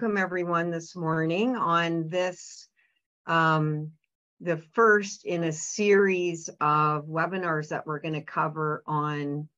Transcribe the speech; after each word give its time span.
welcome 0.00 0.16
everyone 0.16 0.70
this 0.70 0.94
morning 0.94 1.56
on 1.56 2.08
this, 2.08 2.68
um, 3.26 3.90
the 4.40 4.56
first 4.72 5.26
in 5.26 5.42
a 5.42 5.50
series 5.50 6.48
of 6.60 7.06
webinars 7.06 7.70
that 7.70 7.84
we're 7.84 7.98
going 7.98 8.14
to 8.14 8.22
cover 8.22 8.84
on 8.86 9.48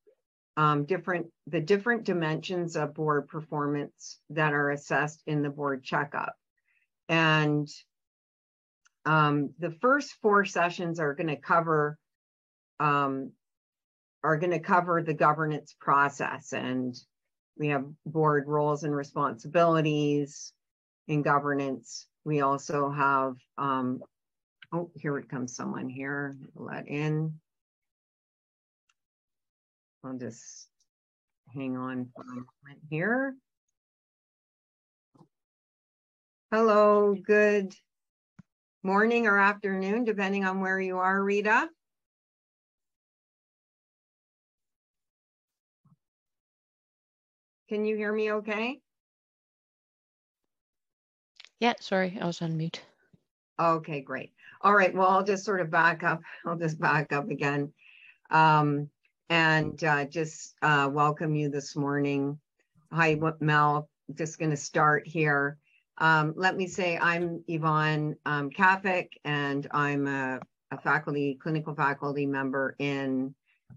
um, 0.56 0.86
different 0.86 1.26
the 1.46 1.60
different 1.60 2.04
dimensions 2.04 2.74
of 2.74 2.94
board 2.94 3.28
performance 3.28 4.18
that 4.30 4.54
are 4.54 4.70
assessed 4.70 5.22
in 5.26 5.42
the 5.42 5.50
board 5.50 5.84
checkup. 5.84 6.34
And 7.10 7.68
um, 9.04 9.50
the 9.58 9.72
first 9.82 10.14
four 10.22 10.46
sessions 10.46 11.00
are 11.00 11.12
going 11.12 11.28
to 11.28 11.36
cover 11.36 11.98
um, 12.78 13.32
are 14.24 14.38
going 14.38 14.52
to 14.52 14.58
cover 14.58 15.02
the 15.02 15.12
governance 15.12 15.76
process 15.78 16.54
and 16.54 16.96
we 17.60 17.68
have 17.68 17.84
board 18.06 18.48
roles 18.48 18.84
and 18.84 18.96
responsibilities 18.96 20.54
in 21.08 21.20
governance. 21.20 22.06
We 22.24 22.40
also 22.40 22.88
have, 22.90 23.36
um, 23.58 24.00
oh, 24.72 24.90
here 24.96 25.18
it 25.18 25.28
comes 25.28 25.54
someone 25.54 25.90
here, 25.90 26.38
let 26.54 26.88
in. 26.88 27.34
I'll 30.02 30.16
just 30.16 30.68
hang 31.54 31.76
on 31.76 32.08
for 32.16 32.22
a 32.22 32.34
moment 32.34 32.80
here. 32.88 33.34
Hello, 36.50 37.14
good 37.14 37.74
morning 38.82 39.26
or 39.26 39.38
afternoon, 39.38 40.04
depending 40.04 40.46
on 40.46 40.60
where 40.60 40.80
you 40.80 40.96
are, 40.96 41.22
Rita. 41.22 41.68
Can 47.70 47.84
you 47.84 47.94
hear 47.94 48.12
me 48.12 48.32
okay? 48.32 48.80
Yeah, 51.60 51.74
sorry, 51.78 52.18
I 52.20 52.26
was 52.26 52.42
on 52.42 52.56
mute. 52.56 52.82
Okay, 53.60 54.00
great. 54.00 54.32
All 54.60 54.74
right, 54.74 54.92
well, 54.92 55.06
I'll 55.06 55.22
just 55.22 55.44
sort 55.44 55.60
of 55.60 55.70
back 55.70 56.02
up. 56.02 56.20
I'll 56.44 56.58
just 56.58 56.80
back 56.80 57.12
up 57.12 57.30
again 57.30 57.72
um, 58.32 58.90
and 59.28 59.84
uh, 59.84 60.04
just 60.06 60.56
uh, 60.62 60.90
welcome 60.90 61.36
you 61.36 61.48
this 61.48 61.76
morning. 61.76 62.40
Hi, 62.92 63.16
Mel. 63.38 63.88
Just 64.14 64.40
going 64.40 64.50
to 64.50 64.56
start 64.56 65.06
here. 65.06 65.56
Um, 65.98 66.34
let 66.36 66.56
me 66.56 66.66
say 66.66 66.98
I'm 66.98 67.44
Yvonne 67.46 68.16
um, 68.26 68.50
Kafik, 68.50 69.10
and 69.24 69.68
I'm 69.70 70.08
a, 70.08 70.40
a 70.72 70.78
faculty, 70.80 71.38
clinical 71.40 71.76
faculty 71.76 72.26
member 72.26 72.74
in 72.80 73.32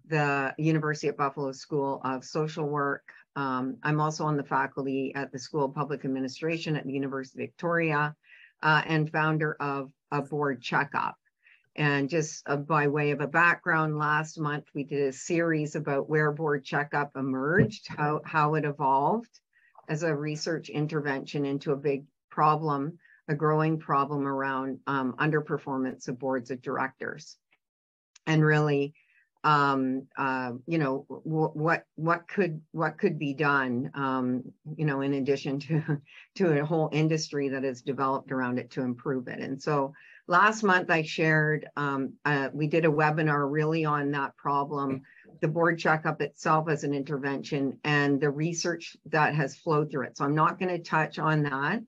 the 0.08 0.56
University 0.58 1.10
of 1.10 1.18
Buffalo 1.18 1.52
School 1.52 2.02
of 2.04 2.26
Social 2.26 2.66
Work. 2.66 3.04
Um, 3.36 3.78
I'm 3.84 4.00
also 4.00 4.26
on 4.26 4.38
the 4.38 4.44
faculty 4.44 5.14
at 5.16 5.32
the 5.32 5.40
School 5.40 5.66
of 5.66 5.74
Public 5.74 6.06
Administration 6.06 6.76
at 6.76 6.86
the 6.86 6.94
University 6.94 7.44
of 7.44 7.50
Victoria 7.50 8.16
uh, 8.62 8.82
and 8.86 9.12
founder 9.12 9.56
of 9.60 9.92
a 10.12 10.22
board 10.22 10.62
checkup. 10.62 11.16
And 11.76 12.10
just 12.10 12.48
uh, 12.48 12.58
by 12.58 12.88
way 12.88 13.12
of 13.12 13.22
a 13.22 13.28
background, 13.28 13.98
last 13.98 14.40
month 14.40 14.66
we 14.76 14.84
did 14.84 15.08
a 15.08 15.14
series 15.14 15.76
about 15.76 16.08
where 16.08 16.32
board 16.32 16.64
checkup 16.64 17.12
emerged, 17.16 17.88
how, 17.88 18.22
how 18.24 18.54
it 18.56 18.66
evolved 18.66 19.40
as 19.90 20.04
a 20.04 20.16
research 20.16 20.70
intervention 20.70 21.46
into 21.46 21.72
a 21.72 21.78
big 21.78 22.06
problem, 22.30 23.00
a 23.28 23.34
growing 23.34 23.80
problem 23.80 24.28
around 24.28 24.80
um, 24.86 25.16
underperformance 25.20 26.08
of 26.08 26.20
boards 26.20 26.52
of 26.52 26.62
directors. 26.62 27.38
And 28.28 28.46
really, 28.46 28.94
um, 29.44 30.08
uh, 30.18 30.54
you 30.68 30.78
know, 30.78 31.06
what 31.08 31.86
what 31.96 32.28
could 32.28 32.62
what 32.72 32.98
could 32.98 33.20
be 33.20 33.34
done, 33.34 33.92
um, 33.94 34.44
you 34.78 34.86
know, 34.86 35.02
in 35.02 35.16
addition 35.16 35.60
to 35.60 36.02
to 36.36 36.60
a 36.60 36.66
whole 36.66 36.90
industry 36.92 37.50
that 37.50 37.64
has 37.64 37.82
developed 37.82 38.32
around 38.32 38.58
it 38.58 38.72
to 38.72 38.82
improve 38.82 39.28
it. 39.28 39.40
And 39.40 39.62
so 39.62 39.94
last 40.28 40.64
month 40.64 40.90
I 40.90 41.02
shared, 41.02 41.68
um, 41.76 42.14
uh, 42.24 42.50
we 42.54 42.68
did 42.68 42.86
a 42.86 42.90
webinar 42.90 43.52
really 43.52 43.84
on 43.84 44.12
that 44.12 44.38
problem, 44.38 45.02
the 45.42 45.48
board 45.50 45.78
checkup 45.78 46.22
itself 46.22 46.70
as 46.70 46.86
an 46.86 46.94
intervention 46.94 47.80
and 47.84 48.22
the 48.22 48.30
research 48.30 48.96
that 49.08 49.36
has 49.36 49.58
flowed 49.58 49.92
through 49.92 50.06
it. 50.06 50.18
So 50.18 50.24
I'm 50.24 50.36
not 50.36 50.58
going 50.58 50.70
to 50.70 50.82
touch 50.82 51.20
on 51.20 51.44
that, 51.44 51.82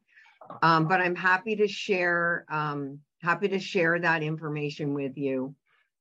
um, 0.62 0.88
but 0.90 1.00
I'm 1.00 1.16
happy 1.16 1.56
to 1.56 1.68
share 1.68 2.46
um, 2.50 3.00
happy 3.22 3.48
to 3.48 3.60
share 3.60 3.98
that 4.00 4.22
information 4.22 4.94
with 4.94 5.18
you 5.18 5.56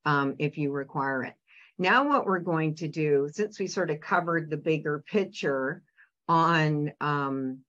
um, 0.05 0.35
if 0.37 0.57
you 0.57 0.71
require 0.71 1.23
it. 1.23 1.33
Now, 1.77 2.07
what 2.07 2.25
we're 2.25 2.39
going 2.39 2.75
to 2.75 2.87
do, 2.87 3.29
since 3.31 3.59
we 3.59 3.67
sort 3.67 3.91
of 3.91 3.99
covered 3.99 4.49
the 4.49 4.57
bigger 4.57 5.03
picture 5.11 5.83
on 6.27 6.93
um, 7.01 7.59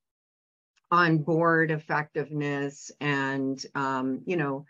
on 0.91 1.19
board 1.19 1.73
effectiveness 1.73 2.93
and 3.01 3.61
um, 3.75 4.23
you 4.25 4.37
know 4.37 4.65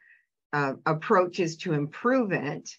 uh, 0.53 0.75
approaches 0.87 1.59
to 1.59 1.75
improve 1.75 2.33
it, 2.33 2.71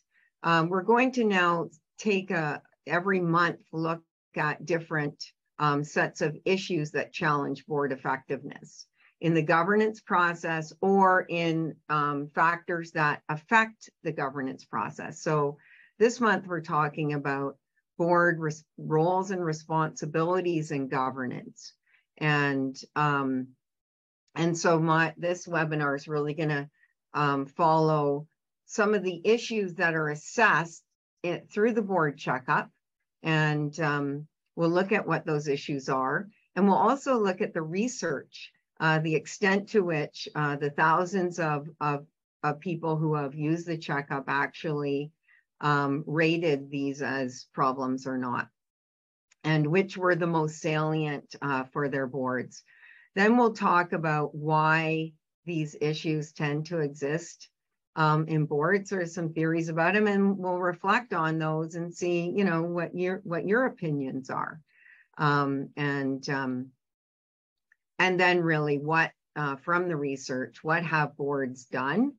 um, 0.41 0.69
we're 0.69 0.81
going 0.81 1.11
to 1.13 1.23
now 1.23 1.69
take 1.99 2.31
a 2.31 2.61
every 2.87 3.19
month 3.19 3.59
look 3.71 4.01
at 4.35 4.65
different 4.65 5.23
um, 5.59 5.83
sets 5.83 6.21
of 6.21 6.37
issues 6.45 6.91
that 6.91 7.13
challenge 7.13 7.65
board 7.67 7.91
effectiveness 7.91 8.87
in 9.21 9.33
the 9.33 9.41
governance 9.41 9.99
process 9.99 10.73
or 10.81 11.25
in 11.29 11.75
um, 11.89 12.27
factors 12.27 12.91
that 12.91 13.21
affect 13.29 13.89
the 14.03 14.11
governance 14.11 14.63
process. 14.65 15.21
So 15.21 15.57
this 15.99 16.19
month, 16.19 16.47
we're 16.47 16.61
talking 16.61 17.13
about 17.13 17.57
board 17.97 18.39
roles 18.77 19.31
and 19.31 19.43
responsibilities 19.43 20.71
in 20.71 20.87
governance. 20.87 21.73
And 22.17 22.75
um, 22.95 23.49
and 24.35 24.57
so 24.57 24.79
my 24.79 25.13
this 25.17 25.47
webinar 25.47 25.95
is 25.95 26.07
really 26.07 26.33
going 26.33 26.49
to 26.49 26.69
um, 27.13 27.45
follow 27.45 28.27
some 28.65 28.93
of 28.93 29.03
the 29.03 29.21
issues 29.23 29.75
that 29.75 29.95
are 29.95 30.09
assessed 30.09 30.83
it, 31.23 31.49
through 31.51 31.73
the 31.73 31.81
board 31.81 32.17
checkup, 32.17 32.69
and 33.23 33.79
um, 33.79 34.27
we'll 34.55 34.69
look 34.69 34.91
at 34.91 35.07
what 35.07 35.25
those 35.25 35.47
issues 35.47 35.89
are, 35.89 36.27
and 36.55 36.67
we'll 36.67 36.77
also 36.77 37.17
look 37.17 37.41
at 37.41 37.53
the 37.53 37.61
research, 37.61 38.51
uh, 38.79 38.99
the 38.99 39.15
extent 39.15 39.69
to 39.69 39.81
which 39.81 40.27
uh, 40.35 40.55
the 40.55 40.69
thousands 40.69 41.39
of, 41.39 41.67
of 41.81 42.05
of 42.43 42.59
people 42.59 42.95
who 42.97 43.15
have 43.15 43.33
used 43.33 43.67
the 43.67 43.77
checkup 43.77 44.25
actually 44.27 45.11
um, 45.61 46.03
rated 46.05 46.69
these 46.69 47.01
as 47.01 47.47
problems 47.53 48.05
or 48.07 48.17
not, 48.17 48.49
and 49.43 49.67
which 49.67 49.97
were 49.97 50.15
the 50.15 50.27
most 50.27 50.59
salient 50.59 51.35
uh, 51.41 51.63
for 51.65 51.89
their 51.89 52.07
boards. 52.07 52.63
Then 53.15 53.37
we'll 53.37 53.53
talk 53.53 53.93
about 53.93 54.35
why 54.35 55.13
these 55.45 55.75
issues 55.81 56.33
tend 56.33 56.67
to 56.67 56.79
exist 56.79 57.49
um, 57.95 58.27
in 58.27 58.45
boards. 58.45 58.91
Or 58.91 59.05
some 59.05 59.33
theories 59.33 59.69
about 59.69 59.95
them, 59.95 60.07
and 60.07 60.37
we'll 60.37 60.59
reflect 60.59 61.13
on 61.13 61.39
those 61.39 61.75
and 61.75 61.93
see, 61.93 62.31
you 62.35 62.43
know, 62.43 62.61
what 62.63 62.95
your 62.95 63.21
what 63.23 63.47
your 63.47 63.65
opinions 63.65 64.29
are, 64.29 64.61
um, 65.17 65.69
and 65.75 66.27
um, 66.29 66.67
and 67.97 68.19
then 68.19 68.41
really 68.41 68.77
what 68.77 69.11
uh, 69.35 69.55
from 69.55 69.87
the 69.87 69.95
research, 69.95 70.63
what 70.63 70.83
have 70.83 71.17
boards 71.17 71.65
done 71.65 72.13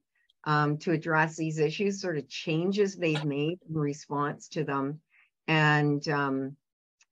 um, 0.48 0.78
to 0.78 0.92
address 0.92 1.36
these 1.36 1.58
issues, 1.58 2.00
sort 2.00 2.16
of 2.16 2.26
changes 2.26 2.96
they've 2.96 3.24
made 3.24 3.58
in 3.68 3.74
response 3.76 4.48
to 4.48 4.64
them, 4.64 4.98
and 5.46 6.08
um, 6.08 6.56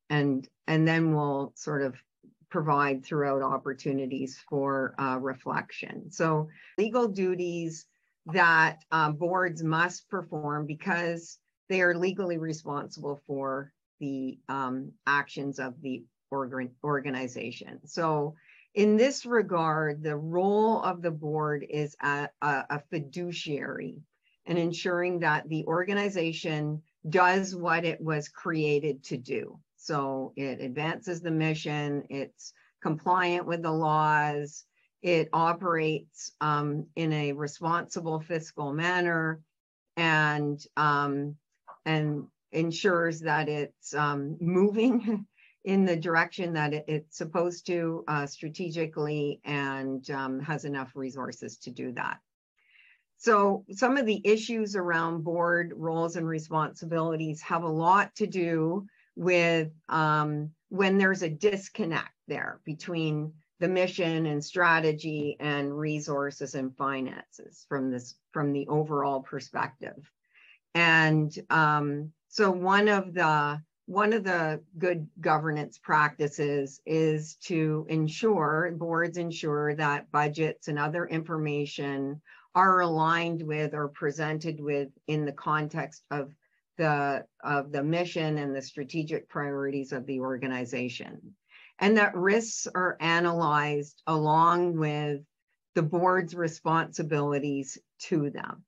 and 0.09 0.49
and 0.67 0.89
then 0.89 1.15
we'll 1.15 1.53
sort 1.55 1.83
of 1.83 1.95
provide 2.49 3.05
throughout 3.05 3.43
opportunities 3.43 4.39
for 4.49 4.95
uh, 4.99 5.19
reflection. 5.21 6.11
So 6.11 6.49
legal 6.79 7.09
duties 7.09 7.85
that 8.33 8.79
uh, 8.91 9.11
boards 9.11 9.63
must 9.63 10.09
perform 10.09 10.65
because 10.65 11.39
they 11.69 11.83
are 11.83 11.95
legally 11.95 12.39
responsible 12.39 13.21
for 13.27 13.71
the 14.01 14.39
um, 14.49 14.93
actions 15.07 15.59
of 15.59 15.75
the 15.83 16.05
organ- 16.31 16.75
organization. 16.83 17.81
So 17.85 18.35
in 18.77 18.99
this 18.99 19.25
regard, 19.25 20.03
the 20.03 20.17
role 20.17 20.83
of 20.83 21.01
the 21.01 21.11
board 21.11 21.67
is 21.69 21.97
a, 22.03 22.29
a, 22.43 22.65
a 22.71 22.83
fiduciary 22.91 24.03
and 24.45 24.59
ensuring 24.59 25.21
that 25.21 25.49
the 25.49 25.65
organization 25.65 26.83
does 27.09 27.57
what 27.57 27.87
it 27.87 28.01
was 28.01 28.29
created 28.29 29.03
to 29.05 29.17
do. 29.17 29.59
So 29.79 30.35
it 30.37 30.61
advances 30.61 31.23
the 31.23 31.31
mission, 31.31 32.05
it's 32.11 32.53
compliant 32.83 33.47
with 33.47 33.63
the 33.63 33.73
laws, 33.73 34.65
it 35.01 35.31
operates 35.33 36.33
um, 36.43 36.87
in 36.97 37.15
a 37.15 37.33
responsible 37.33 38.21
fiscal 38.21 38.75
manner, 38.75 39.41
and 39.97 40.63
um, 40.77 41.37
and 41.87 42.27
ensures 42.53 43.21
that 43.21 43.49
it's 43.49 43.95
um, 43.95 44.37
moving 44.41 45.27
in 45.67 45.85
the 45.85 45.97
direction 45.97 46.55
that 46.55 46.73
it, 46.73 46.85
it's 46.87 47.19
supposed 47.19 47.67
to 47.67 48.05
uh, 48.09 48.25
strategically 48.25 49.41
and 49.45 50.09
um, 50.11 50.41
has 50.41 50.65
enough 50.65 50.93
resources 50.95 51.59
to 51.59 51.71
do 51.71 51.93
that. 51.93 52.19
So 53.19 53.65
some 53.73 53.97
of 53.97 54.07
the 54.07 54.21
issues 54.25 54.77
around 54.77 55.25
board 55.25 55.73
roles 55.77 56.17
and 56.17 56.27
responsibilities 56.27 57.43
have 57.43 57.65
a 57.65 57.69
lot 57.69 58.15
to 58.17 58.27
do 58.27 58.87
with 59.17 59.73
um, 59.89 60.51
when 60.69 60.99
there's 60.99 61.23
a 61.23 61.29
disconnect 61.29 62.13
there 62.29 62.61
between 62.65 63.33
the 63.59 63.69
mission 63.69 64.27
and 64.27 64.45
strategy 64.45 65.37
and 65.41 65.77
resources 65.77 66.55
and 66.55 66.77
finances 66.77 67.65
from 67.69 67.91
this 67.91 68.15
from 68.33 68.53
the 68.53 68.69
overall 68.69 69.23
perspective 69.23 70.11
and 70.75 71.39
um, 71.49 72.13
so 72.29 72.51
one 72.51 72.89
of 72.89 73.15
the 73.15 73.59
one 73.87 74.13
of 74.13 74.25
the 74.25 74.61
good 74.79 75.09
governance 75.21 75.79
practices 75.79 76.81
is 76.85 77.37
to 77.37 77.87
ensure 77.89 78.73
boards 78.77 79.17
ensure 79.17 79.75
that 79.77 80.11
budgets 80.11 80.67
and 80.67 80.79
other 80.79 81.07
information 81.07 82.21
are 82.55 82.81
aligned 82.81 83.43
with 83.43 83.75
or 83.75 83.89
presented 83.89 84.61
with 84.61 84.89
in 85.07 85.25
the 85.25 85.33
context 85.33 86.03
of 86.11 86.35
the 86.79 87.25
of 87.43 87.71
the 87.71 87.83
mission 87.83 88.39
and 88.39 88.55
the 88.55 88.61
strategic 88.61 89.29
priorities 89.29 89.93
of 89.93 90.05
the 90.07 90.21
organization. 90.21 91.35
And 91.79 91.97
that 91.97 92.17
risks 92.17 92.67
are 92.75 92.97
analyzed 93.01 94.03
along 94.07 94.77
with 94.79 95.21
the 95.75 95.83
board's 95.83 96.35
responsibilities 96.35 97.79
to 98.01 98.31
them 98.31 98.65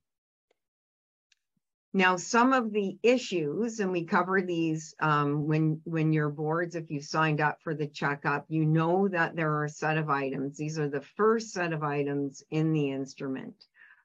now, 1.94 2.16
some 2.16 2.52
of 2.52 2.72
the 2.72 2.98
issues, 3.02 3.80
and 3.80 3.90
we 3.90 4.04
cover 4.04 4.42
these 4.42 4.94
um, 5.00 5.46
when 5.46 5.80
when 5.84 6.12
your 6.12 6.28
boards, 6.28 6.74
if 6.74 6.90
you 6.90 7.00
signed 7.00 7.40
up 7.40 7.62
for 7.62 7.74
the 7.74 7.86
checkup, 7.86 8.44
you 8.48 8.66
know 8.66 9.08
that 9.08 9.34
there 9.34 9.50
are 9.52 9.64
a 9.64 9.70
set 9.70 9.96
of 9.96 10.10
items. 10.10 10.58
These 10.58 10.78
are 10.78 10.88
the 10.88 11.00
first 11.00 11.52
set 11.52 11.72
of 11.72 11.82
items 11.82 12.42
in 12.50 12.72
the 12.72 12.90
instrument 12.90 13.54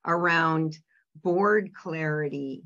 around 0.06 0.78
board 1.16 1.74
clarity. 1.74 2.64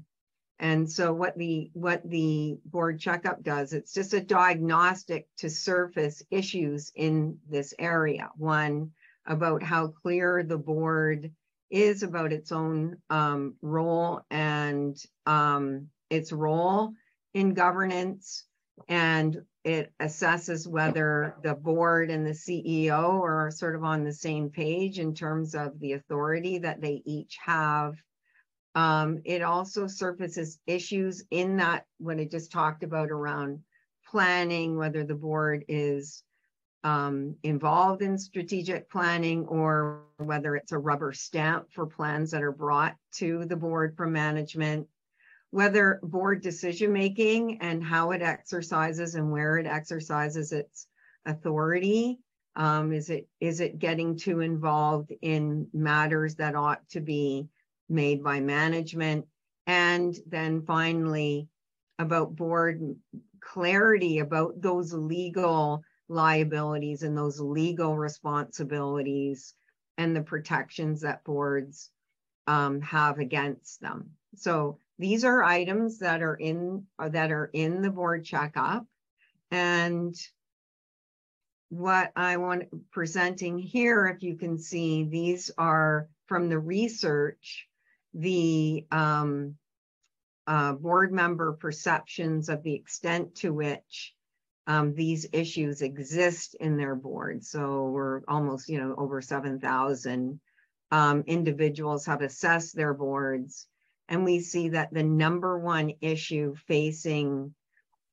And 0.60 0.90
so 0.90 1.14
what 1.14 1.36
the 1.36 1.72
what 1.74 2.08
the 2.08 2.60
board 2.66 3.00
checkup 3.00 3.42
does, 3.42 3.74
it's 3.74 3.94
just 3.94 4.14
a 4.14 4.22
diagnostic 4.22 5.28
to 5.38 5.50
surface 5.50 6.22
issues 6.30 6.92
in 6.96 7.40
this 7.50 7.74
area. 7.80 8.30
One 8.38 8.92
about 9.26 9.64
how 9.64 9.88
clear 9.88 10.44
the 10.44 10.58
board 10.58 11.32
is 11.70 12.04
about 12.04 12.34
its 12.34 12.52
own 12.52 12.98
um, 13.10 13.56
role 13.62 14.22
and 14.30 14.98
um, 15.26 15.88
its 16.10 16.32
role 16.32 16.94
in 17.34 17.54
governance. 17.54 18.46
And 18.88 19.42
it 19.64 19.92
assesses 20.00 20.68
whether 20.68 21.36
the 21.44 21.56
board 21.56 22.10
and 22.10 22.26
the 22.26 22.32
CEO 22.32 23.22
are 23.22 23.52
sort 23.52 23.76
of 23.76 23.84
on 23.84 24.04
the 24.04 24.14
same 24.14 24.50
page 24.50 25.00
in 25.00 25.14
terms 25.14 25.56
of 25.56 25.80
the 25.80 25.94
authority 25.94 26.60
that 26.60 26.80
they 26.80 27.02
each 27.06 27.38
have. 27.44 27.96
Um, 28.76 29.22
it 29.26 29.42
also 29.42 29.88
surfaces 29.88 30.60
issues 30.68 31.24
in 31.32 31.58
that 31.58 31.86
what 31.98 32.20
I 32.20 32.26
just 32.26 32.52
talked 32.52 32.84
about 32.84 33.10
around 33.10 33.60
planning, 34.10 34.78
whether 34.78 35.04
the 35.04 35.16
board 35.16 35.66
is 35.68 36.24
um, 36.84 37.36
involved 37.44 38.02
in 38.02 38.18
strategic 38.18 38.90
planning 38.90 39.46
or 39.48 40.04
whether 40.18 40.56
it's 40.56 40.72
a 40.72 40.78
rubber 40.78 41.14
stamp 41.14 41.72
for 41.72 41.86
plans 41.86 42.32
that 42.32 42.44
are 42.44 42.52
brought 42.52 42.96
to 43.16 43.46
the 43.46 43.56
board 43.56 43.96
from 43.98 44.14
management, 44.14 44.88
whether 45.52 46.00
board 46.04 46.42
decision 46.42 46.94
making 46.94 47.60
and 47.62 47.84
how 47.84 48.12
it 48.12 48.22
exercises 48.22 49.16
and 49.16 49.32
where 49.32 49.58
it 49.58 49.66
exercises 49.66 50.52
its 50.52 50.88
authority. 51.26 52.20
Um, 52.56 52.92
is 52.92 53.10
it 53.10 53.28
is 53.40 53.60
it 53.60 53.78
getting 53.78 54.18
too 54.18 54.40
involved 54.40 55.14
in 55.22 55.68
matters 55.74 56.36
that 56.36 56.56
ought 56.56 56.88
to 56.90 57.02
be 57.02 57.48
made 57.90 58.24
by 58.24 58.40
management? 58.40 59.26
And 59.68 60.16
then 60.28 60.62
finally, 60.62 61.50
about 62.00 62.36
board 62.36 62.96
clarity 63.42 64.20
about 64.20 64.62
those 64.62 64.94
legal 64.94 65.84
liabilities 66.10 67.04
and 67.04 67.18
those 67.18 67.40
legal 67.40 67.98
responsibilities 67.98 69.54
and 69.98 70.16
the 70.16 70.22
protections 70.22 71.02
that 71.02 71.24
boards 71.24 71.90
um, 72.48 72.82
have 72.82 73.20
against 73.20 73.82
them. 73.82 74.12
So 74.36 74.78
these 75.00 75.24
are 75.24 75.44
items 75.44 76.00
that 76.00 76.22
are 76.22 76.36
in 76.36 76.86
uh, 76.98 77.10
that 77.10 77.32
are 77.32 77.50
in 77.54 77.82
the 77.82 77.90
board 77.90 78.24
checkup, 78.24 78.86
and 79.52 80.16
what 81.70 82.12
I 82.16 82.38
want 82.38 82.92
presenting 82.92 83.58
here, 83.58 84.08
if 84.08 84.24
you 84.24 84.38
can 84.38 84.58
see, 84.58 85.04
these 85.04 85.52
are 85.58 86.08
from 86.28 86.50
the 86.50 86.60
research, 86.60 87.68
the 88.14 88.86
um, 88.92 89.56
uh, 90.46 90.74
board 90.74 91.12
member 91.12 91.54
perceptions 91.54 92.48
of 92.48 92.64
the 92.64 92.74
extent 92.74 93.36
to 93.36 93.54
which 93.54 94.14
um, 94.68 94.94
these 94.94 95.26
issues 95.32 95.82
exist 95.82 96.56
in 96.60 96.76
their 96.76 96.94
board. 96.94 97.44
So 97.44 97.86
we're 97.86 98.22
almost, 98.28 98.68
you 98.68 98.80
know, 98.80 98.94
over 98.98 99.22
7,000 99.22 100.40
um, 100.92 101.24
individuals 101.26 102.06
have 102.06 102.22
assessed 102.22 102.76
their 102.76 102.94
boards. 102.94 103.68
And 104.10 104.26
we 104.26 104.42
see 104.42 104.70
that 104.70 104.94
the 104.94 105.04
number 105.04 105.58
one 105.58 105.94
issue 106.02 106.54
facing 106.68 107.54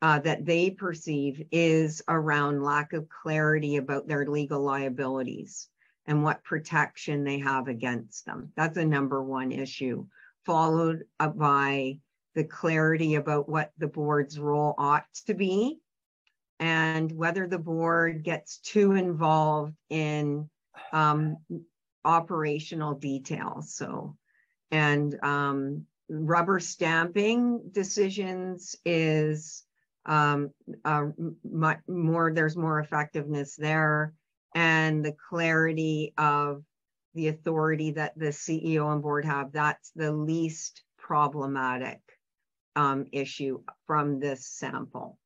uh, 0.01 0.21
that 0.21 0.45
they 0.45 0.71
perceive 0.71 1.43
is 1.51 2.03
around 2.09 2.63
lack 2.63 2.93
of 2.93 3.09
clarity 3.09 3.77
about 3.77 4.07
their 4.07 4.27
legal 4.27 4.61
liabilities 4.61 5.69
and 6.07 6.23
what 6.23 6.45
protection 6.45 7.25
they 7.25 7.39
have 7.39 7.67
against 7.67 8.27
them. 8.27 8.53
That's 8.57 8.77
a 8.77 8.85
number 8.85 9.23
one 9.23 9.51
issue, 9.51 10.07
followed 10.45 11.05
by 11.19 11.99
the 12.35 12.45
clarity 12.45 13.15
about 13.15 13.49
what 13.49 13.73
the 13.79 13.87
board's 13.87 14.39
role 14.39 14.75
ought 14.77 15.07
to 15.27 15.35
be 15.35 15.81
and 16.61 17.11
whether 17.13 17.47
the 17.47 17.59
board 17.59 18.23
gets 18.23 18.59
too 18.59 18.93
involved 18.93 19.75
in 19.91 20.49
um, 20.93 21.37
operational 22.05 22.95
details. 22.95 23.75
So, 23.75 24.17
and 24.71 25.17
um, 25.23 25.87
rubber 26.09 26.61
stamping 26.61 27.71
decisions 27.73 28.77
is 28.85 29.65
um, 30.07 30.51
uh, 30.85 31.07
more, 31.89 32.33
there's 32.35 32.57
more 32.57 32.81
effectiveness 32.81 33.57
there. 33.57 34.13
And 34.55 35.05
the 35.05 35.17
clarity 35.29 36.13
of 36.17 36.63
the 37.15 37.29
authority 37.29 37.93
that 37.93 38.17
the 38.17 38.27
CEO 38.27 38.93
and 38.93 39.03
board 39.03 39.25
have, 39.25 39.53
that's 39.53 39.91
the 39.97 40.13
least 40.13 40.83
problematic 40.99 42.01
um, 42.77 43.07
issue 43.13 43.63
from 43.87 44.21
this 44.21 44.47
sample. 44.47 45.19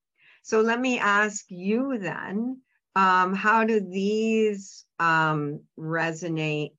So 0.49 0.63
let 0.63 0.81
me 0.81 0.99
ask 0.99 1.45
you 1.51 1.99
then, 1.99 2.63
um, 2.97 3.35
how 3.35 3.65
do 3.65 3.81
these 3.81 4.87
um, 4.99 5.61
resonate? 5.79 6.73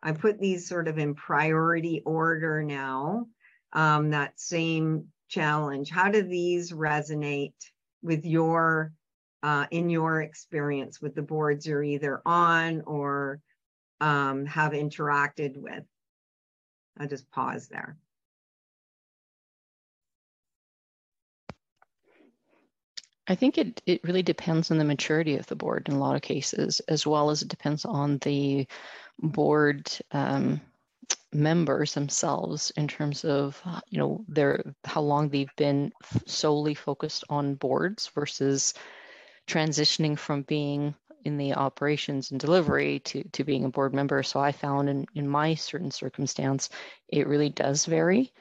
I 0.00 0.12
put 0.12 0.38
these 0.38 0.68
sort 0.68 0.86
of 0.86 0.96
in 0.96 1.16
priority 1.16 2.02
order 2.06 2.62
now, 2.62 3.26
um, 3.72 4.10
that 4.10 4.38
same 4.38 5.08
challenge. 5.28 5.90
How 5.90 6.08
do 6.12 6.22
these 6.22 6.70
resonate 6.70 7.58
with 8.00 8.24
your, 8.24 8.92
uh, 9.42 9.66
in 9.72 9.90
your 9.90 10.22
experience 10.22 11.00
with 11.00 11.16
the 11.16 11.22
boards 11.22 11.66
you're 11.66 11.82
either 11.82 12.22
on 12.24 12.82
or 12.86 13.40
um, 14.00 14.46
have 14.46 14.70
interacted 14.70 15.56
with? 15.56 15.82
I'll 16.96 17.08
just 17.08 17.28
pause 17.32 17.66
there. 17.66 17.96
I 23.30 23.36
think 23.36 23.58
it, 23.58 23.80
it 23.86 24.02
really 24.02 24.24
depends 24.24 24.72
on 24.72 24.78
the 24.78 24.84
maturity 24.84 25.36
of 25.36 25.46
the 25.46 25.54
board 25.54 25.88
in 25.88 25.94
a 25.94 26.00
lot 26.00 26.16
of 26.16 26.22
cases, 26.22 26.80
as 26.88 27.06
well 27.06 27.30
as 27.30 27.42
it 27.42 27.48
depends 27.48 27.84
on 27.84 28.18
the 28.18 28.66
board 29.20 29.88
um, 30.10 30.60
members 31.32 31.94
themselves 31.94 32.72
in 32.72 32.88
terms 32.88 33.24
of 33.24 33.62
you 33.88 33.98
know 34.00 34.24
their 34.26 34.74
how 34.84 35.00
long 35.00 35.28
they've 35.28 35.54
been 35.56 35.92
solely 36.26 36.74
focused 36.74 37.22
on 37.30 37.54
boards 37.54 38.08
versus 38.08 38.74
transitioning 39.46 40.18
from 40.18 40.42
being 40.42 40.92
in 41.24 41.36
the 41.36 41.54
operations 41.54 42.32
and 42.32 42.40
delivery 42.40 42.98
to 42.98 43.22
to 43.28 43.44
being 43.44 43.64
a 43.64 43.70
board 43.70 43.94
member. 43.94 44.24
So 44.24 44.40
I 44.40 44.50
found 44.50 44.88
in 44.88 45.06
in 45.14 45.28
my 45.28 45.54
certain 45.54 45.92
circumstance, 45.92 46.68
it 47.08 47.28
really 47.28 47.50
does 47.50 47.86
vary. 47.86 48.32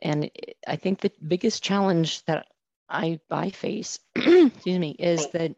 And 0.00 0.30
I 0.66 0.76
think 0.76 1.00
the 1.00 1.12
biggest 1.26 1.64
challenge 1.64 2.22
that 2.26 2.44
I, 2.88 3.20
I 3.30 3.50
face, 3.50 3.98
excuse 4.16 4.78
me, 4.78 4.96
is 4.98 5.28
that 5.32 5.56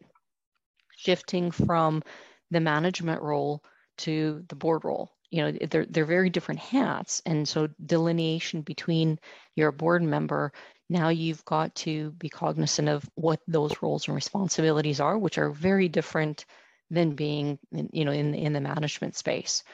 shifting 0.96 1.50
from 1.50 2.02
the 2.50 2.60
management 2.60 3.22
role 3.22 3.62
to 3.98 4.44
the 4.48 4.56
board 4.56 4.84
role. 4.84 5.12
You 5.30 5.42
know, 5.42 5.52
they're 5.52 5.84
they're 5.84 6.06
very 6.06 6.30
different 6.30 6.60
hats, 6.60 7.20
and 7.26 7.46
so 7.46 7.68
delineation 7.84 8.62
between 8.62 9.18
your 9.54 9.72
board 9.72 10.02
member. 10.02 10.52
Now 10.88 11.10
you've 11.10 11.44
got 11.44 11.74
to 11.76 12.12
be 12.12 12.30
cognizant 12.30 12.88
of 12.88 13.08
what 13.14 13.40
those 13.46 13.82
roles 13.82 14.08
and 14.08 14.14
responsibilities 14.14 15.00
are, 15.00 15.18
which 15.18 15.36
are 15.36 15.50
very 15.50 15.88
different 15.88 16.46
than 16.90 17.14
being, 17.14 17.58
in, 17.72 17.90
you 17.92 18.06
know, 18.06 18.12
in 18.12 18.34
in 18.34 18.54
the 18.54 18.60
management 18.60 19.16
space. 19.16 19.64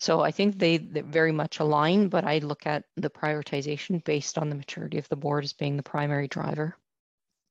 So 0.00 0.20
I 0.20 0.32
think 0.32 0.58
they 0.58 0.78
very 0.78 1.32
much 1.32 1.60
align, 1.60 2.08
but 2.08 2.24
I 2.24 2.38
look 2.38 2.66
at 2.66 2.84
the 2.96 3.10
prioritization 3.10 4.04
based 4.04 4.36
on 4.36 4.48
the 4.48 4.56
maturity 4.56 4.98
of 4.98 5.08
the 5.08 5.16
board 5.16 5.44
as 5.44 5.52
being 5.52 5.76
the 5.76 5.84
primary 5.84 6.26
driver. 6.26 6.76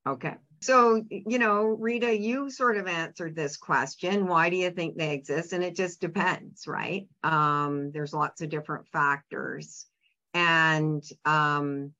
Okay. 0.08 0.36
So, 0.62 1.04
you 1.10 1.40
know, 1.40 1.66
Rita, 1.66 2.18
you 2.18 2.50
sort 2.50 2.78
of 2.78 2.88
answered 2.88 3.36
this 3.36 3.58
question. 3.58 4.28
Why 4.28 4.50
do 4.50 4.56
you 4.56 4.72
think 4.72 4.96
they 4.96 5.14
exist? 5.14 5.52
And 5.52 5.64
it 5.64 5.76
just 5.76 6.00
depends, 6.00 6.68
right? 6.68 7.08
Um, 7.24 7.92
there's 7.92 8.14
lots 8.14 8.42
of 8.42 8.50
different 8.50 8.88
factors. 8.88 9.86
And 10.34 11.04
um, 11.26 11.92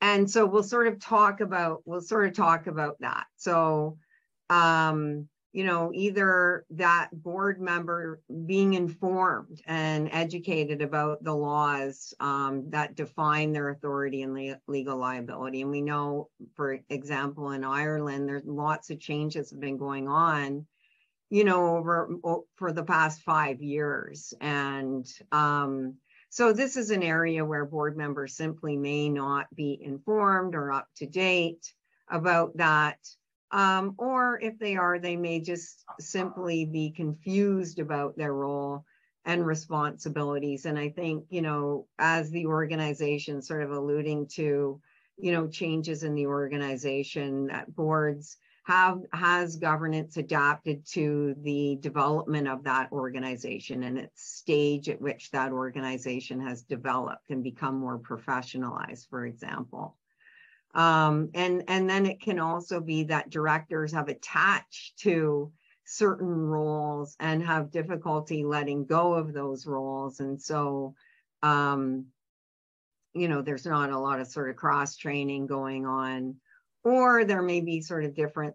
and 0.00 0.30
so 0.30 0.46
we'll 0.46 0.62
sort 0.62 0.86
of 0.86 1.00
talk 1.00 1.40
about 1.40 1.82
we'll 1.84 2.00
sort 2.00 2.26
of 2.26 2.34
talk 2.34 2.66
about 2.66 2.96
that. 3.00 3.24
So 3.36 3.98
um, 4.48 5.28
you 5.52 5.64
know, 5.64 5.90
either 5.92 6.64
that 6.70 7.08
board 7.12 7.60
member 7.60 8.20
being 8.46 8.74
informed 8.74 9.60
and 9.66 10.08
educated 10.12 10.80
about 10.80 11.24
the 11.24 11.34
laws 11.34 12.14
um, 12.20 12.70
that 12.70 12.94
define 12.94 13.52
their 13.52 13.70
authority 13.70 14.22
and 14.22 14.32
le- 14.32 14.60
legal 14.68 14.96
liability. 14.96 15.62
And 15.62 15.70
we 15.70 15.80
know, 15.80 16.28
for 16.54 16.78
example, 16.88 17.50
in 17.50 17.64
Ireland, 17.64 18.28
there's 18.28 18.44
lots 18.44 18.90
of 18.90 19.00
changes 19.00 19.50
have 19.50 19.60
been 19.60 19.76
going 19.76 20.06
on, 20.06 20.66
you 21.30 21.42
know, 21.42 21.76
over 21.76 22.08
for 22.54 22.72
the 22.72 22.84
past 22.84 23.22
five 23.22 23.60
years. 23.60 24.32
And 24.40 25.04
um, 25.32 25.96
so 26.28 26.52
this 26.52 26.76
is 26.76 26.90
an 26.90 27.02
area 27.02 27.44
where 27.44 27.64
board 27.64 27.96
members 27.96 28.36
simply 28.36 28.76
may 28.76 29.08
not 29.08 29.52
be 29.52 29.76
informed 29.82 30.54
or 30.54 30.70
up 30.70 30.86
to 30.98 31.06
date 31.06 31.74
about 32.08 32.56
that. 32.56 32.98
Um, 33.52 33.94
or 33.98 34.38
if 34.40 34.58
they 34.58 34.76
are, 34.76 34.98
they 34.98 35.16
may 35.16 35.40
just 35.40 35.84
simply 35.98 36.64
be 36.64 36.90
confused 36.90 37.78
about 37.78 38.16
their 38.16 38.32
role 38.32 38.84
and 39.24 39.44
responsibilities. 39.44 40.66
And 40.66 40.78
I 40.78 40.90
think, 40.90 41.24
you 41.30 41.42
know, 41.42 41.86
as 41.98 42.30
the 42.30 42.46
organization 42.46 43.42
sort 43.42 43.62
of 43.62 43.70
alluding 43.70 44.28
to, 44.34 44.80
you 45.18 45.32
know, 45.32 45.48
changes 45.48 46.04
in 46.04 46.14
the 46.14 46.26
organization 46.26 47.46
that 47.48 47.74
boards 47.74 48.36
have 48.64 49.00
has 49.12 49.56
governance 49.56 50.16
adapted 50.16 50.86
to 50.86 51.34
the 51.42 51.76
development 51.80 52.46
of 52.46 52.64
that 52.64 52.92
organization 52.92 53.82
and 53.82 53.98
its 53.98 54.22
stage 54.22 54.88
at 54.88 55.00
which 55.00 55.30
that 55.32 55.50
organization 55.50 56.40
has 56.40 56.62
developed 56.62 57.30
and 57.30 57.42
become 57.42 57.78
more 57.78 57.98
professionalized, 57.98 59.08
for 59.08 59.26
example. 59.26 59.96
Um, 60.74 61.30
and, 61.34 61.64
and 61.68 61.90
then 61.90 62.06
it 62.06 62.20
can 62.20 62.38
also 62.38 62.80
be 62.80 63.04
that 63.04 63.30
directors 63.30 63.92
have 63.92 64.08
attached 64.08 64.98
to 65.00 65.52
certain 65.84 66.46
roles 66.46 67.16
and 67.18 67.42
have 67.42 67.72
difficulty 67.72 68.44
letting 68.44 68.84
go 68.84 69.14
of 69.14 69.32
those 69.32 69.66
roles. 69.66 70.20
And 70.20 70.40
so, 70.40 70.94
um, 71.42 72.06
you 73.12 73.26
know, 73.26 73.42
there's 73.42 73.66
not 73.66 73.90
a 73.90 73.98
lot 73.98 74.20
of 74.20 74.28
sort 74.28 74.50
of 74.50 74.56
cross 74.56 74.96
training 74.96 75.48
going 75.48 75.86
on, 75.86 76.36
or 76.84 77.24
there 77.24 77.42
may 77.42 77.60
be 77.60 77.80
sort 77.80 78.04
of 78.04 78.14
different, 78.14 78.54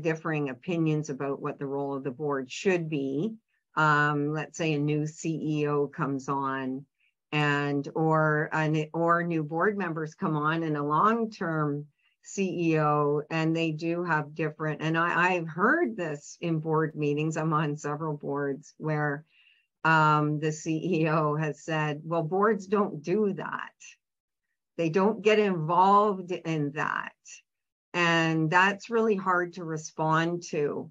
differing 0.00 0.48
opinions 0.48 1.10
about 1.10 1.42
what 1.42 1.58
the 1.58 1.66
role 1.66 1.94
of 1.94 2.04
the 2.04 2.10
board 2.10 2.50
should 2.50 2.88
be. 2.88 3.34
Um, 3.76 4.32
let's 4.32 4.56
say 4.56 4.72
a 4.72 4.78
new 4.78 5.02
CEO 5.02 5.92
comes 5.92 6.28
on 6.28 6.86
and 7.32 7.88
or 7.94 8.48
an, 8.52 8.86
or 8.92 9.22
new 9.22 9.42
board 9.42 9.76
members 9.76 10.14
come 10.14 10.36
on 10.36 10.62
and 10.62 10.76
a 10.76 10.82
long-term 10.82 11.86
CEO 12.24 13.22
and 13.30 13.56
they 13.56 13.70
do 13.70 14.04
have 14.04 14.34
different 14.34 14.82
and 14.82 14.98
I, 14.98 15.34
I've 15.34 15.48
heard 15.48 15.96
this 15.96 16.36
in 16.40 16.58
board 16.58 16.94
meetings. 16.94 17.36
I'm 17.36 17.52
on 17.52 17.76
several 17.76 18.16
boards 18.16 18.74
where 18.78 19.24
um, 19.84 20.40
the 20.40 20.48
CEO 20.48 21.38
has 21.40 21.62
said, 21.62 22.00
well, 22.04 22.22
boards 22.22 22.66
don't 22.66 23.02
do 23.02 23.32
that. 23.34 23.72
They 24.76 24.90
don't 24.90 25.22
get 25.22 25.38
involved 25.38 26.32
in 26.32 26.72
that. 26.72 27.12
And 27.94 28.50
that's 28.50 28.90
really 28.90 29.16
hard 29.16 29.54
to 29.54 29.64
respond 29.64 30.42
to. 30.50 30.90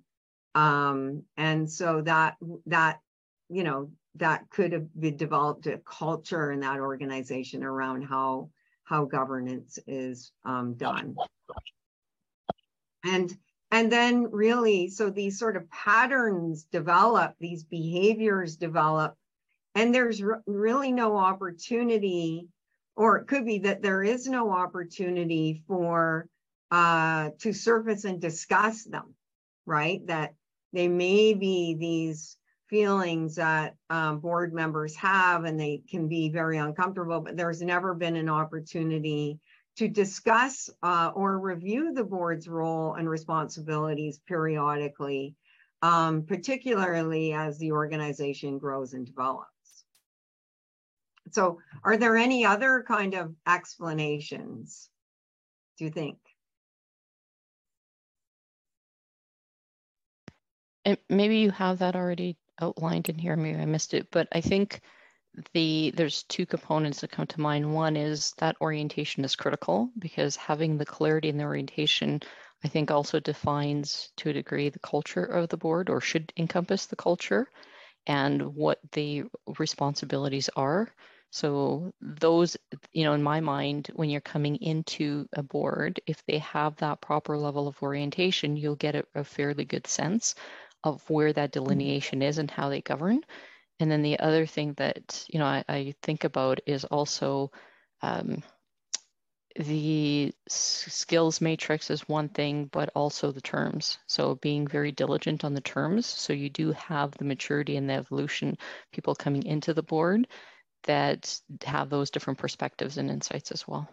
Um, 0.56 1.24
and 1.38 1.72
so 1.72 2.02
that 2.02 2.38
that, 2.66 3.00
you 3.50 3.64
know, 3.64 3.92
that 4.20 4.50
could 4.50 4.72
have 4.74 4.88
been 5.00 5.18
developed 5.18 5.68
a 5.68 5.78
culture 5.80 6.52
in 6.52 6.60
that 6.62 6.80
organization 6.80 7.64
around 7.64 8.04
how 8.04 8.50
how 8.84 9.06
governance 9.06 9.78
is 9.86 10.32
um, 10.46 10.76
done. 10.76 11.16
And 13.04 13.36
and 13.72 13.92
then 13.92 14.32
really 14.32 14.90
so 14.90 15.10
these 15.10 15.38
sort 15.38 15.58
of 15.58 15.70
patterns 15.70 16.64
develop 16.72 17.36
these 17.40 17.64
behaviors 17.64 18.56
develop 18.56 19.16
and 19.76 19.94
there's 19.94 20.24
really 20.46 20.92
no 20.92 21.18
opportunity 21.18 22.48
or 22.96 23.18
it 23.18 23.28
could 23.28 23.46
be 23.46 23.60
that 23.60 23.82
there 23.82 24.02
is 24.04 24.28
no 24.28 24.52
opportunity 24.52 25.62
for 25.68 26.28
uh, 26.72 27.30
to 27.40 27.54
surface 27.54 28.06
and 28.06 28.22
discuss 28.22 28.84
them 28.86 29.14
right? 29.68 30.04
That 30.08 30.34
they 30.74 30.88
may 30.88 31.36
be 31.36 31.76
these 31.76 32.37
feelings 32.70 33.36
that 33.36 33.76
um, 33.90 34.20
board 34.20 34.54
members 34.54 34.96
have 34.96 35.46
and 35.46 35.60
they 35.60 35.82
can 35.90 36.08
be 36.08 36.30
very 36.30 36.58
uncomfortable, 36.58 37.22
but 37.22 37.38
there's 37.38 37.62
never 37.62 37.94
been 37.94 38.16
an 38.16 38.30
opportunity 38.30 39.40
to 39.78 39.88
discuss 39.88 40.70
uh, 40.84 41.12
or 41.16 41.40
review 41.40 41.94
the 41.94 42.04
board's 42.04 42.48
role 42.48 42.96
and 42.96 43.10
responsibilities 43.10 44.20
periodically, 44.28 45.36
um, 45.82 46.24
particularly 46.24 47.34
as 47.34 47.58
the 47.60 47.72
organization 47.72 48.58
grows 48.58 48.94
and 48.94 49.06
develops. 49.06 49.52
So 51.32 51.60
are 51.84 51.98
there 51.98 52.18
any 52.18 52.46
other 52.46 52.84
kind 52.88 53.14
of 53.14 53.36
explanations, 53.48 54.90
do 55.78 55.86
you 55.86 55.92
think? 55.92 56.18
And 60.86 60.98
maybe 61.10 61.38
you 61.40 61.52
have 61.52 61.80
that 61.80 61.96
already 61.96 62.38
outlined 62.62 63.10
in 63.10 63.18
here. 63.18 63.36
Maybe 63.36 63.60
I 63.60 63.66
missed 63.66 63.94
it, 63.94 64.08
but 64.12 64.28
I 64.32 64.42
think 64.42 64.82
the 65.54 65.94
there's 65.96 66.24
two 66.24 66.46
components 66.46 67.02
that 67.02 67.12
come 67.12 67.28
to 67.28 67.42
mind. 67.42 67.74
One 67.74 67.96
is 67.96 68.34
that 68.38 68.58
orientation 68.62 69.24
is 69.24 69.36
critical 69.36 69.90
because 70.00 70.36
having 70.36 70.78
the 70.78 70.86
clarity 70.86 71.30
in 71.30 71.38
the 71.38 71.44
orientation, 71.44 72.22
I 72.64 72.68
think, 72.68 72.92
also 72.92 73.20
defines 73.20 74.12
to 74.18 74.30
a 74.30 74.34
degree 74.34 74.70
the 74.70 74.80
culture 74.80 75.24
of 75.24 75.50
the 75.50 75.58
board 75.58 75.90
or 75.90 76.02
should 76.02 76.34
encompass 76.38 76.88
the 76.88 76.96
culture 76.96 77.50
and 78.08 78.56
what 78.56 78.80
the 78.94 79.24
responsibilities 79.60 80.50
are. 80.56 80.92
So 81.30 81.92
those, 82.00 82.56
you 82.94 83.04
know, 83.04 83.14
in 83.14 83.22
my 83.22 83.42
mind, 83.42 83.92
when 83.94 84.10
you're 84.10 84.22
coming 84.22 84.56
into 84.56 85.28
a 85.34 85.44
board, 85.44 86.00
if 86.08 86.26
they 86.26 86.38
have 86.40 86.78
that 86.78 87.02
proper 87.02 87.38
level 87.38 87.68
of 87.68 87.84
orientation, 87.84 88.56
you'll 88.56 88.78
get 88.78 88.96
a, 88.96 89.06
a 89.14 89.24
fairly 89.26 89.66
good 89.66 89.88
sense 89.88 90.36
of 90.84 91.08
where 91.10 91.34
that 91.34 91.52
mm-hmm. 91.52 91.64
delineation 91.64 92.22
is 92.22 92.38
and 92.38 92.52
how 92.52 92.70
they 92.70 92.82
govern. 92.82 93.22
And 93.80 93.92
then 93.92 94.02
the 94.02 94.20
other 94.20 94.46
thing 94.46 94.74
that 94.74 95.26
you 95.30 95.40
know 95.40 95.46
I, 95.46 95.64
I 95.68 95.96
think 96.02 96.24
about 96.24 96.60
is 96.66 96.84
also 96.86 97.52
um, 98.02 98.44
the 99.58 100.32
skills 100.48 101.42
matrix 101.42 101.90
is 101.90 102.08
one 102.08 102.30
thing, 102.30 102.66
but 102.66 102.90
also 102.96 103.32
the 103.32 103.42
terms. 103.42 103.98
So 104.06 104.36
being 104.36 104.68
very 104.68 104.92
diligent 104.92 105.44
on 105.44 105.54
the 105.54 105.62
terms. 105.62 106.06
So 106.06 106.34
you 106.34 106.50
do 106.50 106.72
have 106.74 107.12
the 107.12 107.26
maturity 107.26 107.76
and 107.76 107.90
the 107.90 107.96
evolution 107.96 108.58
people 108.92 109.16
coming 109.16 109.44
into 109.46 109.74
the 109.74 109.84
board 109.84 110.28
that 110.84 111.40
have 111.66 111.90
those 111.90 112.12
different 112.12 112.40
perspectives 112.40 112.98
and 112.98 113.10
insights 113.10 113.52
as 113.52 113.68
well. 113.68 113.90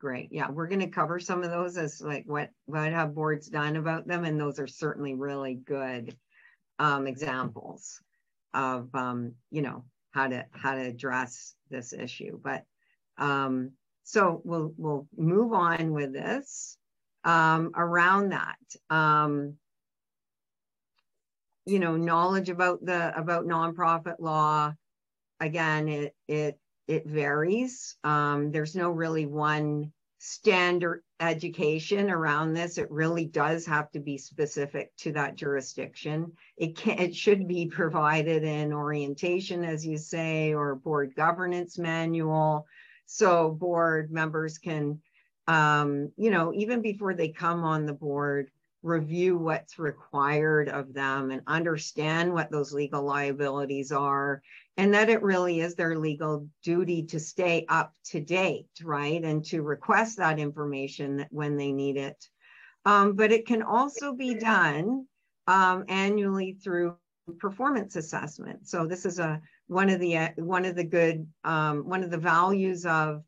Great. 0.00 0.28
Yeah, 0.30 0.50
we're 0.50 0.68
going 0.68 0.80
to 0.80 0.88
cover 0.88 1.18
some 1.18 1.42
of 1.42 1.50
those 1.50 1.76
as 1.76 2.00
like 2.00 2.22
what 2.26 2.50
what 2.66 2.92
have 2.92 3.14
boards 3.16 3.48
done 3.48 3.74
about 3.76 4.06
them, 4.06 4.24
and 4.24 4.40
those 4.40 4.60
are 4.60 4.68
certainly 4.68 5.14
really 5.14 5.54
good 5.54 6.16
um, 6.78 7.08
examples 7.08 8.00
of 8.54 8.94
um, 8.94 9.34
you 9.50 9.60
know 9.60 9.84
how 10.12 10.28
to 10.28 10.46
how 10.52 10.74
to 10.74 10.82
address 10.82 11.54
this 11.68 11.92
issue. 11.92 12.38
But 12.42 12.64
um, 13.16 13.72
so 14.04 14.40
we'll 14.44 14.72
we'll 14.76 15.08
move 15.16 15.52
on 15.52 15.92
with 15.92 16.12
this 16.12 16.78
um, 17.24 17.72
around 17.74 18.30
that. 18.30 18.58
Um, 18.90 19.54
you 21.66 21.80
know, 21.80 21.96
knowledge 21.96 22.50
about 22.50 22.84
the 22.84 23.18
about 23.18 23.46
nonprofit 23.46 24.20
law. 24.20 24.72
Again, 25.40 25.88
it 25.88 26.14
it 26.28 26.58
it 26.88 27.06
varies. 27.06 27.96
Um, 28.02 28.50
there's 28.50 28.74
no 28.74 28.90
really 28.90 29.26
one 29.26 29.92
standard 30.18 31.04
education 31.20 32.10
around 32.10 32.52
this. 32.52 32.78
It 32.78 32.90
really 32.90 33.26
does 33.26 33.64
have 33.66 33.90
to 33.92 34.00
be 34.00 34.18
specific 34.18 34.96
to 34.96 35.12
that 35.12 35.36
jurisdiction. 35.36 36.32
It 36.56 36.76
can 36.76 36.98
it 36.98 37.14
should 37.14 37.46
be 37.46 37.66
provided 37.66 38.42
in 38.42 38.72
orientation, 38.72 39.64
as 39.64 39.86
you 39.86 39.96
say, 39.96 40.54
or 40.54 40.74
board 40.74 41.14
governance 41.14 41.78
manual, 41.78 42.66
so 43.06 43.50
board 43.50 44.10
members 44.10 44.58
can, 44.58 45.00
um, 45.46 46.10
you 46.16 46.30
know, 46.30 46.52
even 46.54 46.82
before 46.82 47.14
they 47.14 47.28
come 47.28 47.62
on 47.62 47.86
the 47.86 47.92
board, 47.92 48.50
review 48.82 49.36
what's 49.36 49.78
required 49.78 50.68
of 50.68 50.94
them 50.94 51.30
and 51.30 51.42
understand 51.46 52.32
what 52.32 52.50
those 52.50 52.72
legal 52.72 53.02
liabilities 53.02 53.90
are 53.90 54.40
and 54.76 54.94
that 54.94 55.10
it 55.10 55.22
really 55.22 55.60
is 55.60 55.74
their 55.74 55.98
legal 55.98 56.48
duty 56.62 57.02
to 57.02 57.18
stay 57.18 57.66
up 57.68 57.92
to 58.04 58.20
date 58.20 58.68
right 58.82 59.24
and 59.24 59.44
to 59.44 59.62
request 59.62 60.18
that 60.18 60.38
information 60.38 61.26
when 61.30 61.56
they 61.56 61.72
need 61.72 61.96
it. 61.96 62.24
Um, 62.84 63.14
but 63.14 63.32
it 63.32 63.46
can 63.46 63.62
also 63.62 64.14
be 64.14 64.34
done 64.34 65.06
um, 65.48 65.84
annually 65.88 66.52
through 66.62 66.96
performance 67.38 67.96
assessment. 67.96 68.68
So 68.68 68.86
this 68.86 69.04
is 69.04 69.18
a 69.18 69.40
one 69.66 69.90
of 69.90 70.00
the 70.00 70.30
one 70.36 70.64
of 70.64 70.76
the 70.76 70.84
good 70.84 71.26
um, 71.44 71.88
one 71.88 72.04
of 72.04 72.10
the 72.10 72.18
values 72.18 72.86
of 72.86 73.22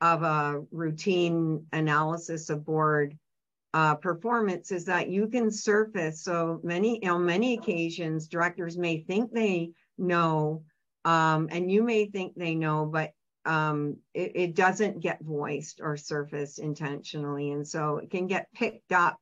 of 0.00 0.22
a 0.22 0.62
routine 0.70 1.66
analysis 1.72 2.48
of 2.50 2.64
board 2.64 3.18
uh, 3.74 3.94
performance 3.94 4.70
is 4.70 4.84
that 4.84 5.08
you 5.08 5.28
can 5.28 5.50
surface. 5.50 6.22
So 6.22 6.60
many, 6.62 7.06
on 7.06 7.24
many 7.24 7.54
occasions, 7.54 8.28
directors 8.28 8.76
may 8.76 9.02
think 9.02 9.32
they 9.32 9.70
know, 9.96 10.62
um, 11.04 11.48
and 11.50 11.70
you 11.70 11.82
may 11.82 12.06
think 12.06 12.34
they 12.36 12.54
know, 12.54 12.84
but 12.84 13.12
um, 13.44 13.96
it, 14.14 14.32
it, 14.34 14.54
doesn't 14.54 15.00
get 15.00 15.20
voiced 15.20 15.80
or 15.82 15.96
surfaced 15.96 16.60
intentionally. 16.60 17.50
And 17.50 17.66
so 17.66 17.96
it 17.96 18.08
can 18.10 18.28
get 18.28 18.46
picked 18.54 18.92
up, 18.92 19.18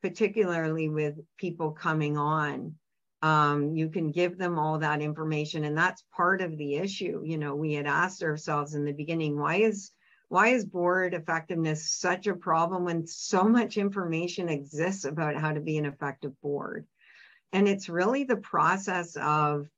particularly 0.00 0.88
with 0.88 1.14
people 1.38 1.72
coming 1.72 2.16
on. 2.16 2.74
Um, 3.20 3.74
you 3.74 3.88
can 3.88 4.12
give 4.12 4.38
them 4.38 4.60
all 4.60 4.78
that 4.78 5.02
information, 5.02 5.64
and 5.64 5.76
that's 5.76 6.04
part 6.14 6.40
of 6.40 6.56
the 6.56 6.76
issue. 6.76 7.22
You 7.24 7.36
know, 7.36 7.56
we 7.56 7.72
had 7.72 7.86
asked 7.86 8.22
ourselves 8.22 8.74
in 8.74 8.84
the 8.84 8.92
beginning, 8.92 9.36
why 9.36 9.56
is 9.56 9.90
why 10.28 10.48
is 10.48 10.64
board 10.64 11.14
effectiveness 11.14 11.90
such 11.90 12.26
a 12.26 12.34
problem 12.34 12.84
when 12.84 13.06
so 13.06 13.44
much 13.44 13.78
information 13.78 14.48
exists 14.48 15.04
about 15.04 15.36
how 15.36 15.52
to 15.52 15.60
be 15.60 15.78
an 15.78 15.86
effective 15.86 16.38
board? 16.42 16.86
And 17.52 17.66
it's 17.66 17.88
really 17.88 18.24
the 18.24 18.36
process 18.36 19.16
of 19.16 19.68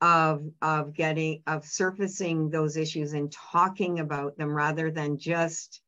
of 0.00 0.42
of 0.60 0.92
getting 0.94 1.42
of 1.46 1.64
surfacing 1.64 2.50
those 2.50 2.76
issues 2.76 3.12
and 3.12 3.30
talking 3.30 4.00
about 4.00 4.36
them 4.36 4.52
rather 4.52 4.90
than 4.90 5.18
just 5.18 5.80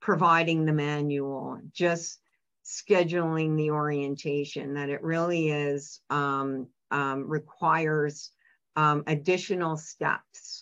providing 0.00 0.64
the 0.64 0.72
manual, 0.72 1.60
just 1.72 2.18
scheduling 2.64 3.56
the 3.56 3.70
orientation. 3.70 4.74
That 4.74 4.90
it 4.90 5.02
really 5.04 5.50
is 5.50 6.00
um, 6.10 6.66
um, 6.90 7.28
requires 7.28 8.32
um, 8.74 9.04
additional 9.06 9.76
steps 9.76 10.59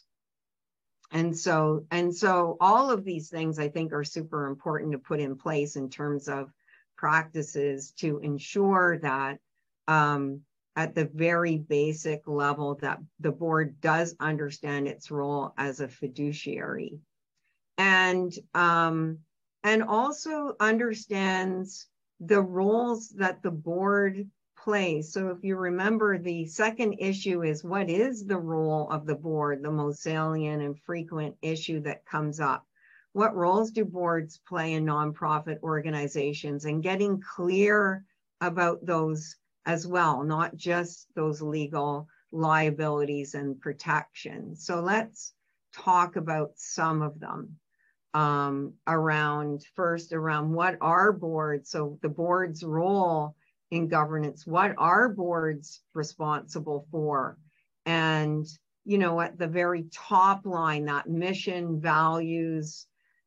and 1.11 1.37
so 1.37 1.85
and 1.91 2.15
so 2.15 2.57
all 2.61 2.91
of 2.91 3.05
these 3.05 3.31
things 3.31 3.59
i 3.59 3.69
think 3.69 3.93
are 3.93 4.05
super 4.05 4.47
important 4.47 4.93
to 4.93 4.99
put 4.99 5.21
in 5.21 5.37
place 5.37 5.77
in 5.77 5.89
terms 5.89 6.29
of 6.29 6.53
practices 6.97 7.93
to 7.93 8.19
ensure 8.19 8.99
that 8.99 9.39
um, 9.87 10.43
at 10.77 10.95
the 10.95 11.07
very 11.07 11.59
basic 11.59 12.23
level 12.27 12.77
that 12.77 13.01
the 13.19 13.33
board 13.33 13.81
does 13.81 14.15
understand 14.21 14.87
its 14.87 15.11
role 15.11 15.53
as 15.59 15.81
a 15.81 15.89
fiduciary. 15.89 16.99
And 17.79 18.33
um, 18.55 19.19
and 19.65 19.83
also 19.83 20.55
understands 20.61 21.89
the 22.21 22.41
roles 22.41 23.09
that 23.11 23.43
the 23.43 23.51
board 23.51 24.29
So 24.69 25.29
if 25.29 25.43
you 25.43 25.57
remember, 25.57 26.19
the 26.19 26.45
second 26.45 26.97
issue 26.99 27.43
is 27.43 27.65
what 27.65 27.89
is 27.89 28.27
the 28.27 28.37
role 28.37 28.91
of 28.91 29.07
the 29.07 29.15
board, 29.15 29.63
the 29.63 29.71
most 29.71 30.03
salient 30.03 30.63
and 30.63 30.79
frequent 30.79 31.37
issue 31.41 31.81
that 31.81 32.05
comes 32.05 32.39
up. 32.39 32.67
What 33.15 33.35
roles 33.35 33.71
do 33.71 33.87
boards 33.87 34.39
play 34.47 34.75
in 34.75 34.85
nonprofit 34.85 35.63
organizations 35.63 36.67
and 36.67 36.83
getting 36.83 37.19
clear 37.19 38.05
about 38.43 38.85
those 38.85 39.37
as 39.65 39.87
well, 39.87 40.23
not 40.23 40.55
just 40.55 41.07
those 41.15 41.41
legal 41.41 42.07
liabilities 42.31 43.35
and 43.35 43.59
protections. 43.59 44.67
So 44.67 44.81
let's 44.81 45.33
talk 45.73 46.17
about 46.17 46.51
some 46.57 47.01
of 47.01 47.19
them 47.19 47.57
um, 48.13 48.75
around 48.87 49.65
first 49.75 50.13
around 50.13 50.53
what 50.53 50.77
are 50.83 51.11
boards. 51.11 51.71
So 51.71 51.99
the 52.03 52.11
board's 52.11 52.63
role 52.63 53.35
in 53.71 53.89
governance 53.89 54.47
what 54.47 54.75
are 54.79 55.09
boards 55.09 55.83
responsible 55.95 56.87
for? 56.91 57.39
And 57.87 58.47
you 58.85 58.99
know 58.99 59.21
at 59.21 59.39
the 59.39 59.49
very 59.49 59.85
top 59.93 60.47
line 60.47 60.87
that 60.87 61.09
mission 61.09 61.81
values 61.81 62.87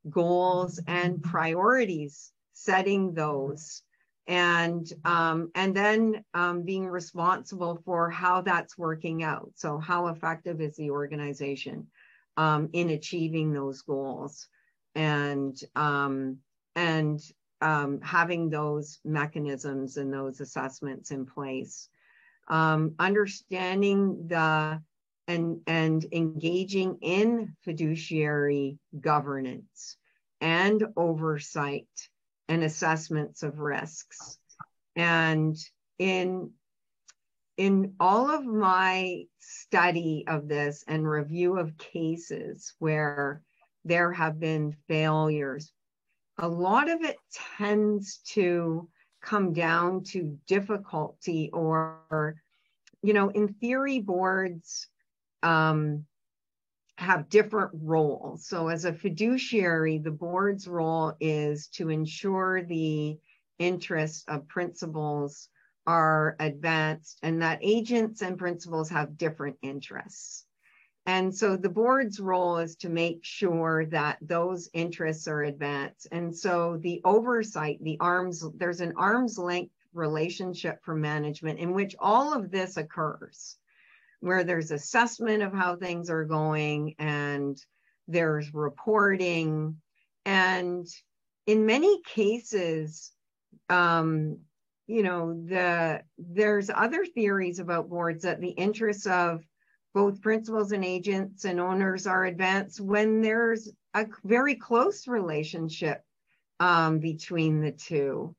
goals 0.10 0.82
and 0.88 1.22
priorities 1.22 2.32
setting 2.54 3.14
those. 3.14 3.84
And 4.28 4.88
um, 5.04 5.52
and 5.56 5.76
then 5.76 6.24
um, 6.34 6.64
being 6.64 6.88
responsible 6.88 7.82
for 7.84 8.10
how 8.10 8.42
that's 8.42 8.78
working 8.78 9.24
out. 9.24 9.52
So 9.56 9.80
how 9.80 10.08
effective 10.08 10.62
is 10.62 10.76
the 10.76 10.92
organization 10.92 11.88
um, 12.38 12.70
in 12.72 12.92
achieving 12.92 13.52
those 13.52 13.82
goals? 13.82 14.48
And 14.96 15.58
um, 15.76 16.38
and 16.76 17.20
um, 17.62 18.02
having 18.02 18.50
those 18.50 19.00
mechanisms 19.06 19.98
and 19.98 20.14
those 20.14 20.42
assessments 20.42 21.12
in 21.12 21.26
place. 21.26 21.90
Um, 22.48 22.96
understanding 23.00 24.28
the 24.28 24.82
and 25.28 25.62
and 25.68 26.06
engaging 26.12 26.98
in 27.02 27.56
fiduciary 27.62 28.78
governance 29.00 29.98
and 30.42 30.84
oversight 30.98 31.88
and 32.50 32.64
assessments 32.64 33.44
of 33.44 33.60
risks. 33.60 34.38
And 34.96 35.56
in 36.00 36.52
in 37.58 37.94
all 38.00 38.32
of 38.32 38.46
my 38.46 39.24
study 39.40 40.26
of 40.28 40.48
this 40.48 40.84
and 40.88 41.08
review 41.08 41.58
of 41.58 41.78
cases 41.78 42.74
where 42.80 43.44
there 43.86 44.12
have 44.12 44.40
been 44.40 44.76
failures, 44.88 45.72
a 46.42 46.48
lot 46.48 46.90
of 46.90 47.04
it 47.04 47.18
tends 47.58 48.18
to 48.26 48.90
come 49.22 49.54
down 49.54 50.04
to 50.04 50.38
difficulty 50.48 51.52
or 51.54 52.36
you 53.04 53.14
know 53.14 53.30
in 53.30 53.48
theory 53.48 54.00
boards 54.00 54.88
um, 55.44 56.06
have 56.98 57.30
different 57.30 57.72
roles. 57.74 58.48
So 58.48 58.68
as 58.68 58.86
a 58.86 58.94
fiduciary 58.94 60.00
the 60.00 60.12
board's 60.12 60.68
role 60.68 61.14
is 61.20 61.68
to 61.76 61.90
ensure 61.90 62.64
the 62.64 63.18
interests 63.60 64.24
of 64.28 64.48
principals 64.48 65.48
are 65.86 66.36
advanced 66.40 67.20
and 67.22 67.42
that 67.42 67.60
agents 67.62 68.22
and 68.22 68.38
principals 68.38 68.90
have 68.90 69.18
different 69.18 69.58
interests 69.62 70.46
and 71.12 71.36
so 71.36 71.58
the 71.58 71.68
board's 71.68 72.22
role 72.22 72.58
is 72.58 72.78
to 72.78 72.88
make 72.88 73.20
sure 73.26 73.86
that 73.88 74.18
those 74.22 74.70
interests 74.72 75.28
are 75.28 75.44
advanced. 75.44 76.08
And 76.14 76.34
so 76.34 76.78
the 76.78 77.02
oversight, 77.04 77.80
the 77.84 77.98
arms, 78.00 78.46
there's 78.56 78.80
an 78.80 78.94
arm's 78.96 79.38
length 79.38 79.74
relationship 79.94 80.82
for 80.82 80.96
management 80.96 81.60
in 81.60 81.74
which 81.74 81.98
all 82.00 82.34
of 82.34 82.50
this 82.50 82.78
occurs, 82.78 83.58
where 84.22 84.46
there's 84.46 84.72
assessment 84.72 85.44
of 85.44 85.52
how 85.52 85.76
things 85.76 86.10
are 86.10 86.24
going 86.24 86.96
and 86.98 87.62
there's 88.08 88.54
reporting. 88.54 89.82
And 90.26 90.88
in 91.46 91.66
many 91.66 92.02
cases, 92.04 93.12
um, 93.68 94.38
you 94.88 95.04
know, 95.04 95.34
the 95.46 96.04
there's 96.18 96.70
other 96.70 97.04
theories 97.04 97.60
about 97.60 97.90
boards 97.90 98.24
that 98.24 98.40
the 98.40 98.52
interests 98.52 99.08
of 99.08 99.44
both 99.94 100.22
principals 100.22 100.72
and 100.72 100.86
agents 100.86 101.46
and 101.46 101.60
owners 101.60 102.08
are 102.08 102.26
advanced 102.26 102.80
when 102.80 103.22
there's 103.22 103.70
a 103.94 104.06
very 104.24 104.56
close 104.56 105.08
relationship 105.08 106.04
um, 106.60 107.00
between 107.00 107.62
the 107.62 107.72
two 107.72 108.36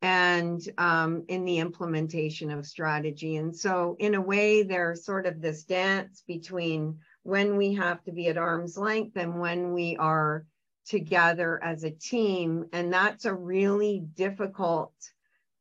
and 0.00 0.68
um, 0.78 1.24
in 1.28 1.44
the 1.44 1.58
implementation 1.58 2.50
of 2.50 2.66
strategy. 2.66 3.36
And 3.36 3.54
so, 3.56 3.96
in 3.98 4.14
a 4.14 4.20
way, 4.20 4.62
there's 4.62 5.04
sort 5.04 5.26
of 5.26 5.40
this 5.40 5.64
dance 5.64 6.22
between 6.26 6.98
when 7.22 7.56
we 7.56 7.74
have 7.74 8.02
to 8.04 8.12
be 8.12 8.28
at 8.28 8.36
arm's 8.36 8.76
length 8.76 9.16
and 9.16 9.40
when 9.40 9.72
we 9.72 9.96
are 9.96 10.44
together 10.86 11.62
as 11.64 11.84
a 11.84 11.90
team. 11.90 12.66
And 12.72 12.92
that's 12.92 13.24
a 13.24 13.34
really 13.34 14.00
difficult 14.14 14.92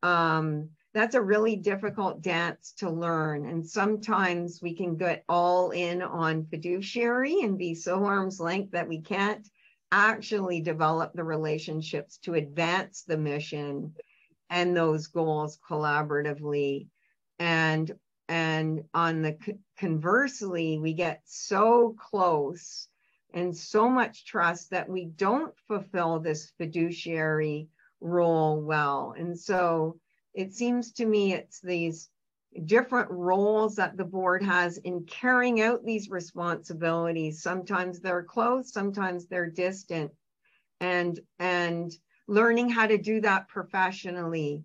um, 0.04 0.70
that's 0.94 1.16
a 1.16 1.22
really 1.22 1.56
difficult 1.56 2.22
dance 2.22 2.74
to 2.78 2.90
learn. 2.90 3.46
And 3.46 3.68
sometimes 3.68 4.62
we 4.62 4.76
can 4.76 4.96
get 4.96 5.24
all 5.28 5.72
in 5.72 6.02
on 6.02 6.46
fiduciary 6.46 7.42
and 7.42 7.58
be 7.58 7.74
so 7.74 8.06
arm's 8.06 8.40
length 8.40 8.72
that 8.72 8.88
we 8.88 9.02
can't 9.02 9.48
actually 9.92 10.62
develop 10.62 11.14
the 11.14 11.24
relationships 11.24 12.18
to 12.18 12.36
advance 12.36 13.04
the 13.04 13.18
mission 13.18 13.94
and 14.50 14.78
those 14.78 15.08
goals 15.08 15.60
collaboratively. 15.68 16.88
And 17.40 17.92
and 18.30 18.84
on 18.94 19.22
the 19.22 19.38
conversely, 19.78 20.78
we 20.78 20.94
get 20.94 21.22
so 21.26 21.96
close 22.00 22.88
and 23.34 23.56
so 23.56 23.90
much 23.90 24.26
trust 24.26 24.70
that 24.70 24.88
we 24.88 25.06
don't 25.06 25.54
fulfill 25.68 26.20
this 26.20 26.52
fiduciary 26.58 27.68
role 28.00 28.62
well. 28.62 29.14
And 29.18 29.38
so 29.38 30.00
it 30.34 30.54
seems 30.54 30.92
to 30.94 31.06
me 31.06 31.34
it's 31.34 31.60
these 31.60 32.10
different 32.66 33.10
roles 33.10 33.76
that 33.76 33.98
the 33.98 34.04
board 34.04 34.44
has 34.44 34.78
in 34.78 35.04
carrying 35.06 35.62
out 35.62 35.84
these 35.84 36.10
responsibilities. 36.10 37.42
Sometimes 37.42 38.00
they're 38.00 38.24
close, 38.24 38.72
sometimes 38.72 39.26
they're 39.26 39.50
distant. 39.50 40.12
And, 40.80 41.20
and 41.40 41.92
learning 42.28 42.70
how 42.70 42.88
to 42.88 42.98
do 42.98 43.22
that 43.22 43.48
professionally 43.48 44.64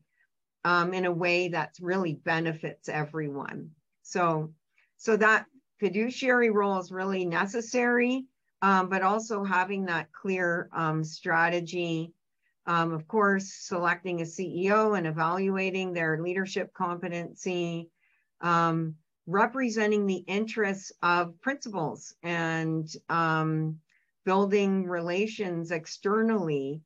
um, 0.65 0.93
in 0.93 1.05
a 1.05 1.13
way 1.13 1.49
that 1.49 1.75
really 1.81 2.15
benefits 2.15 2.89
everyone. 2.89 3.71
So, 4.03 4.53
so 4.97 5.17
that 5.17 5.47
fiduciary 5.79 6.51
role 6.51 6.79
is 6.79 6.91
really 6.91 7.25
necessary, 7.25 8.27
um, 8.63 8.89
but 8.89 9.03
also 9.03 9.45
having 9.45 9.87
that 9.87 10.13
clear 10.13 10.69
um, 10.73 11.05
strategy. 11.05 12.13
Um, 12.69 12.93
of 12.93 13.09
course, 13.09 13.51
selecting 13.51 14.21
a 14.21 14.25
CEO 14.25 14.97
and 14.97 15.07
evaluating 15.07 15.95
their 15.95 16.21
leadership 16.21 16.71
competency, 16.75 17.89
um, 18.43 18.95
representing 19.27 20.07
the 20.07 20.23
interests 20.27 20.93
of 21.03 21.41
principals 21.41 22.15
and 22.23 22.87
um, 23.09 23.79
building 24.27 24.85
relations 24.85 25.71
externally 25.71 26.83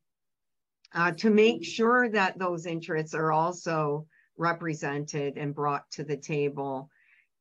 uh, 0.94 1.10
to 1.12 1.30
make 1.30 1.64
sure 1.64 2.08
that 2.10 2.38
those 2.38 2.64
interests 2.64 3.12
are 3.12 3.32
also 3.32 4.06
represented 4.36 5.36
and 5.36 5.52
brought 5.52 5.90
to 5.90 6.04
the 6.04 6.16
table 6.16 6.88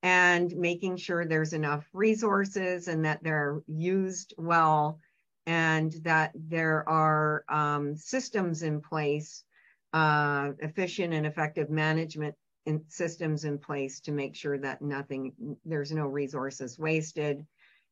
and 0.01 0.55
making 0.55 0.97
sure 0.97 1.25
there's 1.25 1.53
enough 1.53 1.87
resources 1.93 2.87
and 2.87 3.05
that 3.05 3.21
they're 3.21 3.61
used 3.67 4.33
well 4.39 4.99
and 5.45 5.91
that 6.03 6.31
there 6.35 6.87
are 6.87 7.43
um, 7.49 7.95
systems 7.95 8.63
in 8.63 8.81
place, 8.81 9.43
uh, 9.93 10.51
efficient 10.59 11.13
and 11.13 11.25
effective 11.25 11.69
management 11.69 12.35
in 12.65 12.83
systems 12.89 13.43
in 13.43 13.57
place 13.57 13.99
to 14.01 14.11
make 14.11 14.35
sure 14.35 14.57
that 14.57 14.81
nothing, 14.81 15.57
there's 15.65 15.91
no 15.91 16.05
resources 16.05 16.77
wasted. 16.77 17.45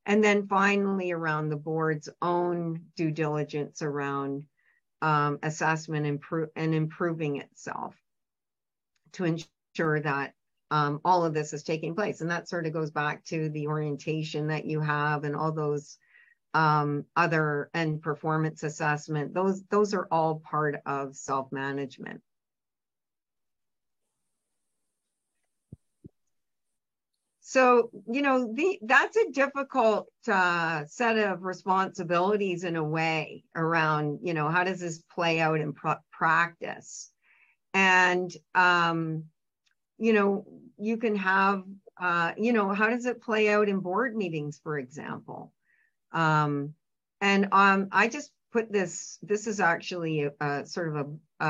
And 0.06 0.24
then 0.24 0.48
finally, 0.48 1.12
around 1.12 1.50
the 1.50 1.58
board's 1.58 2.10
own 2.22 2.82
due 2.96 3.12
diligence 3.12 3.82
around 3.82 4.46
um, 5.02 5.40
assessment 5.44 6.06
improve, 6.06 6.50
and 6.56 6.74
improving 6.76 7.38
itself 7.38 7.96
to 9.14 9.26
ensure 9.26 10.00
that 10.02 10.34
um, 10.72 11.02
all 11.04 11.26
of 11.26 11.34
this 11.34 11.54
is 11.54 11.64
taking 11.64 11.96
place. 11.96 12.22
And 12.22 12.30
that 12.30 12.48
sort 12.48 12.68
of 12.68 12.74
goes 12.74 12.92
back 12.92 13.24
to 13.26 13.50
the 13.50 13.68
orientation 13.68 14.48
that 14.48 14.66
you 14.66 14.82
have 14.82 15.24
and 15.24 15.36
all 15.36 15.52
those 15.52 15.98
um, 16.54 17.06
other 17.16 17.70
and 17.74 18.02
performance 18.02 18.64
assessment. 18.64 19.34
Those, 19.34 19.64
those 19.70 19.94
are 19.94 20.08
all 20.12 20.42
part 20.44 20.82
of 20.86 21.16
self-management. 21.16 22.22
So, 27.42 27.90
you 28.08 28.22
know, 28.22 28.54
the, 28.54 28.78
that's 28.84 29.18
a 29.18 29.32
difficult 29.32 30.08
uh, 30.28 30.86
set 30.86 31.18
of 31.18 31.42
responsibilities 31.42 32.64
in 32.64 32.76
a 32.76 32.84
way 32.84 33.44
around, 33.56 34.20
you 34.22 34.36
know, 34.36 34.50
how 34.50 34.64
does 34.64 34.80
this 34.80 35.02
play 35.12 35.40
out 35.40 35.60
in 35.60 35.74
practice? 36.12 37.10
And, 37.74 38.32
um, 38.54 39.24
you 39.98 40.14
know, 40.14 40.46
you 40.78 40.98
can 40.98 41.16
have, 41.16 41.64
uh, 42.00 42.34
you 42.38 42.54
know, 42.54 42.70
how 42.70 42.88
does 42.88 43.08
it 43.08 43.20
play 43.20 43.50
out 43.50 43.68
in 43.68 43.80
board 43.80 44.16
meetings, 44.16 44.60
for 44.62 44.78
example? 44.78 45.52
Um, 46.12 46.74
and 47.22 47.50
um, 47.52 47.90
I 47.92 48.08
just 48.08 48.32
put 48.52 48.72
this, 48.72 49.20
this 49.22 49.48
is 49.48 49.60
actually 49.60 50.24
a, 50.24 50.32
a 50.40 50.66
sort 50.66 50.96
of 50.96 51.20
a, 51.40 51.46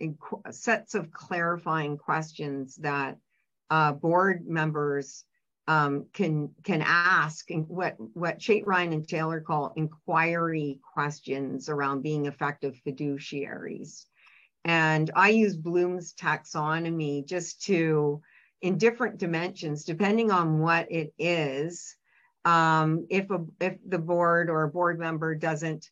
a, 0.00 0.52
sets 0.52 0.94
of 0.94 1.10
clarifying 1.12 1.96
questions 1.96 2.76
that 2.76 3.16
uh, 3.70 3.92
board 3.92 4.46
members 4.46 5.24
um, 5.66 6.06
can 6.12 6.50
can 6.62 6.82
ask 6.84 7.48
what 7.68 7.96
what 8.12 8.38
Chait 8.38 8.66
Ryan 8.66 8.92
and 8.92 9.08
Taylor 9.08 9.40
call 9.40 9.72
inquiry 9.76 10.78
questions 10.92 11.70
around 11.70 12.02
being 12.02 12.26
effective 12.26 12.78
fiduciaries. 12.86 14.04
And 14.64 15.10
I 15.14 15.30
use 15.30 15.56
Bloom's 15.56 16.14
taxonomy 16.14 17.26
just 17.26 17.62
to, 17.64 18.22
in 18.62 18.78
different 18.78 19.18
dimensions, 19.18 19.84
depending 19.84 20.30
on 20.30 20.58
what 20.58 20.90
it 20.90 21.12
is, 21.18 21.96
um, 22.44 23.06
if 23.08 23.30
a 23.30 23.44
if 23.60 23.76
the 23.86 23.98
board 23.98 24.50
or 24.50 24.64
a 24.64 24.68
board 24.68 24.98
member 24.98 25.34
doesn't 25.34 25.90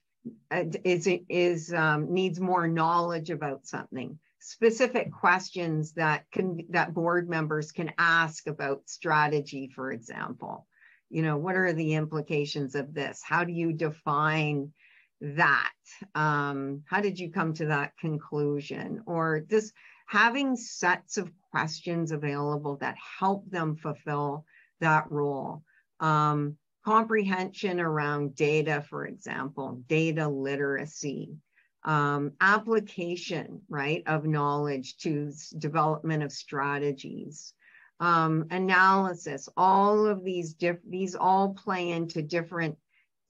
uh, 0.50 0.64
is 0.84 1.08
is 1.28 1.72
um, 1.72 2.12
needs 2.12 2.38
more 2.40 2.68
knowledge 2.68 3.30
about 3.30 3.66
something, 3.66 4.18
specific 4.38 5.12
questions 5.12 5.92
that 5.94 6.24
can 6.30 6.58
that 6.70 6.94
board 6.94 7.28
members 7.28 7.72
can 7.72 7.92
ask 7.98 8.46
about 8.46 8.88
strategy 8.88 9.70
for 9.74 9.92
example. 9.92 10.66
You 11.10 11.22
know 11.22 11.36
what 11.36 11.56
are 11.56 11.72
the 11.72 11.94
implications 11.94 12.74
of 12.74 12.94
this? 12.94 13.22
How 13.24 13.44
do 13.44 13.52
you 13.52 13.72
define 13.72 14.72
that? 15.20 15.72
Um, 16.14 16.82
how 16.86 17.00
did 17.00 17.18
you 17.18 17.30
come 17.30 17.54
to 17.54 17.66
that 17.66 17.96
conclusion? 17.98 19.02
Or 19.06 19.40
just 19.40 19.72
having 20.06 20.56
sets 20.56 21.16
of 21.16 21.30
questions 21.50 22.12
available 22.12 22.76
that 22.76 22.96
help 23.18 23.50
them 23.50 23.76
fulfill 23.76 24.44
that 24.80 25.10
role 25.10 25.62
um, 26.02 26.56
comprehension 26.84 27.80
around 27.80 28.34
data 28.34 28.84
for 28.90 29.06
example 29.06 29.82
data 29.88 30.28
literacy 30.28 31.38
um, 31.84 32.32
application, 32.40 33.60
right, 33.68 34.02
of 34.06 34.24
knowledge 34.24 34.96
to 34.98 35.32
development 35.58 36.22
of 36.22 36.32
strategies, 36.32 37.54
um, 38.00 38.46
analysis, 38.50 39.48
all 39.56 40.06
of 40.06 40.24
these, 40.24 40.54
diff- 40.54 40.88
these 40.88 41.14
all 41.14 41.54
play 41.54 41.90
into 41.90 42.22
different, 42.22 42.76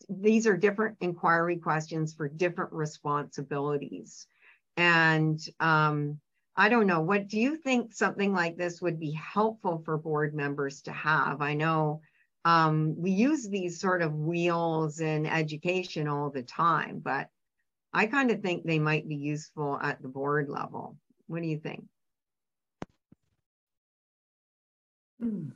these 0.08 0.46
are 0.46 0.56
different 0.56 0.96
inquiry 1.00 1.56
questions 1.56 2.12
for 2.12 2.28
different 2.28 2.72
responsibilities. 2.72 4.26
And 4.76 5.40
um, 5.60 6.18
I 6.56 6.68
don't 6.68 6.86
know, 6.86 7.00
what 7.00 7.28
do 7.28 7.38
you 7.38 7.56
think 7.56 7.94
something 7.94 8.32
like 8.34 8.56
this 8.56 8.82
would 8.82 9.00
be 9.00 9.12
helpful 9.12 9.82
for 9.84 9.96
board 9.96 10.34
members 10.34 10.82
to 10.82 10.92
have? 10.92 11.40
I 11.40 11.54
know 11.54 12.02
um, 12.44 12.94
we 12.96 13.10
use 13.10 13.48
these 13.48 13.80
sort 13.80 14.02
of 14.02 14.14
wheels 14.14 15.00
in 15.00 15.26
education 15.26 16.08
all 16.08 16.30
the 16.30 16.42
time, 16.42 16.98
but 16.98 17.28
I 17.92 18.06
kind 18.06 18.30
of 18.30 18.40
think 18.40 18.64
they 18.64 18.78
might 18.78 19.08
be 19.08 19.16
useful 19.16 19.78
at 19.80 20.02
the 20.02 20.08
board 20.08 20.48
level. 20.48 20.96
What 21.26 21.42
do 21.42 21.48
you 21.48 21.58
think? 21.58 21.84
Hmm. 25.20 25.50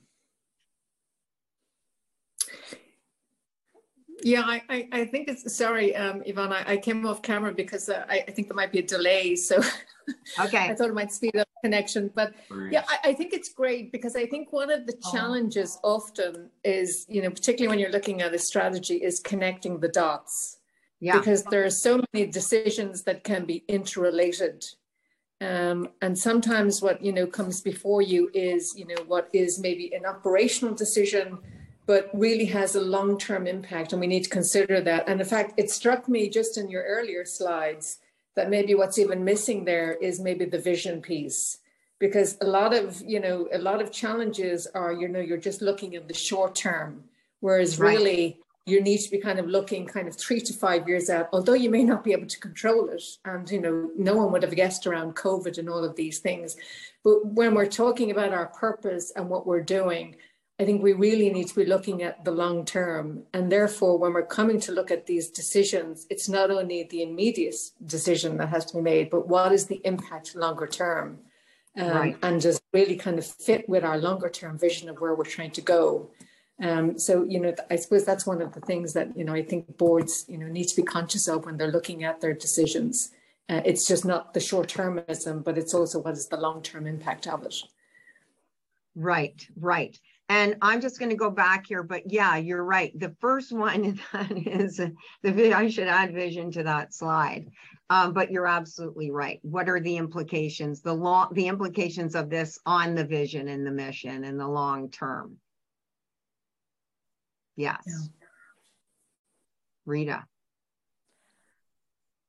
Yeah, 4.22 4.42
I, 4.46 4.62
I, 4.70 4.88
I, 4.92 5.05
think 5.05 5.29
it's 5.29 5.55
sorry, 5.55 5.94
um, 5.94 6.22
Yvonne. 6.25 6.53
I, 6.53 6.72
I 6.72 6.77
came 6.79 7.05
off 7.07 7.20
camera 7.20 7.53
because 7.53 7.88
uh, 7.88 8.05
I, 8.09 8.25
I, 8.27 8.31
think 8.31 8.49
there 8.49 8.57
might 8.57 8.72
be 8.72 8.79
a 8.79 8.83
delay, 8.83 9.37
so 9.37 9.61
okay. 10.40 10.70
I 10.70 10.75
thought 10.75 10.88
it 10.88 10.94
might 10.94 11.12
speed 11.12 11.37
up 11.37 11.46
connection. 11.66 12.11
But 12.14 12.35
yeah, 12.70 12.85
I, 12.88 13.11
I, 13.11 13.12
think 13.12 13.33
it's 13.33 13.50
great 13.50 13.92
because 13.92 14.14
I 14.16 14.26
think 14.26 14.52
one 14.52 14.70
of 14.70 14.87
the 14.87 14.96
oh. 15.05 15.12
challenges 15.12 15.79
oh. 15.83 15.96
often 15.96 16.50
is, 16.64 17.07
you 17.09 17.22
know, 17.22 17.31
particularly 17.31 17.68
when 17.68 17.79
you're 17.79 17.96
looking 17.98 18.22
at 18.22 18.35
a 18.35 18.38
strategy, 18.38 18.96
is 18.96 19.20
connecting 19.20 19.81
the 19.81 19.88
dots 19.88 20.59
yeah. 21.00 21.18
because 21.18 21.44
there 21.44 21.64
are 21.64 21.70
so 21.70 22.02
many 22.12 22.26
decisions 22.26 23.02
that 23.02 23.24
can 23.24 23.44
be 23.44 23.64
interrelated 23.68 24.64
um, 25.40 25.90
and 26.00 26.18
sometimes 26.18 26.81
what 26.81 27.02
you 27.05 27.12
know 27.12 27.26
comes 27.26 27.61
before 27.61 28.00
you 28.00 28.31
is 28.33 28.74
you 28.76 28.87
know 28.87 29.02
what 29.07 29.29
is 29.33 29.59
maybe 29.59 29.92
an 29.94 30.07
operational 30.07 30.74
decision 30.74 31.38
but 31.87 32.11
really 32.14 32.46
has 32.46 32.74
a 32.74 32.81
long-term 32.81 33.46
impact 33.46 33.92
and 33.92 34.00
we 34.00 34.07
need 34.07 34.24
to 34.24 34.31
consider 34.31 34.81
that 34.81 35.09
and 35.09 35.20
in 35.20 35.26
fact 35.26 35.52
it 35.57 35.70
struck 35.70 36.09
me 36.09 36.29
just 36.29 36.57
in 36.57 36.70
your 36.70 36.85
earlier 36.85 37.24
slides 37.24 37.98
that 38.37 38.51
maybe 38.51 38.75
what's 38.75 38.99
even 38.99 39.25
missing 39.25 39.64
there 39.64 39.94
is 39.94 40.20
maybe 40.20 40.44
the 40.44 40.59
vision 40.59 41.01
piece 41.03 41.59
because 41.99 42.37
a 42.40 42.46
lot 42.46 42.75
of 42.75 43.03
you 43.05 43.20
know 43.20 43.49
a 43.53 43.59
lot 43.59 43.81
of 43.83 43.90
challenges 43.90 44.66
are 44.75 44.92
you 44.92 45.09
know 45.09 45.20
you're 45.20 45.38
just 45.38 45.62
looking 45.62 45.96
at 45.96 46.07
the 46.07 46.14
short 46.14 46.55
term 46.55 47.03
whereas 47.40 47.79
right. 47.79 47.99
really 47.99 48.38
you 48.66 48.83
need 48.83 48.99
to 48.99 49.11
be 49.11 49.18
kind 49.18 49.38
of 49.38 49.46
looking 49.46 49.87
kind 49.87 50.09
of 50.09 50.16
three 50.16 50.40
to 50.40 50.53
five 50.53 50.88
years 50.88 51.09
out, 51.09 51.29
although 51.33 51.55
you 51.55 51.70
may 51.70 51.85
not 51.85 52.03
be 52.03 52.12
able 52.12 52.27
to 52.27 52.40
control 52.40 52.88
it. 52.88 53.01
And, 53.25 53.49
you 53.49 53.61
know, 53.61 53.90
no 53.96 54.16
one 54.16 54.33
would 54.33 54.42
have 54.42 54.57
guessed 54.57 54.88
around 54.88 55.14
COVID 55.14 55.59
and 55.59 55.70
all 55.70 55.85
of 55.85 55.94
these 55.94 56.18
things. 56.18 56.57
But 57.05 57.25
when 57.25 57.55
we're 57.55 57.66
talking 57.66 58.11
about 58.11 58.33
our 58.33 58.46
purpose 58.46 59.12
and 59.14 59.31
what 59.31 59.46
we're 59.46 59.62
doing, 59.62 60.16
I 60.59 60.64
think 60.64 60.83
we 60.83 60.95
really 60.95 61.31
need 61.31 61.49
to 61.49 61.55
be 61.55 61.66
looking 61.66 62.03
at 62.03 62.25
the 62.25 62.31
long 62.31 62.64
term. 62.64 63.25
And 63.35 63.53
therefore, 63.53 63.99
when 63.99 64.14
we're 64.14 64.27
coming 64.27 64.59
to 64.61 64.73
look 64.73 64.90
at 64.90 65.07
these 65.07 65.29
decisions, 65.29 66.07
it's 66.09 66.29
not 66.29 66.51
only 66.51 66.85
the 66.85 67.03
immediate 67.03 67.57
decision 67.85 68.38
that 68.38 68.49
has 68.49 68.64
to 68.66 68.77
be 68.77 68.83
made, 68.83 69.11
but 69.11 69.29
what 69.29 69.53
is 69.53 69.66
the 69.66 69.81
impact 69.85 70.35
longer 70.35 70.66
term? 70.66 71.19
Um, 71.79 71.88
right. 71.88 72.16
And 72.23 72.40
just 72.40 72.62
really 72.73 72.97
kind 72.97 73.19
of 73.19 73.27
fit 73.27 73.69
with 73.69 73.85
our 73.85 73.99
longer 73.99 74.31
term 74.31 74.59
vision 74.59 74.88
of 74.88 74.99
where 75.01 75.14
we're 75.14 75.25
trying 75.25 75.51
to 75.53 75.61
go. 75.61 76.11
Um, 76.62 76.99
so, 76.99 77.23
you 77.25 77.38
know, 77.38 77.55
I 77.71 77.77
suppose 77.77 78.07
that's 78.07 78.27
one 78.27 78.40
of 78.40 78.55
the 78.55 78.62
things 78.62 78.95
that, 78.95 79.14
you 79.14 79.25
know, 79.25 79.35
I 79.35 79.42
think 79.42 79.77
boards, 79.77 80.25
you 80.27 80.38
know, 80.38 80.49
need 80.49 80.69
to 80.69 80.77
be 80.77 80.83
conscious 80.83 81.29
of 81.29 81.45
when 81.45 81.59
they're 81.59 81.71
looking 81.71 82.03
at 82.05 82.21
their 82.21 82.33
decisions 82.33 83.12
Uh, 83.49 83.62
it's 83.64 83.87
just 83.87 84.05
not 84.05 84.35
the 84.35 84.40
short 84.40 84.69
termism, 84.69 85.45
but 85.45 85.57
it's 85.57 85.75
also 85.75 86.01
what 86.01 86.14
is 86.14 86.29
the 86.29 86.37
long 86.37 86.62
term 86.62 86.87
impact 86.87 87.27
of 87.27 87.45
it. 87.45 87.55
Right, 88.95 89.47
right. 89.61 89.99
And 90.28 90.56
I'm 90.60 90.80
just 90.80 90.98
going 90.98 91.10
to 91.10 91.16
go 91.16 91.30
back 91.30 91.66
here, 91.66 91.84
but 91.84 92.10
yeah, 92.10 92.36
you're 92.36 92.64
right. 92.64 92.92
The 92.98 93.14
first 93.20 93.52
one 93.52 94.00
that 94.12 94.32
is 94.32 94.80
the 95.22 95.54
I 95.54 95.68
should 95.68 95.88
add 95.88 96.12
vision 96.12 96.50
to 96.52 96.64
that 96.64 96.92
slide. 96.92 97.46
Um, 97.88 98.12
but 98.12 98.32
you're 98.32 98.48
absolutely 98.48 99.12
right. 99.12 99.38
What 99.42 99.68
are 99.68 99.78
the 99.78 99.96
implications? 99.96 100.82
The 100.82 100.92
long, 100.92 101.28
the 101.32 101.46
implications 101.46 102.16
of 102.16 102.28
this 102.28 102.58
on 102.66 102.96
the 102.96 103.04
vision 103.04 103.46
and 103.46 103.64
the 103.64 103.70
mission 103.70 104.24
in 104.24 104.36
the 104.36 104.48
long 104.48 104.90
term. 104.90 105.36
Yes. 107.54 107.82
Yeah. 107.86 108.26
Rita. 109.86 110.24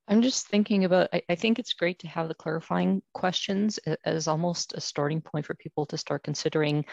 I'm 0.06 0.22
just 0.22 0.46
thinking 0.46 0.84
about, 0.84 1.08
I, 1.12 1.22
I, 1.28 1.34
think 1.34 1.58
it's 1.58 1.74
great 1.74 1.98
to 1.98 2.08
have 2.08 2.28
the 2.28 2.34
clarifying 2.34 3.02
questions 3.12 3.78
as 4.04 4.26
almost 4.26 4.72
a 4.72 4.80
starting 4.80 5.20
point 5.20 5.44
for 5.44 5.54
people 5.54 5.84
to 5.86 5.98
start 5.98 6.22
considering 6.22 6.86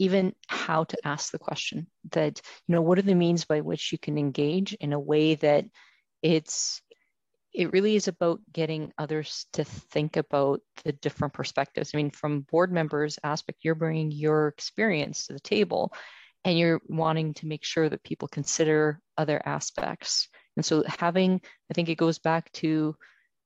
even 0.00 0.34
how 0.48 0.84
to 0.84 0.96
ask 1.06 1.30
the 1.30 1.38
question 1.38 1.86
that, 2.12 2.40
you 2.66 2.74
know, 2.74 2.80
what 2.80 2.98
are 2.98 3.02
the 3.02 3.14
means 3.14 3.44
by 3.44 3.60
which 3.60 3.92
you 3.92 3.98
can 3.98 4.16
engage 4.16 4.72
in 4.72 4.94
a 4.94 4.98
way 4.98 5.34
that 5.34 5.66
it's, 6.22 6.80
it 7.52 7.70
really 7.74 7.96
is 7.96 8.08
about 8.08 8.40
getting 8.50 8.92
others 8.96 9.44
to 9.52 9.62
think 9.62 10.16
about 10.16 10.62
the 10.84 10.92
different 10.92 11.34
perspectives. 11.34 11.90
I 11.92 11.98
mean, 11.98 12.10
from 12.10 12.46
board 12.50 12.72
members 12.72 13.18
aspect, 13.22 13.58
you're 13.62 13.74
bringing 13.74 14.10
your 14.10 14.48
experience 14.48 15.26
to 15.26 15.34
the 15.34 15.40
table 15.40 15.92
and 16.44 16.58
you're 16.58 16.80
wanting 16.88 17.34
to 17.34 17.46
make 17.46 17.64
sure 17.64 17.86
that 17.86 18.02
people 18.02 18.26
consider 18.26 19.02
other 19.18 19.42
aspects. 19.44 20.28
And 20.56 20.64
so 20.64 20.82
having, 20.86 21.42
I 21.70 21.74
think 21.74 21.90
it 21.90 21.96
goes 21.96 22.18
back 22.18 22.50
to 22.52 22.96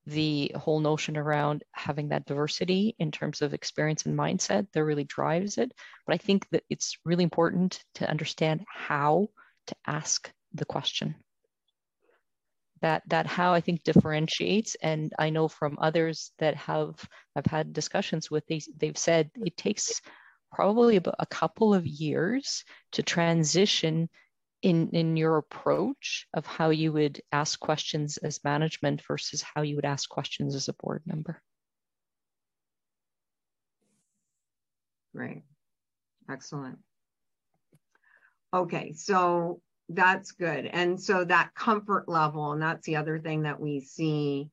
the 0.05 0.51
whole 0.55 0.79
notion 0.79 1.17
around 1.17 1.63
having 1.71 2.09
that 2.09 2.25
diversity 2.25 2.95
in 2.99 3.11
terms 3.11 3.41
of 3.41 3.53
experience 3.53 4.05
and 4.05 4.17
mindset 4.17 4.67
that 4.71 4.83
really 4.83 5.03
drives 5.03 5.57
it. 5.57 5.71
But 6.05 6.13
I 6.13 6.17
think 6.17 6.47
that 6.49 6.63
it's 6.69 6.97
really 7.05 7.23
important 7.23 7.83
to 7.95 8.09
understand 8.09 8.63
how 8.67 9.29
to 9.67 9.75
ask 9.87 10.31
the 10.53 10.65
question. 10.65 11.15
That 12.81 13.03
that 13.07 13.25
how 13.25 13.53
I 13.53 13.61
think 13.61 13.83
differentiates, 13.83 14.75
and 14.81 15.11
I 15.17 15.29
know 15.31 15.47
from 15.47 15.77
others 15.79 16.31
that 16.39 16.55
have 16.55 16.95
I've 17.35 17.45
had 17.45 17.73
discussions 17.73 18.29
with, 18.29 18.45
they, 18.47 18.61
they've 18.77 18.97
said 18.97 19.31
it 19.35 19.57
takes 19.57 20.01
probably 20.51 20.97
about 20.97 21.15
a 21.19 21.25
couple 21.25 21.73
of 21.73 21.87
years 21.87 22.63
to 22.91 23.01
transition 23.01 24.09
in, 24.61 24.89
in 24.89 25.17
your 25.17 25.37
approach 25.37 26.27
of 26.33 26.45
how 26.45 26.69
you 26.69 26.91
would 26.93 27.21
ask 27.31 27.59
questions 27.59 28.17
as 28.17 28.43
management 28.43 29.01
versus 29.07 29.41
how 29.41 29.61
you 29.61 29.75
would 29.75 29.85
ask 29.85 30.09
questions 30.09 30.55
as 30.55 30.67
a 30.67 30.73
board 30.73 31.03
member. 31.05 31.41
Great. 35.15 35.43
Excellent. 36.29 36.79
Okay, 38.53 38.93
so 38.93 39.61
that's 39.89 40.31
good. 40.31 40.65
And 40.65 40.99
so 40.99 41.23
that 41.25 41.53
comfort 41.55 42.09
level, 42.09 42.51
and 42.51 42.61
that's 42.61 42.85
the 42.85 42.95
other 42.95 43.19
thing 43.19 43.43
that 43.43 43.59
we 43.59 43.81
see 43.81 44.49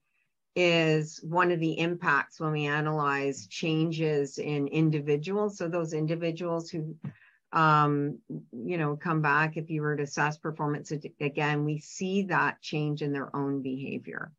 is 0.55 1.21
one 1.23 1.51
of 1.51 1.61
the 1.61 1.79
impacts 1.79 2.39
when 2.39 2.53
we 2.53 2.67
analyze 2.67 3.47
changes 3.47 4.39
in 4.39 4.69
individuals. 4.69 5.57
So 5.57 5.69
those 5.69 5.95
individuals 5.95 6.69
who, 6.69 6.95
um, 7.53 8.19
you 8.53 8.79
know, 8.79 8.97
come 8.97 9.21
back, 9.21 9.57
if 9.57 9.71
you 9.71 9.83
were 9.83 9.97
to 9.97 10.05
assess 10.05 10.39
performance 10.39 10.93
again, 11.21 11.65
we 11.65 11.79
see 11.79 12.23
that 12.25 12.61
change 12.63 13.03
in 13.03 13.13
their 13.13 13.35
own 13.37 13.63
behavior. 13.63 14.33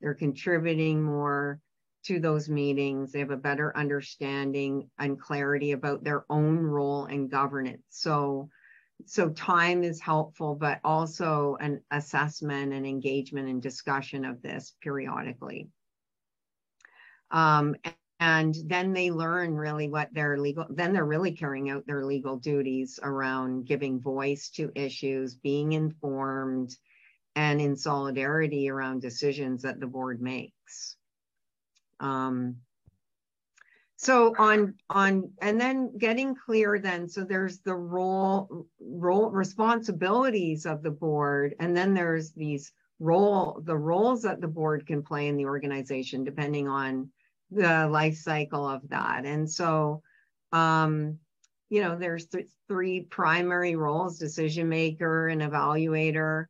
They're 0.00 0.14
contributing 0.14 1.02
more 1.02 1.60
to 2.04 2.20
those 2.20 2.48
meetings. 2.48 3.12
They 3.12 3.20
have 3.20 3.30
a 3.30 3.36
better 3.36 3.76
understanding 3.76 4.90
and 4.98 5.20
clarity 5.20 5.72
about 5.72 6.04
their 6.04 6.24
own 6.30 6.58
role 6.58 7.06
and 7.06 7.30
governance. 7.30 7.82
So 7.90 8.48
so 9.04 9.28
time 9.30 9.84
is 9.84 10.00
helpful, 10.00 10.54
but 10.54 10.80
also 10.82 11.58
an 11.60 11.82
assessment 11.90 12.72
and 12.72 12.86
engagement 12.86 13.48
and 13.48 13.60
discussion 13.60 14.24
of 14.24 14.40
this 14.40 14.74
periodically. 14.80 15.68
Um, 17.30 17.76
and 18.20 18.54
then 18.64 18.92
they 18.92 19.10
learn 19.10 19.54
really 19.54 19.88
what 19.88 20.12
their 20.14 20.38
legal, 20.38 20.66
then 20.70 20.92
they're 20.92 21.04
really 21.04 21.32
carrying 21.32 21.70
out 21.70 21.86
their 21.86 22.04
legal 22.04 22.36
duties 22.36 22.98
around 23.02 23.66
giving 23.66 24.00
voice 24.00 24.48
to 24.50 24.72
issues, 24.74 25.34
being 25.34 25.72
informed, 25.72 26.74
and 27.34 27.60
in 27.60 27.76
solidarity 27.76 28.70
around 28.70 29.02
decisions 29.02 29.62
that 29.62 29.80
the 29.80 29.86
board 29.86 30.22
makes. 30.22 30.96
Um, 32.00 32.56
so 33.96 34.34
on 34.38 34.74
on 34.90 35.30
and 35.40 35.58
then 35.58 35.96
getting 35.96 36.34
clear 36.34 36.78
then 36.78 37.08
so 37.08 37.24
there's 37.24 37.60
the 37.60 37.74
role 37.74 38.66
role 38.78 39.30
responsibilities 39.30 40.66
of 40.66 40.82
the 40.82 40.90
board 40.90 41.54
and 41.60 41.74
then 41.74 41.94
there's 41.94 42.32
these 42.32 42.72
role 43.00 43.60
the 43.64 43.76
roles 43.76 44.22
that 44.22 44.40
the 44.40 44.48
board 44.48 44.86
can 44.86 45.02
play 45.02 45.28
in 45.28 45.36
the 45.36 45.46
organization 45.46 46.24
depending 46.24 46.68
on 46.68 47.10
the 47.50 47.88
life 47.88 48.16
cycle 48.16 48.68
of 48.68 48.88
that 48.88 49.24
and 49.24 49.48
so 49.50 50.02
um 50.52 51.18
you 51.70 51.80
know 51.82 51.96
there's 51.96 52.26
th- 52.26 52.48
three 52.68 53.00
primary 53.02 53.76
roles 53.76 54.18
decision 54.18 54.68
maker 54.68 55.28
and 55.28 55.42
evaluator 55.42 56.46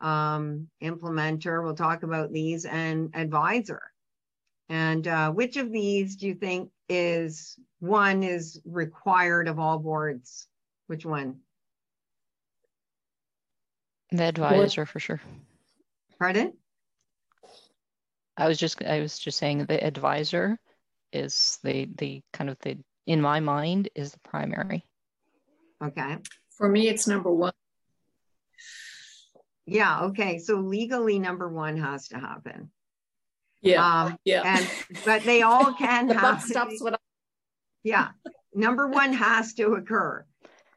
um 0.00 0.68
implementer 0.82 1.62
we'll 1.62 1.74
talk 1.74 2.02
about 2.02 2.32
these 2.32 2.64
and 2.64 3.10
advisor 3.14 3.80
and 4.68 5.06
uh, 5.06 5.30
which 5.30 5.56
of 5.56 5.70
these 5.70 6.16
do 6.16 6.26
you 6.26 6.34
think 6.34 6.70
is 6.88 7.58
one 7.80 8.22
is 8.22 8.60
required 8.64 9.48
of 9.48 9.58
all 9.58 9.78
boards? 9.78 10.48
Which 10.86 11.04
one? 11.04 11.40
The 14.10 14.24
advisor 14.24 14.86
for 14.86 15.00
sure. 15.00 15.20
Pardon? 16.18 16.54
I 18.36 18.48
was 18.48 18.58
just 18.58 18.82
I 18.82 19.00
was 19.00 19.18
just 19.18 19.38
saying 19.38 19.64
the 19.64 19.84
advisor 19.84 20.58
is 21.12 21.58
the 21.62 21.88
the 21.96 22.22
kind 22.32 22.50
of 22.50 22.58
the 22.60 22.78
in 23.06 23.20
my 23.20 23.40
mind 23.40 23.88
is 23.94 24.12
the 24.12 24.20
primary. 24.20 24.84
Okay. 25.82 26.16
For 26.56 26.68
me, 26.68 26.88
it's 26.88 27.06
number 27.06 27.30
one. 27.30 27.52
Yeah. 29.66 30.04
Okay. 30.04 30.38
So 30.38 30.56
legally, 30.56 31.18
number 31.18 31.48
one 31.48 31.76
has 31.76 32.08
to 32.08 32.18
happen. 32.18 32.70
Yeah. 33.60 34.04
Um, 34.04 34.18
yeah. 34.24 34.42
And 34.44 34.70
but 35.04 35.22
they 35.24 35.42
all 35.42 35.72
can 35.78 36.08
the 36.08 36.14
have 36.14 36.42
stops 36.42 36.82
what 36.82 36.94
I- 36.94 36.98
yeah. 37.82 38.08
Number 38.54 38.88
one 38.88 39.12
has 39.12 39.54
to 39.54 39.74
occur. 39.74 40.24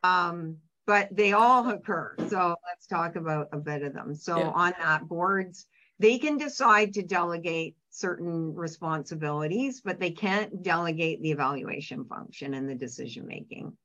Um, 0.03 0.57
but 0.85 1.09
they 1.11 1.33
all 1.33 1.69
occur. 1.69 2.15
So 2.29 2.55
let's 2.65 2.87
talk 2.87 3.15
about 3.15 3.49
a 3.51 3.57
bit 3.57 3.83
of 3.83 3.93
them. 3.93 4.15
So 4.15 4.37
yeah. 4.37 4.49
on 4.49 4.73
that 4.79 5.07
boards, 5.07 5.65
they 5.99 6.19
can 6.19 6.37
decide 6.37 6.93
to 6.93 7.03
delegate 7.03 7.75
certain 7.89 8.53
responsibilities, 8.53 9.81
but 9.81 9.99
they 9.99 10.11
can't 10.11 10.61
delegate 10.61 11.21
the 11.21 11.31
evaluation 11.31 12.05
function 12.05 12.53
and 12.53 12.69
the 12.69 12.75
decision 12.75 13.25
making 13.25 13.75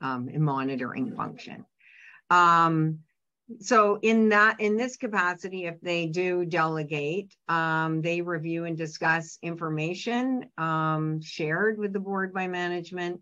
um, 0.00 0.28
and 0.28 0.44
monitoring 0.44 1.14
function. 1.16 1.64
Um, 2.30 3.00
so 3.60 3.98
in 4.02 4.28
that 4.30 4.60
in 4.60 4.76
this 4.76 4.96
capacity 4.96 5.66
if 5.66 5.80
they 5.80 6.06
do 6.06 6.44
delegate 6.44 7.34
um, 7.48 8.00
they 8.00 8.22
review 8.22 8.64
and 8.64 8.76
discuss 8.76 9.38
information 9.42 10.46
um, 10.58 11.20
shared 11.20 11.78
with 11.78 11.92
the 11.92 12.00
board 12.00 12.32
by 12.32 12.46
management 12.46 13.20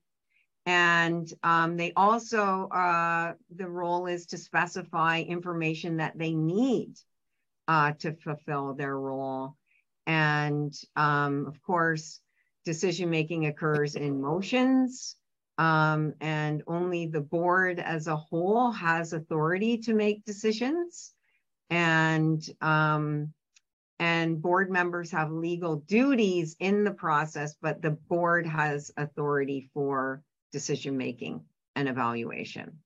and 0.67 1.33
um, 1.43 1.77
they 1.77 1.93
also 1.97 2.69
uh, 2.69 3.33
the 3.57 3.67
role 3.67 4.07
is 4.07 4.27
to 4.27 4.39
specify 4.39 5.21
information 5.21 5.97
that 5.97 6.17
they 6.17 6.35
need 6.35 6.95
uh, 7.71 7.93
to 7.93 8.13
fulfill 8.15 8.75
their 8.75 8.97
role 8.99 9.55
and 10.07 10.75
um, 10.97 11.47
of 11.47 11.63
course 11.63 12.21
decision 12.65 13.09
making 13.09 13.47
occurs 13.47 13.95
in 13.95 14.21
motions 14.21 15.17
um, 15.61 16.15
and 16.23 16.63
only 16.67 17.07
the 17.07 17.21
board 17.21 17.81
as 17.81 18.07
a 18.07 18.17
whole 18.17 18.71
has 18.71 19.13
authority 19.13 19.77
to 19.77 19.93
make 19.93 20.25
decisions. 20.25 21.13
And 21.69 22.43
um, 22.63 23.35
and 23.99 24.41
board 24.41 24.71
members 24.71 25.11
have 25.11 25.31
legal 25.31 25.77
duties 25.77 26.57
in 26.59 26.85
the 26.85 26.93
process, 26.93 27.57
but 27.61 27.83
the 27.83 27.91
board 27.91 28.47
has 28.47 28.91
authority 28.97 29.69
for 29.75 30.23
decision 30.51 30.97
making 30.97 31.45
and 31.77 31.91
evaluation. 31.91 32.79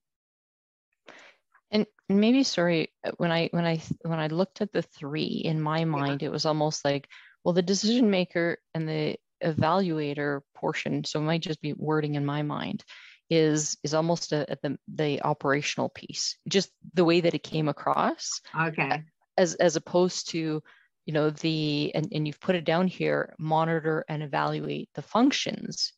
And 2.09 2.21
maybe 2.21 2.43
sorry 2.43 2.93
uh, 3.05 3.12
when 3.17 3.31
I 3.31 3.49
when 3.53 3.64
I 3.64 3.81
when 4.03 4.19
I 4.19 4.27
looked 4.27 4.61
at 4.61 4.73
the 4.73 4.83
three 4.83 5.43
in 5.45 5.61
my 5.61 5.85
mind, 5.85 6.23
yeah. 6.23 6.29
it 6.29 6.33
was 6.33 6.47
almost 6.47 6.85
like 6.85 7.09
well 7.45 7.55
the 7.55 7.62
decision 7.62 8.11
maker 8.11 8.59
and 8.75 8.88
the 8.88 9.17
evaluator 9.43 10.40
portion, 10.55 11.05
so 11.05 11.21
it 11.21 11.25
might 11.25 11.43
just 11.43 11.61
be 11.61 11.73
wording 11.73 12.14
in 12.14 12.25
my 12.25 12.43
mind, 12.43 12.85
is 13.31 13.77
is 13.83 13.95
almost 13.95 14.31
the 14.31 14.79
the 14.95 15.23
operational 15.23 15.88
piece, 15.88 16.37
just 16.49 16.71
the 16.93 17.05
way 17.05 17.21
that 17.21 17.35
it 17.35 17.43
came 17.43 17.69
across. 17.69 18.40
Okay. 18.59 19.03
As 19.37 19.55
as 19.55 19.77
opposed 19.77 20.31
to 20.31 20.62
you 21.07 21.12
know 21.12 21.31
the 21.31 21.93
and, 21.95 22.09
and 22.12 22.27
you've 22.27 22.40
put 22.40 22.55
it 22.55 22.64
down 22.64 22.87
here 22.87 23.35
monitor 23.38 24.05
and 24.09 24.23
evaluate 24.23 24.88
the 24.95 25.03
functions 25.03 25.93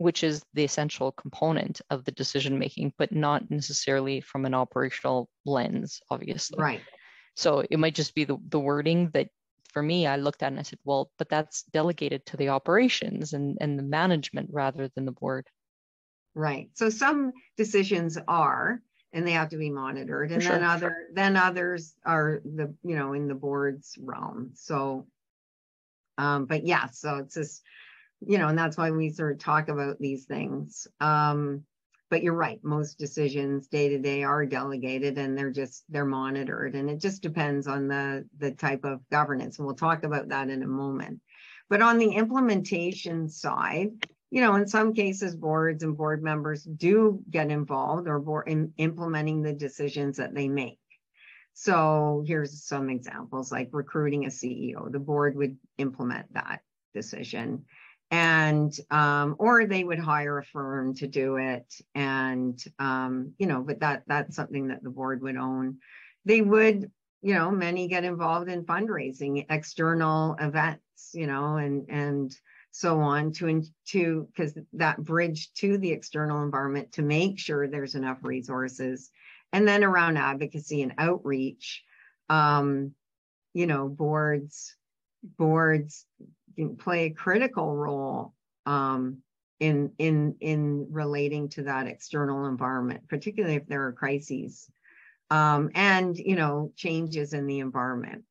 which 0.00 0.24
is 0.24 0.42
the 0.54 0.64
essential 0.64 1.12
component 1.12 1.82
of 1.90 2.04
the 2.06 2.12
decision 2.12 2.58
making 2.58 2.90
but 2.96 3.12
not 3.12 3.50
necessarily 3.50 4.22
from 4.22 4.46
an 4.46 4.54
operational 4.54 5.28
lens 5.44 6.00
obviously. 6.10 6.58
Right. 6.58 6.80
So 7.36 7.62
it 7.70 7.78
might 7.78 7.94
just 7.94 8.14
be 8.14 8.24
the, 8.24 8.38
the 8.48 8.58
wording 8.58 9.10
that 9.12 9.28
for 9.74 9.82
me 9.82 10.06
i 10.06 10.16
looked 10.16 10.42
at 10.42 10.50
and 10.50 10.58
i 10.58 10.62
said 10.62 10.80
well 10.84 11.12
but 11.16 11.28
that's 11.28 11.62
delegated 11.64 12.26
to 12.26 12.36
the 12.36 12.48
operations 12.48 13.34
and 13.34 13.56
and 13.60 13.78
the 13.78 13.84
management 13.84 14.48
rather 14.52 14.88
than 14.94 15.04
the 15.04 15.12
board. 15.12 15.46
Right. 16.34 16.70
So 16.74 16.88
some 16.88 17.32
decisions 17.58 18.16
are 18.26 18.80
and 19.12 19.26
they 19.26 19.32
have 19.32 19.50
to 19.50 19.58
be 19.58 19.68
monitored 19.68 20.32
and 20.32 20.42
sure, 20.42 20.52
then 20.52 20.64
other 20.64 20.88
sure. 20.88 21.14
then 21.14 21.36
others 21.36 21.94
are 22.06 22.40
the 22.44 22.74
you 22.82 22.96
know 22.96 23.12
in 23.12 23.28
the 23.28 23.34
board's 23.34 23.98
realm. 24.00 24.52
So 24.54 25.06
um 26.16 26.46
but 26.46 26.66
yeah 26.66 26.86
so 26.86 27.16
it's 27.16 27.34
just 27.34 27.62
you 28.20 28.38
know 28.38 28.48
and 28.48 28.58
that's 28.58 28.76
why 28.76 28.90
we 28.90 29.10
sort 29.10 29.32
of 29.32 29.38
talk 29.38 29.68
about 29.68 29.98
these 29.98 30.24
things 30.24 30.86
um 31.00 31.62
but 32.10 32.22
you're 32.22 32.34
right 32.34 32.58
most 32.62 32.98
decisions 32.98 33.68
day 33.68 33.88
to 33.88 33.98
day 33.98 34.22
are 34.22 34.44
delegated 34.44 35.18
and 35.18 35.36
they're 35.36 35.50
just 35.50 35.84
they're 35.88 36.04
monitored 36.04 36.74
and 36.74 36.90
it 36.90 37.00
just 37.00 37.22
depends 37.22 37.66
on 37.66 37.88
the 37.88 38.24
the 38.38 38.50
type 38.50 38.84
of 38.84 39.00
governance 39.10 39.58
and 39.58 39.66
we'll 39.66 39.74
talk 39.74 40.04
about 40.04 40.28
that 40.28 40.48
in 40.48 40.62
a 40.62 40.66
moment 40.66 41.20
but 41.68 41.82
on 41.82 41.98
the 41.98 42.10
implementation 42.10 43.28
side 43.28 43.90
you 44.30 44.40
know, 44.40 44.54
in 44.54 44.66
some 44.66 44.94
cases, 44.94 45.34
boards 45.34 45.82
and 45.82 45.96
board 45.96 46.22
members 46.22 46.62
do 46.62 47.20
get 47.30 47.50
involved 47.50 48.06
or 48.06 48.20
board 48.20 48.48
in 48.48 48.72
implementing 48.76 49.42
the 49.42 49.52
decisions 49.52 50.16
that 50.18 50.34
they 50.34 50.48
make. 50.48 50.78
So 51.52 52.22
here's 52.26 52.64
some 52.64 52.90
examples 52.90 53.50
like 53.50 53.68
recruiting 53.72 54.24
a 54.24 54.28
CEO. 54.28 54.90
The 54.90 55.00
board 55.00 55.34
would 55.34 55.56
implement 55.78 56.32
that 56.32 56.60
decision 56.94 57.64
and 58.10 58.76
um, 58.90 59.36
or 59.38 59.66
they 59.66 59.84
would 59.84 59.98
hire 59.98 60.38
a 60.38 60.44
firm 60.44 60.94
to 60.94 61.06
do 61.06 61.36
it 61.36 61.72
and 61.94 62.62
um, 62.78 63.32
you 63.38 63.46
know 63.46 63.62
but 63.62 63.80
that 63.80 64.02
that's 64.06 64.36
something 64.36 64.68
that 64.68 64.82
the 64.82 64.90
board 64.90 65.22
would 65.22 65.36
own. 65.36 65.78
They 66.24 66.42
would 66.42 66.90
you 67.22 67.34
know 67.34 67.50
many 67.50 67.88
get 67.88 68.04
involved 68.04 68.50
in 68.50 68.64
fundraising 68.64 69.46
external 69.50 70.36
events 70.40 71.10
you 71.12 71.26
know 71.26 71.56
and 71.56 71.86
and 71.88 72.34
so 72.72 73.00
on 73.00 73.32
to 73.32 73.62
to 73.86 74.28
because 74.32 74.56
that 74.72 74.98
bridge 74.98 75.52
to 75.54 75.76
the 75.78 75.90
external 75.90 76.42
environment 76.42 76.92
to 76.92 77.02
make 77.02 77.38
sure 77.38 77.66
there's 77.66 77.94
enough 77.94 78.18
resources 78.22 79.10
and 79.52 79.66
then 79.66 79.82
around 79.82 80.16
advocacy 80.16 80.82
and 80.82 80.94
outreach 80.98 81.82
um 82.28 82.92
you 83.54 83.66
know 83.66 83.88
boards 83.88 84.76
boards 85.36 86.06
play 86.68 87.06
a 87.06 87.10
critical 87.10 87.74
role 87.74 88.34
um 88.66 89.18
in 89.58 89.92
in 89.98 90.36
in 90.40 90.86
relating 90.90 91.48
to 91.48 91.62
that 91.64 91.86
external 91.86 92.46
environment 92.46 93.02
particularly 93.08 93.56
if 93.56 93.66
there 93.66 93.86
are 93.86 93.92
crises 93.92 94.70
um 95.30 95.70
and 95.74 96.16
you 96.16 96.36
know 96.36 96.72
changes 96.76 97.32
in 97.32 97.46
the 97.46 97.58
environment 97.58 98.24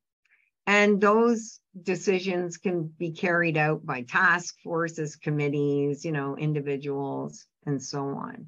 and 0.69 1.01
those 1.01 1.59
decisions 1.81 2.57
can 2.57 2.93
be 2.99 3.11
carried 3.11 3.57
out 3.57 3.83
by 3.83 4.03
task 4.03 4.55
forces, 4.63 5.15
committees, 5.15 6.05
you 6.05 6.11
know, 6.11 6.37
individuals, 6.37 7.47
and 7.65 7.81
so 7.81 8.01
on. 8.01 8.45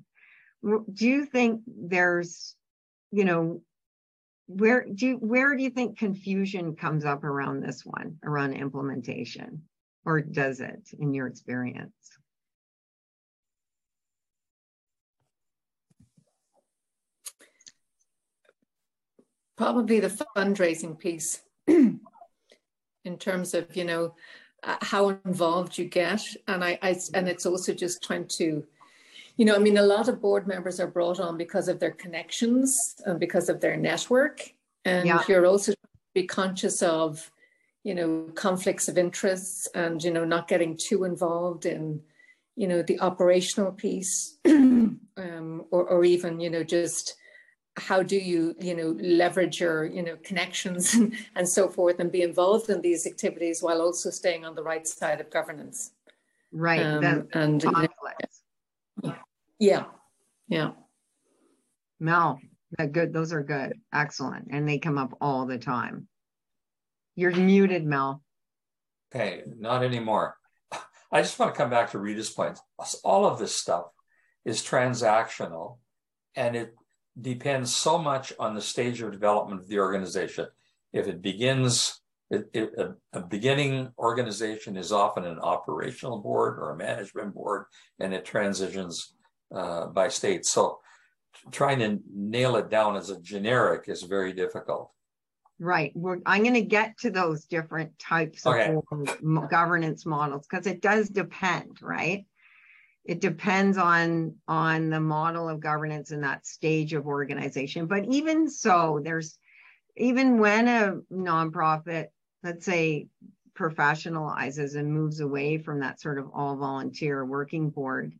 Do 0.63 1.07
you 1.07 1.25
think 1.25 1.61
there's, 1.65 2.55
you 3.11 3.25
know, 3.25 3.63
where 4.45 4.85
do 4.85 5.07
you, 5.07 5.15
where 5.15 5.55
do 5.55 5.63
you 5.63 5.71
think 5.71 5.97
confusion 5.97 6.75
comes 6.75 7.05
up 7.05 7.23
around 7.23 7.61
this 7.61 7.83
one, 7.83 8.19
around 8.23 8.53
implementation, 8.53 9.63
or 10.05 10.21
does 10.21 10.59
it 10.59 10.89
in 10.97 11.13
your 11.13 11.27
experience? 11.27 11.93
Probably 19.57 19.99
the 19.99 20.25
fundraising 20.35 20.97
piece. 20.97 21.41
in 23.05 23.17
terms 23.17 23.53
of 23.53 23.75
you 23.75 23.85
know 23.85 24.13
uh, 24.63 24.77
how 24.81 25.09
involved 25.25 25.77
you 25.77 25.85
get 25.85 26.21
and 26.47 26.63
I, 26.63 26.77
I 26.81 26.99
and 27.13 27.27
it's 27.27 27.45
also 27.45 27.73
just 27.73 28.03
trying 28.03 28.27
to 28.39 28.63
you 29.37 29.45
know 29.45 29.55
i 29.55 29.59
mean 29.59 29.77
a 29.77 29.83
lot 29.83 30.07
of 30.07 30.21
board 30.21 30.47
members 30.47 30.79
are 30.79 30.87
brought 30.87 31.19
on 31.19 31.37
because 31.37 31.67
of 31.67 31.79
their 31.79 31.91
connections 31.91 32.95
and 33.05 33.19
because 33.19 33.49
of 33.49 33.59
their 33.59 33.77
network 33.77 34.53
and 34.85 35.07
yeah. 35.07 35.23
you're 35.27 35.45
also 35.45 35.73
be 36.13 36.23
conscious 36.23 36.81
of 36.83 37.31
you 37.83 37.95
know 37.95 38.29
conflicts 38.35 38.87
of 38.87 38.97
interests 38.97 39.67
and 39.73 40.03
you 40.03 40.11
know 40.11 40.25
not 40.25 40.47
getting 40.47 40.77
too 40.77 41.03
involved 41.03 41.65
in 41.65 42.01
you 42.55 42.67
know 42.67 42.81
the 42.81 42.99
operational 42.99 43.71
piece 43.71 44.37
um, 44.45 45.65
or, 45.71 45.87
or 45.87 46.03
even 46.03 46.39
you 46.39 46.49
know 46.49 46.63
just 46.63 47.15
how 47.77 48.03
do 48.03 48.17
you 48.17 48.55
you 48.59 48.75
know 48.75 48.95
leverage 48.99 49.61
your 49.61 49.85
you 49.85 50.03
know 50.03 50.17
connections 50.23 50.93
and, 50.95 51.15
and 51.35 51.47
so 51.47 51.67
forth 51.67 51.99
and 51.99 52.11
be 52.11 52.21
involved 52.21 52.69
in 52.69 52.81
these 52.81 53.07
activities 53.07 53.63
while 53.63 53.81
also 53.81 54.09
staying 54.09 54.45
on 54.45 54.55
the 54.55 54.63
right 54.63 54.87
side 54.87 55.21
of 55.21 55.29
governance. 55.29 55.91
Right 56.51 56.81
um, 56.81 57.27
and 57.33 57.63
you 57.63 57.71
know, 57.71 59.15
yeah 59.57 59.85
yeah. 60.47 60.71
Mel 61.99 62.39
that 62.77 62.91
good 62.91 63.13
those 63.13 63.31
are 63.31 63.43
good. 63.43 63.79
Excellent. 63.93 64.49
And 64.51 64.67
they 64.67 64.77
come 64.77 64.97
up 64.97 65.17
all 65.21 65.45
the 65.45 65.57
time 65.57 66.07
you're 67.15 67.35
muted 67.35 67.85
mel 67.85 68.21
okay 69.13 69.43
not 69.57 69.83
anymore 69.83 70.37
i 71.11 71.21
just 71.21 71.37
want 71.37 71.53
to 71.53 71.57
come 71.57 71.69
back 71.69 71.91
to 71.91 71.99
rita's 71.99 72.29
point 72.29 72.59
all 73.03 73.25
of 73.25 73.39
this 73.39 73.55
stuff 73.55 73.85
is 74.45 74.61
transactional 74.61 75.77
and 76.35 76.55
it 76.55 76.73
depends 77.19 77.75
so 77.75 77.97
much 77.97 78.31
on 78.39 78.55
the 78.55 78.61
stage 78.61 79.01
of 79.01 79.11
development 79.11 79.61
of 79.61 79.67
the 79.67 79.79
organization. 79.79 80.47
If 80.93 81.07
it 81.07 81.21
begins, 81.21 82.01
it, 82.29 82.49
it, 82.53 82.71
a, 82.77 83.17
a, 83.17 83.21
beginning 83.21 83.91
organization 83.97 84.77
is 84.77 84.91
often 84.91 85.25
an 85.25 85.39
operational 85.39 86.19
board 86.19 86.57
or 86.57 86.71
a 86.71 86.77
management 86.77 87.33
board, 87.33 87.65
and 87.99 88.13
it 88.13 88.25
transitions 88.25 89.13
uh, 89.53 89.87
by 89.87 90.07
state. 90.07 90.45
So 90.45 90.79
trying 91.51 91.79
to 91.79 91.99
nail 92.13 92.55
it 92.55 92.69
down 92.69 92.95
as 92.95 93.09
a 93.09 93.19
generic 93.19 93.85
is 93.87 94.03
very 94.03 94.33
difficult. 94.33 94.91
Right. 95.63 95.91
We're, 95.93 96.17
I'm 96.25 96.41
going 96.41 96.55
to 96.55 96.61
get 96.61 96.97
to 97.01 97.11
those 97.11 97.45
different 97.45 97.97
types 97.99 98.47
okay. 98.47 98.75
of 98.75 99.49
governance 99.49 100.07
models 100.07 100.47
because 100.49 100.65
it 100.65 100.81
does 100.81 101.07
depend, 101.07 101.77
right? 101.81 102.25
it 103.03 103.19
depends 103.19 103.77
on 103.77 104.35
on 104.47 104.89
the 104.89 104.99
model 104.99 105.49
of 105.49 105.59
governance 105.59 106.11
and 106.11 106.23
that 106.23 106.45
stage 106.45 106.93
of 106.93 107.07
organization 107.07 107.85
but 107.87 108.05
even 108.05 108.49
so 108.49 108.99
there's 109.03 109.37
even 109.97 110.39
when 110.39 110.67
a 110.67 110.97
nonprofit 111.11 112.07
let's 112.43 112.65
say 112.65 113.07
professionalizes 113.53 114.75
and 114.75 114.91
moves 114.91 115.19
away 115.19 115.57
from 115.57 115.79
that 115.79 115.99
sort 115.99 116.17
of 116.17 116.29
all 116.33 116.55
volunteer 116.55 117.25
working 117.25 117.69
board 117.69 118.13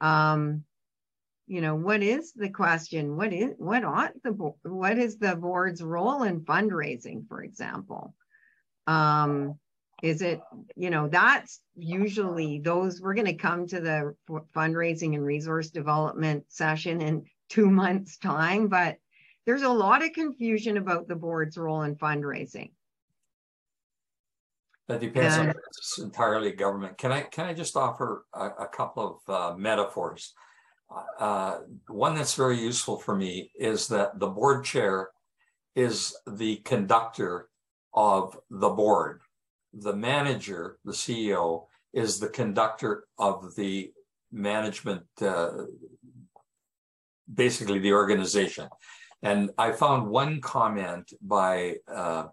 um 0.00 0.64
you 1.46 1.60
know 1.60 1.74
what 1.74 2.02
is 2.02 2.32
the 2.32 2.48
question 2.48 3.16
what 3.16 3.32
is 3.32 3.52
what 3.58 3.84
ought 3.84 4.12
the 4.22 4.32
what 4.62 4.98
is 4.98 5.18
the 5.18 5.36
board's 5.36 5.82
role 5.82 6.22
in 6.22 6.40
fundraising 6.40 7.26
for 7.28 7.42
example 7.42 8.14
um 8.86 9.58
is 10.04 10.20
it, 10.20 10.42
you 10.76 10.90
know, 10.90 11.08
that's 11.08 11.60
usually 11.76 12.58
those, 12.58 13.00
we're 13.00 13.14
going 13.14 13.26
to 13.26 13.34
come 13.34 13.66
to 13.68 13.80
the 13.80 14.14
fundraising 14.54 15.14
and 15.14 15.24
resource 15.24 15.70
development 15.70 16.44
session 16.48 17.00
in 17.00 17.24
two 17.48 17.70
months' 17.70 18.18
time, 18.18 18.68
but 18.68 18.96
there's 19.46 19.62
a 19.62 19.68
lot 19.68 20.04
of 20.04 20.12
confusion 20.12 20.76
about 20.76 21.08
the 21.08 21.14
board's 21.14 21.56
role 21.56 21.82
in 21.82 21.96
fundraising. 21.96 22.72
That 24.88 25.00
depends 25.00 25.36
and, 25.36 25.48
on 25.48 25.54
it's 25.68 25.98
entirely 25.98 26.52
government. 26.52 26.98
Can 26.98 27.10
I 27.10 27.22
can 27.22 27.46
I 27.46 27.54
just 27.54 27.74
offer 27.74 28.26
a, 28.34 28.48
a 28.48 28.68
couple 28.68 29.22
of 29.26 29.34
uh, 29.34 29.56
metaphors? 29.56 30.34
Uh, 31.18 31.58
one 31.88 32.14
that's 32.14 32.34
very 32.34 32.58
useful 32.58 32.98
for 32.98 33.16
me 33.16 33.50
is 33.54 33.88
that 33.88 34.18
the 34.18 34.26
board 34.26 34.64
chair 34.64 35.10
is 35.74 36.16
the 36.26 36.56
conductor 36.56 37.48
of 37.94 38.38
the 38.50 38.68
board 38.68 39.20
the 39.74 39.94
manager, 39.94 40.78
the 40.84 40.92
CEO, 40.92 41.66
is 41.92 42.18
the 42.18 42.28
conductor 42.28 43.04
of 43.18 43.54
the 43.56 43.92
management, 44.32 45.04
uh, 45.20 45.50
basically 47.32 47.78
the 47.78 47.92
organization. 47.92 48.68
And 49.22 49.50
I 49.58 49.72
found 49.72 50.08
one 50.08 50.40
comment 50.40 51.12
by 51.22 51.76
uh, 51.88 52.26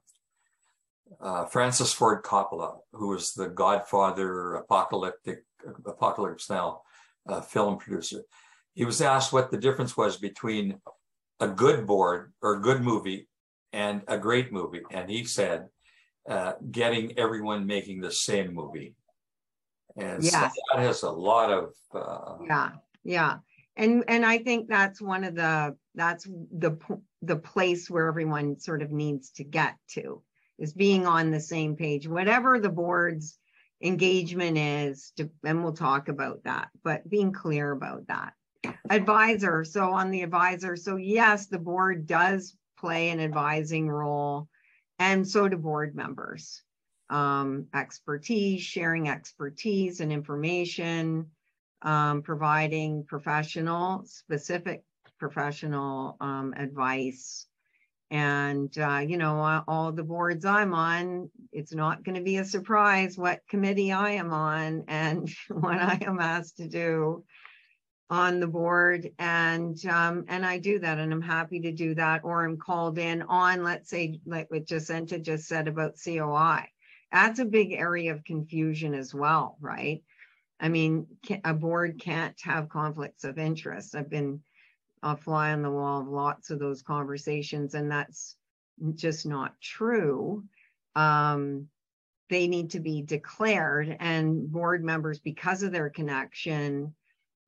uh, 1.19 1.45
Francis 1.45 1.93
Ford 1.93 2.23
Coppola, 2.23 2.77
who 2.93 3.09
was 3.09 3.33
the 3.33 3.47
godfather, 3.47 4.55
apocalyptic, 4.55 5.45
apocalypse 5.85 6.49
now 6.49 6.81
uh, 7.27 7.41
film 7.41 7.77
producer. 7.77 8.21
He 8.73 8.85
was 8.85 9.01
asked 9.01 9.33
what 9.33 9.51
the 9.51 9.57
difference 9.57 9.97
was 9.97 10.17
between 10.17 10.79
a 11.39 11.47
good 11.47 11.85
board 11.85 12.33
or 12.41 12.55
a 12.55 12.61
good 12.61 12.81
movie 12.81 13.27
and 13.73 14.01
a 14.07 14.17
great 14.17 14.51
movie. 14.51 14.81
And 14.91 15.09
he 15.09 15.25
said, 15.25 15.67
uh, 16.29 16.53
getting 16.69 17.17
everyone 17.17 17.65
making 17.65 18.01
the 18.01 18.11
same 18.11 18.53
movie. 18.53 18.95
And 19.97 20.23
yes. 20.23 20.33
so 20.33 20.61
that 20.73 20.81
has 20.81 21.03
a 21.03 21.09
lot 21.09 21.51
of 21.51 21.73
uh, 21.93 22.37
yeah, 22.45 22.69
yeah. 23.03 23.37
And 23.75 24.03
and 24.07 24.25
I 24.25 24.37
think 24.37 24.69
that's 24.69 25.01
one 25.01 25.23
of 25.23 25.35
the 25.35 25.75
that's 25.95 26.25
the 26.25 26.77
the 27.21 27.35
place 27.35 27.89
where 27.89 28.07
everyone 28.07 28.59
sort 28.59 28.81
of 28.81 28.91
needs 28.91 29.31
to 29.31 29.43
get 29.43 29.75
to 29.91 30.21
is 30.59 30.73
being 30.73 31.07
on 31.07 31.31
the 31.31 31.39
same 31.39 31.75
page, 31.75 32.07
whatever 32.07 32.59
the 32.59 32.69
board's 32.69 33.37
engagement 33.83 34.57
is, 34.57 35.11
to, 35.17 35.29
and 35.43 35.63
we'll 35.63 35.73
talk 35.73 36.07
about 36.07 36.43
that, 36.43 36.69
but 36.83 37.09
being 37.09 37.31
clear 37.31 37.71
about 37.71 38.07
that. 38.07 38.33
Advisor, 38.89 39.63
so 39.63 39.91
on 39.91 40.11
the 40.11 40.21
advisor, 40.21 40.75
so 40.75 40.95
yes, 40.95 41.47
the 41.47 41.59
board 41.59 42.05
does 42.05 42.55
play 42.77 43.09
an 43.09 43.19
advising 43.19 43.89
role, 43.89 44.47
and 44.99 45.27
so 45.27 45.47
do 45.47 45.57
board 45.57 45.95
members. 45.95 46.61
Um, 47.09 47.67
expertise, 47.73 48.61
sharing 48.61 49.09
expertise 49.09 49.99
and 49.99 50.11
information, 50.11 51.27
um, 51.81 52.21
providing 52.21 53.03
professional, 53.05 54.03
specific 54.05 54.83
professional 55.19 56.17
um, 56.21 56.53
advice. 56.55 57.47
And, 58.11 58.77
uh, 58.77 58.99
you 59.07 59.17
know, 59.17 59.63
all 59.69 59.93
the 59.93 60.03
boards 60.03 60.45
I'm 60.45 60.73
on, 60.73 61.29
it's 61.53 61.73
not 61.73 62.03
going 62.03 62.15
to 62.15 62.21
be 62.21 62.37
a 62.37 62.45
surprise 62.45 63.17
what 63.17 63.39
committee 63.49 63.93
I 63.93 64.11
am 64.11 64.33
on 64.33 64.83
and 64.89 65.29
what 65.49 65.77
I 65.77 65.97
am 66.01 66.19
asked 66.19 66.57
to 66.57 66.67
do 66.67 67.23
on 68.09 68.41
the 68.41 68.47
board. 68.47 69.09
And 69.17 69.83
um, 69.85 70.25
and 70.27 70.45
I 70.45 70.59
do 70.59 70.77
that 70.79 70.99
and 70.99 71.13
I'm 71.13 71.21
happy 71.21 71.61
to 71.61 71.71
do 71.71 71.95
that 71.95 72.21
or 72.25 72.43
I'm 72.43 72.57
called 72.57 72.99
in 72.99 73.21
on 73.23 73.63
let's 73.63 73.89
say 73.89 74.19
like 74.25 74.51
what 74.51 74.67
Jacinta 74.67 75.17
just 75.17 75.47
said 75.47 75.69
about 75.69 75.95
COI 76.03 76.67
that's 77.11 77.39
a 77.39 77.45
big 77.45 77.73
area 77.73 78.13
of 78.13 78.23
confusion 78.23 78.93
as 78.93 79.13
well 79.13 79.57
right? 79.61 80.03
I 80.59 80.69
mean 80.69 81.07
a 81.43 81.53
board 81.53 81.99
can't 81.99 82.39
have 82.41 82.69
conflicts 82.69 83.23
of 83.23 83.37
interest. 83.37 83.95
I've 83.95 84.09
been 84.09 84.41
a 85.03 85.15
fly 85.17 85.51
on 85.51 85.61
the 85.61 85.69
wall 85.69 86.01
of 86.01 86.07
lots 86.07 86.49
of 86.49 86.59
those 86.59 86.81
conversations 86.81 87.73
and 87.73 87.91
that's 87.91 88.35
just 88.95 89.25
not 89.25 89.59
true 89.61 90.43
um, 90.95 91.67
they 92.29 92.47
need 92.47 92.71
to 92.71 92.79
be 92.79 93.01
declared 93.01 93.95
and 93.99 94.51
board 94.51 94.83
members 94.83 95.19
because 95.19 95.63
of 95.63 95.71
their 95.71 95.89
connection 95.89 96.93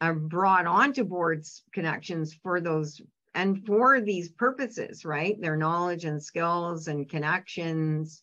are 0.01 0.13
brought 0.13 0.67
onto 0.67 1.03
boards 1.03 1.63
connections 1.71 2.33
for 2.43 2.59
those 2.59 3.01
and 3.35 3.65
for 3.65 4.01
these 4.01 4.29
purposes, 4.29 5.05
right? 5.05 5.39
Their 5.41 5.57
knowledge 5.57 6.05
and 6.05 6.21
skills 6.21 6.87
and 6.87 7.09
connections. 7.09 8.21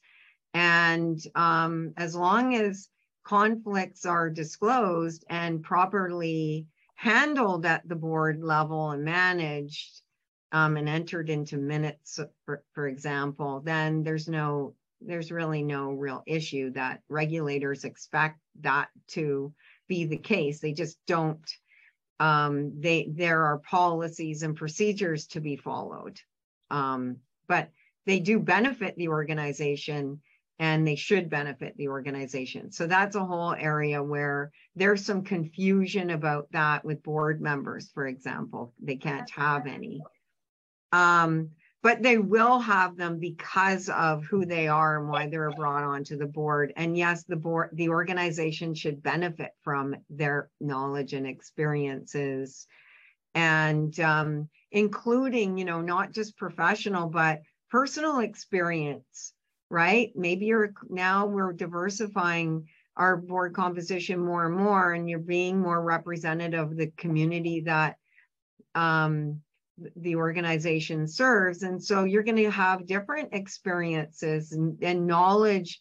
And 0.55 1.19
um, 1.35 1.95
as 1.97 2.15
long 2.15 2.55
as 2.55 2.89
conflicts 3.25 4.05
are 4.05 4.31
disclosed 4.31 5.25
and 5.29 5.63
properly 5.63 6.67
handled 7.01 7.65
at 7.65 7.89
the 7.89 7.97
board 7.97 8.43
level 8.43 8.91
and 8.91 9.05
managed 9.05 10.03
um, 10.53 10.77
and 10.77 10.89
entered 10.89 11.31
into 11.31 11.57
minutes, 11.57 12.21
for, 12.45 12.63
for 12.75 12.89
example, 12.89 13.61
then 13.65 14.03
there's 14.03 14.29
no, 14.29 14.75
there's 15.01 15.33
really 15.33 15.63
no 15.63 15.93
real 15.93 16.23
issue 16.27 16.71
that 16.73 17.01
regulators 17.09 17.85
expect 17.85 18.39
that 18.61 18.89
to 19.09 19.53
be 19.89 20.05
the 20.05 20.19
case. 20.19 20.61
They 20.61 20.73
just 20.73 20.99
don't 21.07 21.41
um, 22.21 22.79
they 22.79 23.09
there 23.11 23.45
are 23.45 23.59
policies 23.59 24.43
and 24.43 24.55
procedures 24.55 25.27
to 25.29 25.41
be 25.41 25.57
followed 25.57 26.21
um, 26.71 27.17
but 27.49 27.71
they 28.07 28.21
do 28.21 28.39
benefit 28.39 28.95
the 28.97 29.09
organization 29.09 30.21
and 30.61 30.87
they 30.87 30.95
should 30.95 31.31
benefit 31.31 31.75
the 31.79 31.89
organization. 31.89 32.71
So 32.71 32.87
that's 32.87 33.17
a 33.17 33.25
whole 33.25 33.55
area 33.55 34.03
where 34.03 34.53
there's 34.77 35.07
some 35.07 35.25
confusion 35.25 36.11
about 36.11 36.53
that 36.53 36.85
with 36.85 37.03
board 37.03 37.41
members 37.41 37.91
for 37.95 38.07
example. 38.07 38.75
They 38.79 38.97
can't 38.97 39.29
have 39.31 39.67
any. 39.67 40.03
Um, 40.93 41.53
but 41.83 42.03
they 42.03 42.19
will 42.19 42.59
have 42.59 42.99
them 42.99 43.19
because 43.19 43.89
of 43.89 44.23
who 44.25 44.45
they 44.45 44.69
are 44.69 45.01
and 45.01 45.09
why 45.09 45.29
they're 45.29 45.51
brought 45.51 45.83
onto 45.83 46.19
the 46.19 46.27
board. 46.27 46.75
And 46.77 46.95
yes, 46.95 47.25
the 47.25 47.37
board, 47.37 47.71
the 47.73 47.89
organization 47.89 48.75
should 48.75 49.03
benefit 49.03 49.53
from 49.65 49.97
their 50.11 50.51
knowledge 50.61 51.15
and 51.15 51.27
experiences, 51.27 52.67
and 53.35 53.99
um, 53.99 54.51
including, 54.71 55.57
you 55.57 55.65
know, 55.65 55.81
not 55.81 56.13
just 56.13 56.37
professional 56.37 57.09
but 57.09 57.41
personal 57.71 58.19
experience. 58.19 59.33
Right? 59.71 60.11
Maybe 60.17 60.47
you're 60.47 60.73
now 60.89 61.27
we're 61.27 61.53
diversifying 61.53 62.67
our 62.97 63.17
board 63.17 63.55
composition 63.55 64.19
more 64.19 64.47
and 64.47 64.57
more, 64.57 64.93
and 64.93 65.09
you're 65.09 65.21
being 65.21 65.61
more 65.61 65.81
representative 65.81 66.73
of 66.73 66.77
the 66.77 66.89
community 66.97 67.61
that 67.61 67.97
um, 68.75 69.41
the 69.97 70.17
organization 70.17 71.07
serves. 71.07 71.63
And 71.63 71.83
so 71.83 72.05
you're 72.05 72.23
going 72.23 72.37
to 72.37 72.51
have 72.51 72.87
different 72.87 73.31
experiences 73.33 74.53
and, 74.53 74.77
and 74.83 75.07
knowledge 75.07 75.81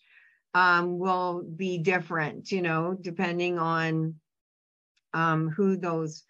um, 0.54 0.98
will 0.98 1.44
be 1.44 1.78
different, 1.78 2.52
you 2.52 2.62
know, 2.62 2.98
depending 3.00 3.60
on 3.60 4.16
um, 5.14 5.50
who 5.50 5.78
those 5.78 6.24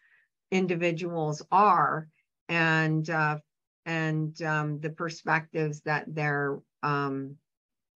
individuals 0.51 1.41
are 1.51 2.07
and 2.47 3.09
uh, 3.09 3.37
and 3.85 4.41
um, 4.41 4.79
the 4.79 4.89
perspectives 4.89 5.81
that 5.81 6.05
they're 6.07 6.59
um, 6.83 7.35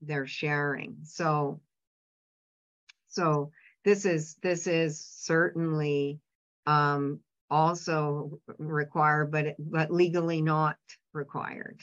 they're 0.05 0.27
sharing. 0.27 0.97
So 1.03 1.61
so 3.13 3.51
this 3.85 4.05
is 4.05 4.35
this 4.41 4.65
is 4.65 4.99
certainly 4.99 6.19
um, 6.65 7.19
also 7.49 8.39
required, 8.57 9.31
but 9.31 9.55
but 9.59 9.91
legally 9.91 10.41
not 10.41 10.77
required. 11.13 11.79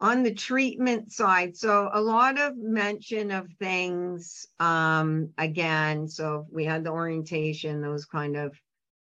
On 0.00 0.24
the 0.24 0.34
treatment 0.34 1.12
side, 1.12 1.56
so 1.56 1.88
a 1.92 2.00
lot 2.00 2.40
of 2.40 2.56
mention 2.56 3.30
of 3.30 3.46
things 3.60 4.48
um, 4.58 5.28
again. 5.38 6.08
So 6.08 6.46
we 6.50 6.64
had 6.64 6.82
the 6.82 6.90
orientation, 6.90 7.80
those 7.80 8.04
kind 8.04 8.36
of 8.36 8.56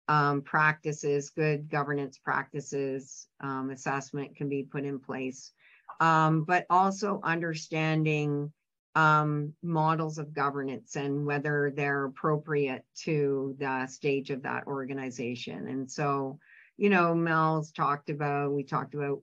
um, 0.07 0.41
practices, 0.41 1.29
good 1.29 1.69
governance 1.69 2.17
practices, 2.17 3.27
um, 3.41 3.69
assessment 3.69 4.35
can 4.35 4.49
be 4.49 4.63
put 4.63 4.83
in 4.83 4.99
place, 4.99 5.51
um, 5.99 6.43
but 6.43 6.65
also 6.69 7.21
understanding 7.23 8.51
um, 8.95 9.53
models 9.63 10.17
of 10.17 10.33
governance 10.33 10.95
and 10.95 11.25
whether 11.25 11.73
they're 11.75 12.05
appropriate 12.05 12.85
to 12.95 13.55
the 13.59 13.87
stage 13.87 14.29
of 14.29 14.43
that 14.43 14.67
organization. 14.67 15.67
And 15.67 15.89
so, 15.89 16.39
you 16.77 16.89
know, 16.89 17.15
Mel's 17.15 17.71
talked 17.71 18.09
about, 18.09 18.51
we 18.51 18.63
talked 18.63 18.93
about, 18.93 19.21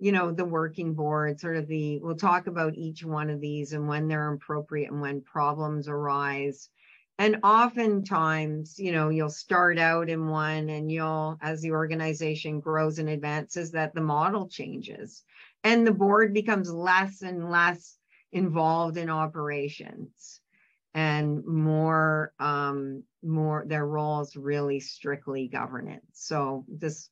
you 0.00 0.10
know, 0.10 0.32
the 0.32 0.44
working 0.44 0.94
board, 0.94 1.38
sort 1.38 1.56
of 1.56 1.68
the, 1.68 2.00
we'll 2.00 2.16
talk 2.16 2.48
about 2.48 2.74
each 2.74 3.04
one 3.04 3.30
of 3.30 3.40
these 3.40 3.74
and 3.74 3.86
when 3.86 4.08
they're 4.08 4.32
appropriate 4.32 4.90
and 4.90 5.00
when 5.00 5.20
problems 5.20 5.86
arise. 5.86 6.68
And 7.18 7.36
oftentimes, 7.44 8.78
you 8.78 8.90
know, 8.90 9.10
you'll 9.10 9.30
start 9.30 9.78
out 9.78 10.08
in 10.08 10.26
one 10.26 10.68
and 10.70 10.90
you'll, 10.90 11.38
as 11.40 11.60
the 11.60 11.72
organization 11.72 12.58
grows 12.58 12.98
and 12.98 13.08
advances, 13.08 13.70
that 13.72 13.94
the 13.94 14.00
model 14.00 14.48
changes 14.48 15.22
and 15.62 15.86
the 15.86 15.92
board 15.92 16.34
becomes 16.34 16.72
less 16.72 17.22
and 17.22 17.50
less 17.50 17.96
involved 18.32 18.96
in 18.96 19.10
operations 19.10 20.40
and 20.94 21.44
more 21.46 22.32
um, 22.38 23.02
more 23.22 23.64
their 23.66 23.86
roles 23.86 24.36
really 24.36 24.80
strictly 24.80 25.48
governance. 25.48 26.04
So 26.12 26.64
just 26.78 27.10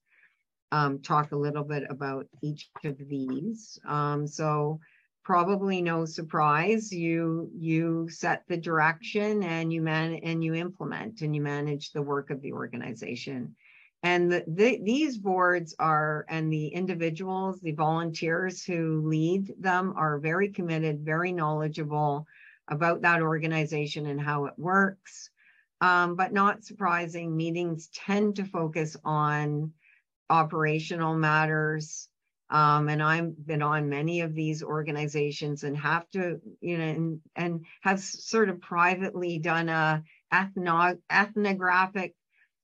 um, 0.73 1.01
talk 1.01 1.33
a 1.33 1.37
little 1.37 1.65
bit 1.65 1.85
about 1.89 2.27
each 2.43 2.71
of 2.85 2.99
these. 2.99 3.79
Um, 3.87 4.27
so 4.27 4.81
probably 5.31 5.81
no 5.81 6.05
surprise, 6.05 6.91
you 6.91 7.49
you 7.57 8.09
set 8.11 8.43
the 8.49 8.57
direction 8.57 9.45
and 9.45 9.73
you 9.73 9.81
man 9.81 10.19
and 10.25 10.43
you 10.43 10.55
implement 10.55 11.21
and 11.21 11.37
you 11.37 11.41
manage 11.41 11.93
the 11.93 12.03
work 12.03 12.31
of 12.31 12.43
the 12.43 12.53
organization. 12.53 13.55
And 14.03 14.33
the, 14.33 14.43
the, 14.49 14.81
these 14.83 15.19
boards 15.19 15.73
are, 15.79 16.27
and 16.29 16.53
the 16.53 16.67
individuals, 16.67 17.61
the 17.61 17.71
volunteers 17.71 18.65
who 18.65 19.03
lead 19.07 19.55
them 19.61 19.95
are 19.97 20.19
very 20.19 20.49
committed, 20.49 21.05
very 21.05 21.31
knowledgeable 21.31 22.27
about 22.69 23.03
that 23.03 23.23
organization 23.23 24.07
and 24.07 24.21
how 24.21 24.47
it 24.47 24.55
works. 24.59 25.31
Um, 25.81 26.17
but 26.17 26.33
not 26.33 26.65
surprising, 26.65 27.37
meetings 27.37 27.89
tend 27.95 28.35
to 28.35 28.45
focus 28.45 28.97
on 29.05 29.75
operational 30.29 31.15
matters. 31.15 32.09
Um, 32.51 32.89
and 32.89 33.01
I've 33.03 33.47
been 33.47 33.63
on 33.63 33.89
many 33.89 34.23
of 34.23 34.35
these 34.35 34.63
organizations 34.63 35.63
and 35.63 35.77
have 35.77 36.09
to, 36.11 36.41
you 36.61 36.79
know, 36.79 36.85
and, 36.85 37.21
and 37.37 37.65
have 37.83 38.01
sort 38.01 38.49
of 38.49 38.61
privately 38.61 39.39
done 39.39 39.69
a 39.69 40.03
ethno, 40.33 40.99
ethnographic 41.11 42.15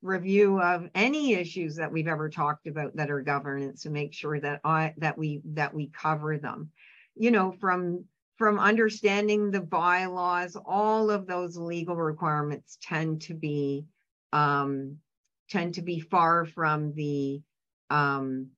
review 0.02 0.60
of 0.60 0.88
any 0.94 1.34
issues 1.34 1.76
that 1.76 1.92
we've 1.92 2.08
ever 2.08 2.28
talked 2.28 2.66
about 2.66 2.96
that 2.96 3.10
are 3.10 3.22
governance 3.22 3.82
to 3.82 3.90
make 3.90 4.12
sure 4.12 4.40
that 4.40 4.60
I 4.64 4.94
that 4.98 5.16
we 5.16 5.40
that 5.52 5.72
we 5.72 5.88
cover 5.88 6.36
them. 6.36 6.70
You 7.14 7.30
know, 7.30 7.52
from 7.52 8.04
from 8.36 8.58
understanding 8.58 9.50
the 9.50 9.60
bylaws, 9.60 10.56
all 10.66 11.10
of 11.10 11.26
those 11.26 11.56
legal 11.56 11.96
requirements 11.96 12.76
tend 12.82 13.22
to 13.22 13.34
be 13.34 13.86
um, 14.32 14.96
tend 15.48 15.74
to 15.74 15.82
be 15.82 16.00
far 16.00 16.44
from 16.44 16.92
the 16.94 17.40
um, 17.88 18.48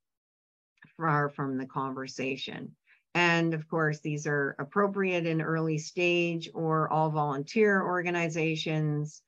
far 0.99 1.31
from 1.31 1.57
the 1.57 1.67
conversation. 1.67 2.75
And 3.15 3.55
of 3.55 3.67
course, 3.69 4.01
these 4.01 4.27
are 4.27 4.55
appropriate 4.59 5.27
in 5.27 5.41
early 5.41 5.79
stage 5.79 6.51
or 6.55 6.93
all 6.93 7.11
volunteer 7.11 7.83
organizations. 7.83 9.23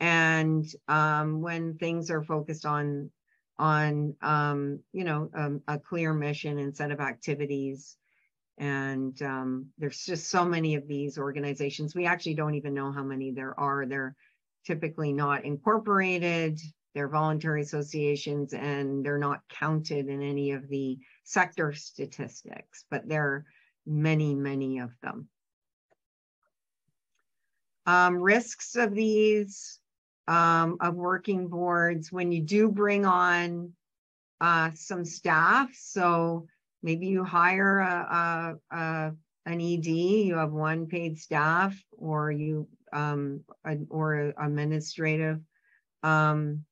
And 0.00 0.66
um, 0.88 1.40
when 1.40 1.78
things 1.78 2.10
are 2.10 2.22
focused 2.22 2.66
on 2.66 3.10
on 3.58 4.14
um, 4.22 4.80
you 4.92 5.04
know 5.04 5.30
um, 5.34 5.62
a 5.68 5.78
clear 5.78 6.12
mission 6.12 6.58
and 6.58 6.76
set 6.76 6.90
of 6.90 7.00
activities 7.00 7.96
and 8.58 9.20
um, 9.22 9.66
there's 9.78 10.04
just 10.04 10.30
so 10.30 10.44
many 10.44 10.74
of 10.74 10.88
these 10.88 11.18
organizations 11.18 11.94
we 11.94 12.06
actually 12.06 12.34
don't 12.34 12.54
even 12.54 12.74
know 12.74 12.90
how 12.90 13.02
many 13.02 13.30
there 13.30 13.58
are 13.60 13.86
they're 13.86 14.16
typically 14.66 15.12
not 15.12 15.44
incorporated 15.44 16.58
they're 16.94 17.08
voluntary 17.08 17.62
associations 17.62 18.52
and 18.52 19.04
they're 19.04 19.18
not 19.18 19.40
counted 19.48 20.08
in 20.08 20.22
any 20.22 20.52
of 20.52 20.68
the 20.68 20.98
sector 21.24 21.72
statistics 21.72 22.84
but 22.90 23.08
there 23.08 23.24
are 23.24 23.44
many 23.86 24.34
many 24.34 24.78
of 24.78 24.90
them 25.02 25.28
um, 27.86 28.16
risks 28.16 28.76
of 28.76 28.94
these 28.94 29.78
um, 30.28 30.76
of 30.80 30.94
working 30.94 31.48
boards 31.48 32.12
when 32.12 32.30
you 32.30 32.40
do 32.40 32.68
bring 32.68 33.04
on 33.04 33.72
uh, 34.40 34.70
some 34.74 35.04
staff 35.04 35.70
so 35.74 36.46
maybe 36.82 37.06
you 37.06 37.24
hire 37.24 37.78
a, 37.78 38.58
a, 38.72 38.76
a, 38.76 39.12
an 39.46 39.60
ED, 39.60 39.86
you 39.86 40.36
have 40.36 40.52
one 40.52 40.86
paid 40.86 41.18
staff, 41.18 41.76
or 41.96 42.30
you 42.30 42.68
um, 42.92 43.40
or 43.88 44.34
administrative 44.38 45.40
um, 46.02 46.64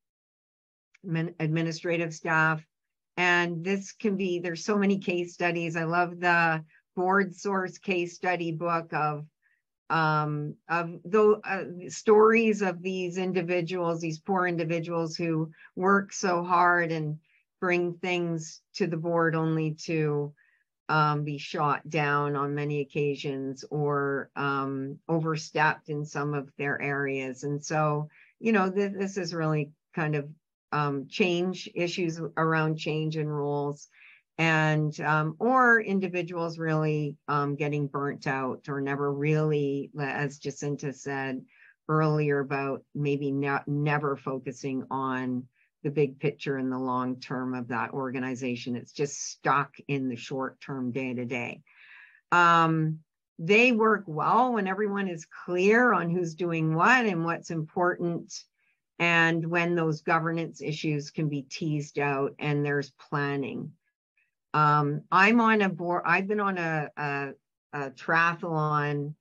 administrative 1.05 2.12
staff. 2.12 2.62
And 3.21 3.62
this 3.62 3.93
can 3.93 4.16
be, 4.16 4.39
there's 4.39 4.64
so 4.64 4.79
many 4.79 4.99
case 4.99 5.35
studies. 5.35 5.77
I 5.77 5.85
love 5.85 6.21
the 6.21 6.64
BoardSource 6.97 7.79
case 7.83 8.14
study 8.14 8.51
book 8.51 8.95
of 8.95 9.27
um, 9.91 10.55
of 10.71 10.89
the 11.05 11.39
uh, 11.45 11.91
stories 11.91 12.62
of 12.62 12.81
these 12.81 13.18
individuals, 13.18 14.01
these 14.01 14.21
poor 14.21 14.47
individuals 14.47 15.16
who 15.16 15.51
work 15.77 16.14
so 16.14 16.43
hard 16.43 16.93
and 16.93 17.18
bring 17.61 17.93
things 17.95 18.62
to 18.77 18.87
the 18.87 18.97
board 18.97 19.35
only 19.35 19.75
to 19.89 20.33
um, 20.89 21.23
be 21.23 21.37
shot 21.37 21.87
down 21.91 22.37
on 22.37 22.55
many 22.55 22.81
occasions 22.81 23.66
or 23.71 24.31
um, 24.35 24.99
overstepped 25.09 25.91
in 25.91 26.07
some 26.07 26.33
of 26.33 26.49
their 26.57 26.81
areas. 26.81 27.45
And 27.45 27.62
so, 27.62 28.09
you 28.39 28.53
know, 28.53 28.71
th- 28.71 28.95
this 28.97 29.18
is 29.18 29.35
really 29.35 29.73
kind 29.95 30.14
of 30.14 30.27
um, 30.73 31.07
change 31.09 31.68
issues 31.75 32.21
around 32.37 32.77
change 32.77 33.16
in 33.16 33.29
roles 33.29 33.89
and 34.39 34.99
um, 35.01 35.37
or 35.39 35.81
individuals 35.81 36.59
really 36.59 37.16
um, 37.29 37.57
getting 37.57 37.87
burnt 37.87 38.27
out 38.27 38.68
or 38.68 38.81
never 38.81 39.12
really, 39.12 39.91
as 40.01 40.39
Jacinta 40.39 40.93
said 40.93 41.43
earlier 41.89 42.39
about 42.39 42.83
maybe 42.95 43.33
not 43.33 43.68
never 43.68 44.16
focusing 44.16 44.87
on 44.91 45.45
the 45.83 45.91
big 45.91 46.18
picture 46.21 46.57
and 46.57 46.71
the 46.71 46.79
long 46.79 47.21
term 47.21 47.55
of 47.55 47.68
that 47.68 47.91
organization. 47.91 48.77
It's 48.77 48.93
just 48.93 49.31
stuck 49.31 49.75
in 49.89 50.09
the 50.09 50.16
short 50.16 50.61
term 50.61 50.93
day 50.93 51.12
to 51.12 51.25
day. 51.25 51.62
Um, 52.33 53.01
they 53.39 53.73
work 53.73 54.05
well 54.07 54.55
when 54.55 54.66
everyone 54.66 55.09
is 55.09 55.27
clear 55.45 55.93
on 55.93 56.11
who's 56.11 56.35
doing 56.35 56.75
what 56.75 57.07
and 57.07 57.25
what's 57.25 57.51
important, 57.51 58.33
and 59.01 59.51
when 59.51 59.74
those 59.74 60.03
governance 60.03 60.61
issues 60.61 61.11
can 61.11 61.30
be 61.30 61.42
teased 61.42 61.98
out 61.98 62.34
and 62.38 62.64
there's 62.64 62.92
planning. 63.09 63.72
Um, 64.53 65.03
I'm 65.11 65.40
on 65.40 65.62
a 65.62 65.70
board, 65.70 66.03
I've 66.05 66.28
been 66.28 66.38
on 66.38 66.59
a, 66.59 66.90
a, 66.96 67.28
a 67.72 67.90
triathlon 67.92 69.14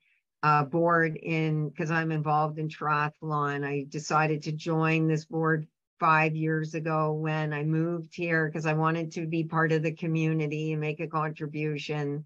uh, 0.43 0.65
board 0.65 1.15
in 1.15 1.69
because 1.69 1.91
I'm 1.91 2.11
involved 2.11 2.59
in 2.59 2.67
triathlon. 2.67 3.65
I 3.65 3.85
decided 3.87 4.43
to 4.43 4.51
join 4.51 5.07
this 5.07 5.23
board 5.23 5.65
five 5.97 6.35
years 6.35 6.75
ago 6.75 7.13
when 7.13 7.53
I 7.53 7.63
moved 7.63 8.13
here 8.13 8.47
because 8.47 8.65
I 8.65 8.73
wanted 8.73 9.13
to 9.13 9.27
be 9.27 9.45
part 9.45 9.71
of 9.71 9.81
the 9.81 9.93
community 9.93 10.73
and 10.73 10.81
make 10.81 10.99
a 10.99 11.07
contribution. 11.07 12.25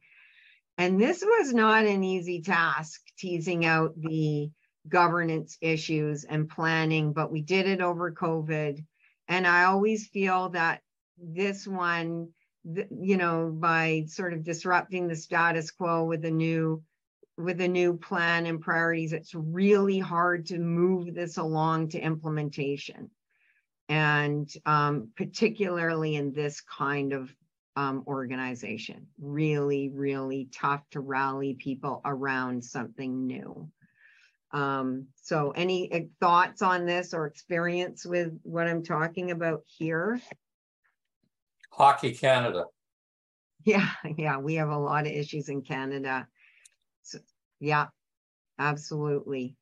And 0.79 0.99
this 0.99 1.23
was 1.23 1.53
not 1.53 1.85
an 1.85 2.03
easy 2.03 2.41
task, 2.41 2.99
teasing 3.17 3.63
out 3.63 3.93
the 3.95 4.49
governance 4.87 5.57
issues 5.61 6.23
and 6.23 6.49
planning, 6.49 7.13
but 7.13 7.31
we 7.31 7.41
did 7.41 7.67
it 7.67 7.81
over 7.81 8.11
COVID. 8.11 8.83
And 9.27 9.47
I 9.47 9.65
always 9.65 10.07
feel 10.07 10.49
that 10.49 10.81
this 11.17 11.65
one, 11.67 12.29
you 12.63 13.17
know, 13.17 13.49
by 13.53 14.05
sort 14.07 14.33
of 14.33 14.43
disrupting 14.43 15.07
the 15.07 15.15
status 15.15 15.71
quo 15.71 16.05
with 16.05 16.25
a 16.25 16.31
new 16.31 16.83
with 17.35 17.61
a 17.61 17.67
new 17.67 17.97
plan 17.97 18.45
and 18.45 18.61
priorities, 18.61 19.11
it's 19.11 19.33
really 19.33 19.97
hard 19.97 20.45
to 20.45 20.59
move 20.59 21.15
this 21.15 21.37
along 21.37 21.89
to 21.89 21.99
implementation 21.99 23.09
and 23.89 24.51
um, 24.65 25.09
particularly 25.15 26.15
in 26.15 26.31
this 26.31 26.61
kind 26.61 27.11
of 27.11 27.35
um, 27.75 28.03
organization. 28.07 29.07
Really, 29.19 29.89
really 29.89 30.47
tough 30.53 30.81
to 30.91 30.99
rally 30.99 31.55
people 31.55 32.01
around 32.05 32.63
something 32.63 33.25
new. 33.25 33.69
Um, 34.53 35.07
so, 35.15 35.51
any 35.51 35.91
uh, 35.91 35.99
thoughts 36.19 36.61
on 36.61 36.85
this 36.85 37.13
or 37.13 37.25
experience 37.25 38.05
with 38.05 38.39
what 38.43 38.67
I'm 38.67 38.83
talking 38.83 39.31
about 39.31 39.63
here? 39.65 40.19
Hockey 41.71 42.13
Canada. 42.13 42.65
Yeah, 43.65 43.89
yeah, 44.17 44.39
we 44.39 44.55
have 44.55 44.67
a 44.67 44.77
lot 44.77 45.07
of 45.07 45.13
issues 45.13 45.47
in 45.47 45.61
Canada. 45.61 46.27
So, 47.03 47.19
yeah, 47.61 47.85
absolutely. 48.59 49.55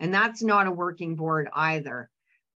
And 0.00 0.12
that's 0.12 0.42
not 0.42 0.66
a 0.66 0.72
working 0.72 1.14
board 1.14 1.48
either 1.54 2.10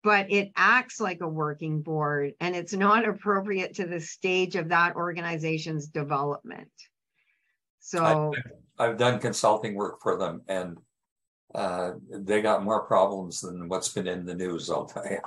but 0.07 0.31
it 0.31 0.53
acts 0.55 1.01
like 1.01 1.21
a 1.21 1.29
working 1.29 1.83
board 1.83 2.33
and 2.39 2.55
it's 2.55 2.73
not 2.73 3.09
appropriate 3.09 3.75
to 3.75 3.85
the 3.85 4.01
stage 4.01 4.55
of 4.55 4.69
that 4.69 4.95
organization's 4.95 5.89
development. 5.89 6.71
So 7.87 8.35
I've, 8.35 8.91
I've 8.91 8.97
done 8.97 9.21
consulting 9.21 9.77
work 9.77 10.03
for 10.03 10.19
them 10.19 10.43
and 10.49 10.77
uh, 11.55 11.93
they 12.11 12.43
got 12.43 12.65
more 12.65 12.83
problems 12.83 13.41
than 13.43 13.69
what's 13.69 13.91
been 13.91 14.09
in 14.09 14.27
the 14.27 14.35
news, 14.35 14.69
I'll 14.69 14.87
tell 14.87 15.07
you. 15.09 15.21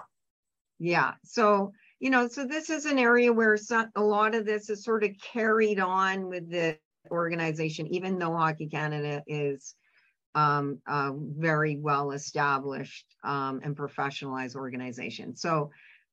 Yeah. 0.78 1.14
So, 1.24 1.72
you 2.02 2.10
know, 2.10 2.28
so 2.28 2.46
this 2.46 2.70
is 2.70 2.84
an 2.84 3.00
area 3.00 3.32
where 3.32 3.56
some, 3.56 3.90
a 3.96 4.02
lot 4.02 4.36
of 4.36 4.46
this 4.46 4.70
is 4.70 4.84
sort 4.84 5.06
of 5.06 5.12
carried 5.22 5.80
on 5.80 6.28
with 6.28 6.52
the 6.52 6.78
organization, 7.10 7.88
even 7.88 8.20
though 8.20 8.36
Hockey 8.36 8.68
Canada 8.68 9.24
is 9.26 9.76
um, 10.36 10.80
a 10.86 11.14
very 11.16 11.78
well 11.78 12.12
established 12.12 13.06
um, 13.24 13.62
and 13.64 13.74
professionalized 13.74 14.58
organization. 14.58 15.34
So, 15.34 15.72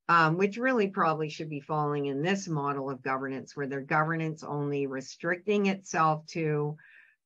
um, 0.09 0.37
which 0.37 0.57
really 0.57 0.89
probably 0.89 1.29
should 1.29 1.51
be 1.51 1.61
falling 1.61 2.07
in 2.07 2.23
this 2.23 2.47
model 2.49 2.91
of 2.91 3.03
governance, 3.03 3.57
where 3.57 3.67
their 3.67 3.81
governance 3.81 4.43
only 4.43 4.87
restricting 4.87 5.67
itself 5.67 6.25
to 6.27 6.77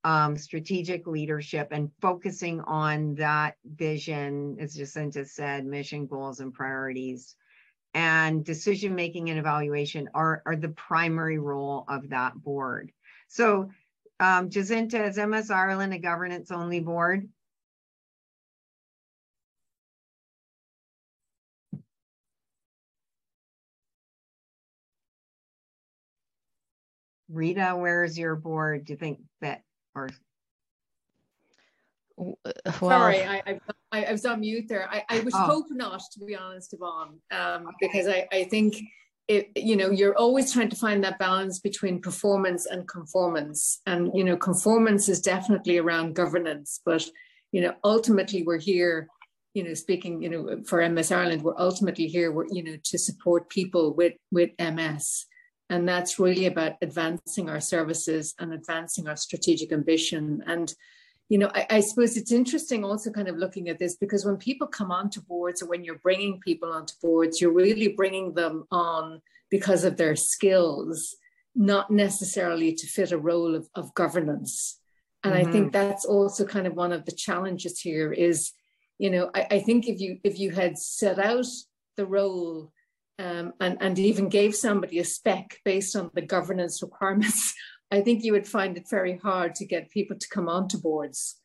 um, 0.03 0.37
strategic 0.37 1.07
leadership 1.07 1.69
and 1.73 1.91
focusing 2.01 2.61
on 2.63 3.15
that 3.17 3.57
vision, 3.65 4.57
as 4.59 4.75
Jacinta 4.75 5.27
said, 5.27 5.67
mission, 5.67 6.07
goals, 6.07 6.41
and 6.41 6.55
priorities. 6.55 7.37
And 7.93 8.45
decision 8.45 8.95
making 8.95 9.31
and 9.31 9.39
evaluation 9.39 10.09
are, 10.15 10.43
are 10.47 10.57
the 10.57 10.69
primary 10.71 11.39
role 11.39 11.85
of 11.89 12.11
that 12.11 12.35
board. 12.35 12.93
So 13.29 13.71
um, 14.21 14.51
Jacinta, 14.51 15.05
is 15.05 15.17
MS 15.19 15.51
Ireland 15.51 15.93
a 15.93 15.99
governance 15.99 16.51
only 16.51 16.81
board? 16.81 17.29
Rita, 27.31 27.75
where's 27.77 28.19
your 28.19 28.37
board? 28.37 28.87
Do 28.87 28.93
you 28.93 28.97
think 28.99 29.21
that 29.41 29.63
or 29.95 30.11
well, 32.17 32.37
Sorry, 32.81 33.23
I, 33.25 33.43
I, 33.93 34.05
I, 34.05 34.13
was 34.13 34.27
on 34.27 34.41
mute 34.41 34.67
there. 34.69 34.89
I, 34.91 35.05
I 35.09 35.21
was 35.21 35.35
oh. 35.35 35.39
hoping 35.39 35.79
not, 35.79 36.03
to 36.19 36.25
be 36.25 36.37
honest, 36.37 36.75
Yvonne, 36.75 37.19
um, 37.31 37.69
because 37.81 38.09
I, 38.09 38.29
I 38.31 38.45
think 38.45 38.77
it, 39.27 39.51
you 39.57 39.75
know, 39.75 39.91
you're 39.91 40.17
always 40.17 40.53
trying 40.53 40.69
to 40.69 40.77
find 40.77 41.03
that 41.03 41.19
balance 41.19 41.61
between 41.61 42.03
performance 42.03 42.67
and 42.67 42.87
conformance. 42.87 43.81
And, 43.87 44.11
you 44.13 44.23
know, 44.23 44.37
conformance 44.37 45.09
is 45.09 45.23
definitely 45.23 45.79
around 45.79 46.15
governance, 46.15 46.81
but, 46.85 47.09
you 47.53 47.63
know, 47.63 47.75
ultimately 47.85 48.43
we're 48.43 48.59
here 48.59 49.09
you 49.55 49.65
know, 49.65 49.75
speaking, 49.75 50.23
you 50.23 50.29
know, 50.29 50.63
for 50.65 50.89
MS 50.89 51.11
Ireland, 51.11 51.43
we're 51.43 51.59
ultimately 51.59 52.07
here, 52.07 52.31
we're, 52.31 52.47
you 52.51 52.63
know, 52.63 52.77
to 52.85 52.99
support 52.99 53.49
people 53.49 53.95
with, 53.95 54.13
with 54.31 54.51
MS. 54.61 55.27
And 55.71 55.89
that's 55.89 56.19
really 56.19 56.47
about 56.47 56.75
advancing 56.83 57.49
our 57.49 57.61
services 57.61 58.35
and 58.39 58.53
advancing 58.53 59.09
our 59.09 59.17
strategic 59.17 59.73
ambition. 59.73 60.43
And, 60.47 60.75
you 61.29 61.39
know, 61.39 61.51
I, 61.55 61.67
I, 61.71 61.81
suppose 61.81 62.17
it's 62.17 62.33
interesting 62.33 62.85
also 62.85 63.11
kind 63.11 63.29
of 63.29 63.37
looking 63.37 63.69
at 63.69 63.79
this 63.79 63.95
because 63.95 64.25
when 64.25 64.37
people 64.37 64.67
come 64.67 64.91
onto 64.91 65.21
boards 65.23 65.63
or 65.63 65.69
when 65.69 65.85
you're 65.85 66.01
bringing 66.01 66.41
people 66.41 66.73
onto 66.73 66.95
boards, 67.01 67.41
you're 67.41 67.53
really 67.53 67.89
bringing 67.89 68.35
them 68.35 68.65
on 68.73 69.23
because 69.49 69.85
of 69.85 69.97
their 69.97 70.17
skills, 70.17 71.17
not 71.55 71.89
necessarily 71.89 72.75
to 72.75 72.87
fit 72.89 73.13
a 73.13 73.19
role 73.19 73.55
of, 73.55 73.69
of 73.77 73.95
governance. 73.95 74.81
And 75.23 75.35
mm-hmm. 75.35 75.49
I 75.49 75.53
think 75.53 75.67
mm-hmm. 75.67 75.89
that's 75.89 76.05
also 76.05 76.45
kind 76.45 76.67
of 76.67 76.75
one 76.75 76.93
of 76.93 77.05
the 77.05 77.13
challenges 77.13 77.81
here 77.81 78.13
is 78.13 78.53
you 78.99 79.11
know 79.11 79.31
I, 79.35 79.47
I 79.51 79.61
think 79.61 79.89
if 79.89 80.01
you 80.01 80.19
if 80.25 80.39
you 80.39 80.51
had 80.51 80.79
set 80.79 81.19
out 81.19 81.47
the 81.97 82.07
role 82.07 82.73
um, 83.21 83.53
and 83.61 83.77
and 83.81 83.99
even 83.99 84.29
gave 84.29 84.55
somebody 84.55 84.99
a 84.99 85.05
spec 85.05 85.59
based 85.65 85.95
on 85.95 86.11
the 86.15 86.23
governance 86.23 86.83
requirements 86.83 87.55
I 87.91 88.01
think 88.01 88.23
you 88.23 88.33
would 88.33 88.47
find 88.47 88.77
it 88.77 88.89
very 88.89 89.19
hard 89.19 89.55
to 89.57 89.67
get 89.67 89.91
people 89.91 90.17
to 90.17 90.29
come 90.29 90.49
onto 90.49 90.79
boards. 90.79 91.37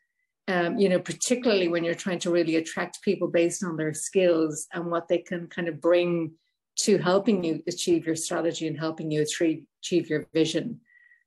Um, 0.47 0.77
you 0.77 0.89
know, 0.89 0.99
particularly 0.99 1.67
when 1.67 1.83
you're 1.83 1.95
trying 1.95 2.19
to 2.19 2.29
really 2.29 2.55
attract 2.57 3.01
people 3.01 3.27
based 3.27 3.63
on 3.63 3.77
their 3.77 3.95
skills 3.95 4.67
and 4.71 4.91
what 4.91 5.07
they 5.07 5.17
can 5.17 5.47
kind 5.47 5.67
of 5.67 5.81
bring 5.81 6.33
to 6.81 6.99
helping 6.99 7.43
you 7.43 7.63
achieve 7.67 8.05
your 8.05 8.15
strategy 8.15 8.67
and 8.67 8.77
helping 8.77 9.09
you 9.09 9.23
achieve, 9.23 9.63
achieve 9.81 10.07
your 10.07 10.27
vision. 10.33 10.81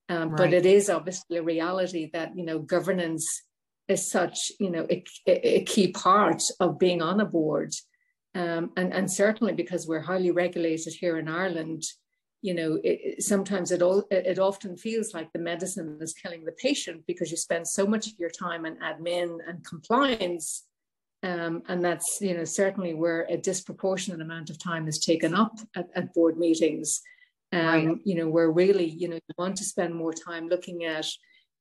Um, 0.09 0.30
right. 0.30 0.36
But 0.36 0.53
it 0.53 0.66
is 0.66 0.88
obviously 0.88 1.38
a 1.38 1.42
reality 1.42 2.11
that 2.12 2.36
you 2.36 2.44
know 2.44 2.61
governance 2.61 3.42
is 3.88 4.09
such 4.09 4.53
you 4.61 4.70
know 4.70 4.86
a, 4.88 5.03
a 5.26 5.64
key 5.64 5.90
part 5.90 6.42
of 6.61 6.78
being 6.78 7.03
on 7.03 7.20
a 7.20 7.24
board 7.24 7.72
um, 8.35 8.70
and 8.76 8.93
and 8.93 9.11
certainly 9.11 9.53
because 9.53 9.87
we're 9.87 10.01
highly 10.01 10.31
regulated 10.31 10.93
here 10.93 11.18
in 11.18 11.29
Ireland 11.29 11.85
you 12.43 12.55
know 12.55 12.79
it, 12.85 13.22
sometimes 13.22 13.72
it 13.72 13.83
all 13.83 14.05
it 14.11 14.39
often 14.39 14.76
feels 14.76 15.12
like 15.12 15.33
the 15.33 15.39
medicine 15.39 15.99
is 16.01 16.14
killing 16.14 16.45
the 16.45 16.53
patient 16.53 17.03
because 17.07 17.31
you 17.31 17.37
spend 17.37 17.66
so 17.66 17.87
much 17.87 18.07
of 18.07 18.18
your 18.18 18.31
time 18.31 18.64
in 18.64 18.76
admin 18.76 19.39
and 19.49 19.64
compliance 19.64 20.64
um, 21.24 21.62
and 21.68 21.85
that's 21.85 22.18
you 22.20 22.37
know 22.37 22.45
certainly 22.45 22.95
where 22.95 23.26
a 23.29 23.37
disproportionate 23.37 24.20
amount 24.20 24.51
of 24.51 24.59
time 24.59 24.87
is 24.87 24.99
taken 24.99 25.35
up 25.35 25.59
at, 25.74 25.89
at 25.95 26.14
board 26.14 26.39
meetings 26.39 27.01
um, 27.53 27.61
right. 27.61 27.99
you 28.05 28.14
know 28.14 28.29
where 28.29 28.51
really 28.51 28.87
you 28.89 29.09
know 29.09 29.16
you 29.16 29.35
want 29.37 29.57
to 29.57 29.64
spend 29.64 29.95
more 29.95 30.12
time 30.12 30.49
looking 30.49 30.85
at 30.85 31.07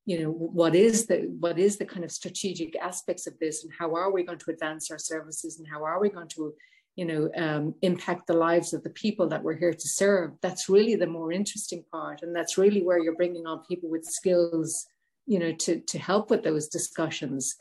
you 0.08 0.24
know 0.24 0.32
what 0.32 0.74
is 0.74 1.06
the 1.06 1.30
what 1.40 1.60
is 1.60 1.78
the 1.78 1.86
kind 1.86 2.06
of 2.06 2.12
strategic 2.12 2.78
aspects 2.78 3.28
of 3.28 3.38
this 3.40 3.64
and 3.64 3.74
how 3.78 3.94
are 3.94 4.10
we 4.10 4.24
going 4.24 4.40
to 4.40 4.52
advance 4.52 4.90
our 4.90 4.98
services 4.98 5.60
and 5.60 5.68
how 5.68 5.84
are 5.84 6.00
we 6.00 6.10
going 6.10 6.30
to 6.30 6.54
you 6.96 7.06
know 7.06 7.30
um, 7.36 7.76
impact 7.82 8.26
the 8.26 8.34
lives 8.34 8.74
of 8.74 8.82
the 8.84 8.90
people 8.90 9.28
that 9.28 9.44
we're 9.44 9.58
here 9.58 9.74
to 9.74 9.88
serve? 9.88 10.32
That's 10.42 10.70
really 10.70 10.96
the 10.96 11.08
more 11.08 11.34
interesting 11.34 11.84
part 11.92 12.22
and 12.24 12.34
that's 12.34 12.58
really 12.58 12.82
where 12.82 12.98
you're 12.98 13.18
bringing 13.18 13.46
on 13.46 13.66
people 13.70 13.90
with 13.90 14.06
skills 14.06 14.88
you 15.26 15.40
know 15.40 15.52
to 15.52 15.82
to 15.82 16.00
help 16.00 16.32
with 16.32 16.42
those 16.42 16.70
discussions. 16.70 17.56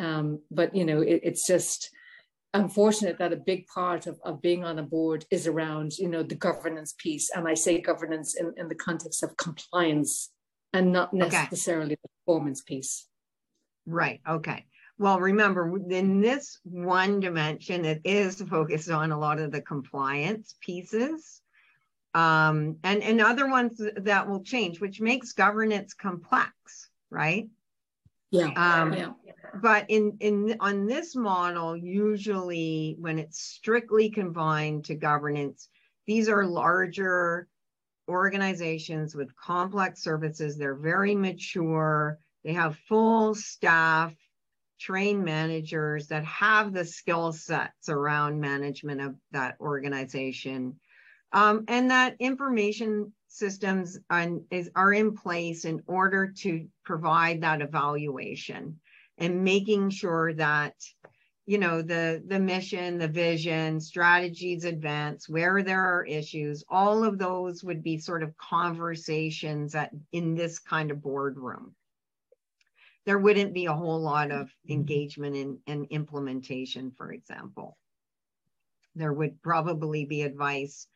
Um, 0.00 0.40
but 0.50 0.74
you 0.74 0.84
know 0.84 1.00
it, 1.00 1.20
it's 1.22 1.46
just 1.46 1.90
unfortunate 2.54 3.18
that 3.18 3.32
a 3.32 3.36
big 3.36 3.66
part 3.68 4.08
of, 4.08 4.18
of 4.24 4.42
being 4.42 4.64
on 4.64 4.80
a 4.80 4.82
board 4.82 5.26
is 5.30 5.46
around 5.46 5.96
you 5.96 6.08
know 6.08 6.24
the 6.24 6.34
governance 6.34 6.92
piece. 6.98 7.30
And 7.30 7.46
i 7.46 7.54
say 7.54 7.80
governance 7.80 8.34
in, 8.34 8.52
in 8.56 8.66
the 8.66 8.74
context 8.74 9.22
of 9.22 9.36
compliance 9.36 10.32
and 10.74 10.92
not 10.92 11.14
necessarily 11.14 11.92
okay. 11.92 12.00
the 12.02 12.08
performance 12.26 12.60
piece. 12.60 13.06
Right. 13.86 14.20
Okay. 14.28 14.66
Well, 14.98 15.18
remember, 15.18 15.78
in 15.90 16.20
this 16.20 16.58
one 16.64 17.20
dimension, 17.20 17.84
it 17.84 18.02
is 18.04 18.42
focused 18.42 18.90
on 18.90 19.12
a 19.12 19.18
lot 19.18 19.38
of 19.38 19.50
the 19.50 19.60
compliance 19.60 20.54
pieces. 20.60 21.40
Um, 22.14 22.76
and, 22.84 23.02
and 23.02 23.20
other 23.20 23.48
ones 23.48 23.80
that 23.96 24.28
will 24.28 24.42
change, 24.42 24.80
which 24.80 25.00
makes 25.00 25.32
governance 25.32 25.94
complex, 25.94 26.90
right? 27.10 27.48
Yeah. 28.30 28.52
Um, 28.56 28.92
yeah. 28.92 29.12
But 29.60 29.86
in, 29.88 30.16
in 30.20 30.56
on 30.60 30.86
this 30.86 31.14
model, 31.14 31.76
usually 31.76 32.96
when 32.98 33.18
it's 33.18 33.40
strictly 33.40 34.10
confined 34.10 34.84
to 34.86 34.94
governance, 34.94 35.68
these 36.06 36.28
are 36.28 36.44
larger 36.44 37.48
organizations 38.08 39.14
with 39.14 39.34
complex 39.36 40.02
services. 40.02 40.56
They're 40.56 40.74
very 40.74 41.14
mature. 41.14 42.18
They 42.44 42.52
have 42.52 42.76
full 42.88 43.34
staff, 43.34 44.14
trained 44.78 45.24
managers 45.24 46.08
that 46.08 46.24
have 46.24 46.72
the 46.72 46.84
skill 46.84 47.32
sets 47.32 47.88
around 47.88 48.40
management 48.40 49.00
of 49.00 49.14
that 49.32 49.56
organization. 49.60 50.78
Um, 51.32 51.64
and 51.68 51.90
that 51.90 52.16
information 52.20 53.12
systems 53.28 53.98
are, 54.10 54.28
is, 54.50 54.70
are 54.76 54.92
in 54.92 55.14
place 55.14 55.64
in 55.64 55.82
order 55.86 56.32
to 56.42 56.66
provide 56.84 57.40
that 57.40 57.60
evaluation 57.60 58.78
and 59.18 59.42
making 59.42 59.90
sure 59.90 60.32
that 60.34 60.74
you 61.46 61.58
know 61.58 61.82
the 61.82 62.22
the 62.26 62.38
mission 62.38 62.98
the 62.98 63.08
vision 63.08 63.80
strategies 63.80 64.64
advance 64.64 65.28
where 65.28 65.62
there 65.62 65.82
are 65.82 66.04
issues 66.04 66.64
all 66.68 67.04
of 67.04 67.18
those 67.18 67.62
would 67.62 67.82
be 67.82 67.98
sort 67.98 68.22
of 68.22 68.36
conversations 68.38 69.74
at 69.74 69.90
in 70.12 70.34
this 70.34 70.58
kind 70.58 70.90
of 70.90 71.02
boardroom. 71.02 71.74
There 73.04 73.18
wouldn't 73.18 73.52
be 73.52 73.66
a 73.66 73.74
whole 73.74 74.00
lot 74.00 74.30
of 74.30 74.50
engagement 74.68 75.36
in, 75.36 75.58
in 75.66 75.84
implementation 75.90 76.90
for 76.96 77.12
example. 77.12 77.76
There 78.94 79.12
would 79.12 79.42
probably 79.42 80.06
be 80.06 80.22
advice 80.22 80.86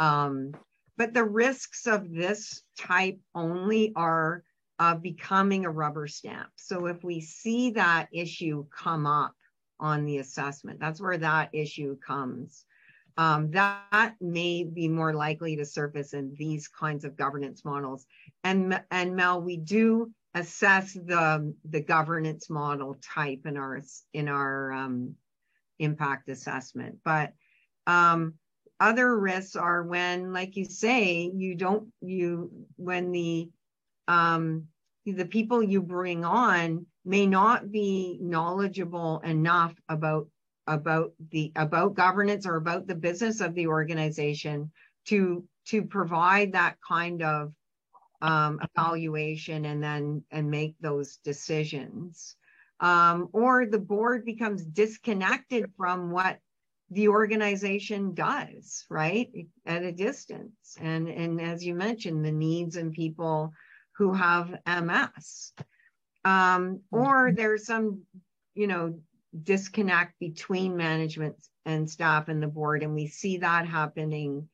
um, 0.00 0.52
but 0.96 1.14
the 1.14 1.24
risks 1.24 1.86
of 1.86 2.12
this 2.12 2.62
type 2.78 3.18
only 3.34 3.92
are 3.94 4.42
uh, 4.78 4.96
becoming 4.96 5.64
a 5.64 5.70
rubber 5.70 6.08
stamp. 6.08 6.50
So 6.56 6.86
if 6.86 7.04
we 7.04 7.20
see 7.20 7.70
that 7.70 8.08
issue 8.12 8.66
come 8.76 9.06
up 9.06 9.34
on 9.82 10.06
the 10.06 10.18
assessment. 10.18 10.80
That's 10.80 11.00
where 11.00 11.18
that 11.18 11.50
issue 11.52 11.98
comes. 11.98 12.64
Um, 13.18 13.50
that 13.50 14.14
may 14.20 14.64
be 14.64 14.88
more 14.88 15.12
likely 15.12 15.56
to 15.56 15.66
surface 15.66 16.14
in 16.14 16.34
these 16.38 16.68
kinds 16.68 17.04
of 17.04 17.16
governance 17.16 17.62
models. 17.64 18.06
And, 18.44 18.80
and 18.90 19.14
Mel, 19.14 19.42
we 19.42 19.58
do 19.58 20.10
assess 20.34 20.94
the, 20.94 21.52
the 21.68 21.80
governance 21.80 22.48
model 22.48 22.96
type 23.02 23.44
in 23.44 23.58
our, 23.58 23.82
in 24.14 24.28
our 24.28 24.72
um, 24.72 25.14
impact 25.78 26.30
assessment. 26.30 27.00
But 27.04 27.34
um, 27.86 28.34
other 28.80 29.18
risks 29.18 29.56
are 29.56 29.82
when, 29.82 30.32
like 30.32 30.56
you 30.56 30.64
say, 30.64 31.30
you 31.34 31.54
don't, 31.54 31.88
you, 32.00 32.50
when 32.76 33.12
the, 33.12 33.50
um, 34.08 34.68
the 35.04 35.26
people 35.26 35.62
you 35.62 35.82
bring 35.82 36.24
on 36.24 36.86
may 37.04 37.26
not 37.26 37.70
be 37.70 38.18
knowledgeable 38.20 39.20
enough 39.20 39.74
about 39.88 40.28
about 40.66 41.12
the 41.30 41.50
about 41.56 41.94
governance 41.94 42.46
or 42.46 42.56
about 42.56 42.86
the 42.86 42.94
business 42.94 43.40
of 43.40 43.54
the 43.54 43.66
organization 43.66 44.70
to 45.06 45.44
to 45.66 45.82
provide 45.82 46.52
that 46.52 46.76
kind 46.86 47.22
of 47.22 47.52
um, 48.20 48.60
evaluation 48.76 49.64
and 49.64 49.82
then 49.82 50.22
and 50.30 50.50
make 50.50 50.76
those 50.80 51.16
decisions. 51.18 52.36
Um, 52.80 53.28
or 53.32 53.66
the 53.66 53.78
board 53.78 54.24
becomes 54.24 54.64
disconnected 54.64 55.70
from 55.76 56.10
what 56.10 56.38
the 56.90 57.08
organization 57.08 58.12
does 58.12 58.84
right 58.90 59.30
at 59.66 59.82
a 59.82 59.92
distance. 59.92 60.76
And 60.80 61.08
and 61.08 61.40
as 61.40 61.64
you 61.64 61.74
mentioned 61.74 62.24
the 62.24 62.32
needs 62.32 62.76
and 62.76 62.92
people 62.92 63.52
who 63.96 64.12
have 64.12 64.58
ms 64.66 65.52
um, 66.24 66.80
or 66.90 67.28
mm-hmm. 67.28 67.36
there's 67.36 67.66
some, 67.66 68.02
you 68.54 68.66
know, 68.66 68.98
disconnect 69.42 70.18
between 70.20 70.76
management 70.76 71.36
and 71.64 71.88
staff 71.88 72.28
and 72.28 72.42
the 72.42 72.46
board, 72.46 72.82
and 72.82 72.94
we 72.94 73.06
see 73.06 73.38
that 73.38 73.66
happening. 73.66 74.48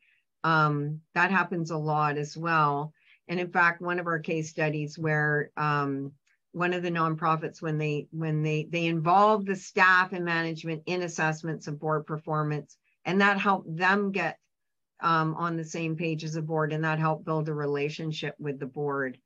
Um, 0.44 1.00
that 1.14 1.30
happens 1.30 1.70
a 1.70 1.76
lot 1.76 2.16
as 2.16 2.36
well. 2.36 2.92
And 3.28 3.40
in 3.40 3.50
fact, 3.50 3.82
one 3.82 3.98
of 3.98 4.06
our 4.06 4.18
case 4.18 4.48
studies 4.48 4.98
where 4.98 5.50
um, 5.56 6.12
one 6.52 6.72
of 6.72 6.82
the 6.82 6.90
nonprofits, 6.90 7.60
when 7.60 7.76
they 7.76 8.08
when 8.10 8.42
they 8.42 8.66
they 8.70 8.86
involve 8.86 9.44
the 9.44 9.56
staff 9.56 10.12
and 10.12 10.24
management 10.24 10.82
in 10.86 11.02
assessments 11.02 11.66
of 11.66 11.78
board 11.78 12.06
performance, 12.06 12.76
and 13.04 13.20
that 13.20 13.38
helped 13.38 13.76
them 13.76 14.12
get 14.12 14.38
um, 15.00 15.34
on 15.34 15.56
the 15.56 15.64
same 15.64 15.96
page 15.96 16.24
as 16.24 16.34
the 16.34 16.42
board, 16.42 16.72
and 16.72 16.84
that 16.84 16.98
helped 16.98 17.24
build 17.24 17.48
a 17.48 17.54
relationship 17.54 18.34
with 18.38 18.58
the 18.58 18.66
board 18.66 19.18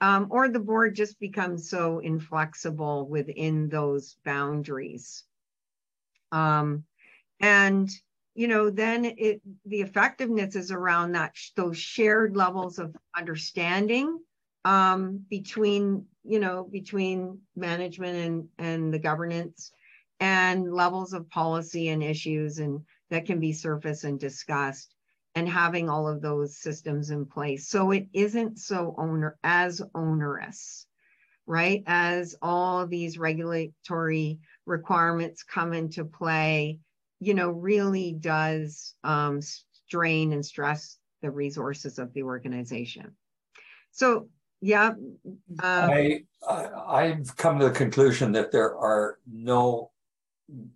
um, 0.00 0.28
or 0.30 0.48
the 0.48 0.60
board 0.60 0.94
just 0.94 1.18
becomes 1.20 1.68
so 1.68 1.98
inflexible 1.98 3.06
within 3.08 3.68
those 3.68 4.16
boundaries. 4.24 5.24
Um, 6.32 6.84
and 7.40 7.90
you 8.34 8.48
know, 8.48 8.70
then 8.70 9.04
it 9.04 9.42
the 9.66 9.80
effectiveness 9.80 10.54
is 10.56 10.70
around 10.70 11.12
that 11.12 11.34
those 11.56 11.76
shared 11.76 12.36
levels 12.36 12.78
of 12.78 12.96
understanding 13.16 14.20
um, 14.64 15.24
between 15.28 16.06
you 16.24 16.38
know 16.38 16.64
between 16.70 17.40
management 17.56 18.16
and 18.16 18.48
and 18.58 18.94
the 18.94 18.98
governance, 18.98 19.72
and 20.20 20.72
levels 20.72 21.12
of 21.12 21.28
policy 21.28 21.88
and 21.88 22.02
issues 22.02 22.58
and 22.58 22.80
that 23.10 23.26
can 23.26 23.40
be 23.40 23.52
surfaced 23.52 24.04
and 24.04 24.20
discussed 24.20 24.94
and 25.34 25.48
having 25.48 25.88
all 25.88 26.08
of 26.08 26.20
those 26.20 26.56
systems 26.56 27.10
in 27.10 27.24
place. 27.24 27.68
So 27.68 27.92
it 27.92 28.06
isn't 28.12 28.58
so 28.58 28.94
owner 28.98 29.38
as 29.44 29.82
onerous 29.94 30.86
right? 31.46 31.82
As 31.88 32.36
all 32.40 32.86
these 32.86 33.18
regulatory 33.18 34.38
requirements 34.66 35.42
come 35.42 35.72
into 35.72 36.04
play 36.04 36.78
you 37.20 37.34
know 37.34 37.50
really 37.50 38.12
does 38.12 38.94
um, 39.04 39.40
strain 39.42 40.32
and 40.32 40.44
stress 40.44 40.96
the 41.22 41.30
resources 41.30 41.98
of 41.98 42.12
the 42.14 42.22
organization. 42.22 43.12
So 43.92 44.28
yeah 44.62 44.90
uh, 45.62 45.88
I, 45.90 46.20
I 46.46 46.68
i've 46.86 47.34
come 47.38 47.58
to 47.58 47.64
the 47.64 47.70
conclusion 47.70 48.30
that 48.32 48.52
there 48.52 48.76
are 48.76 49.18
no 49.26 49.90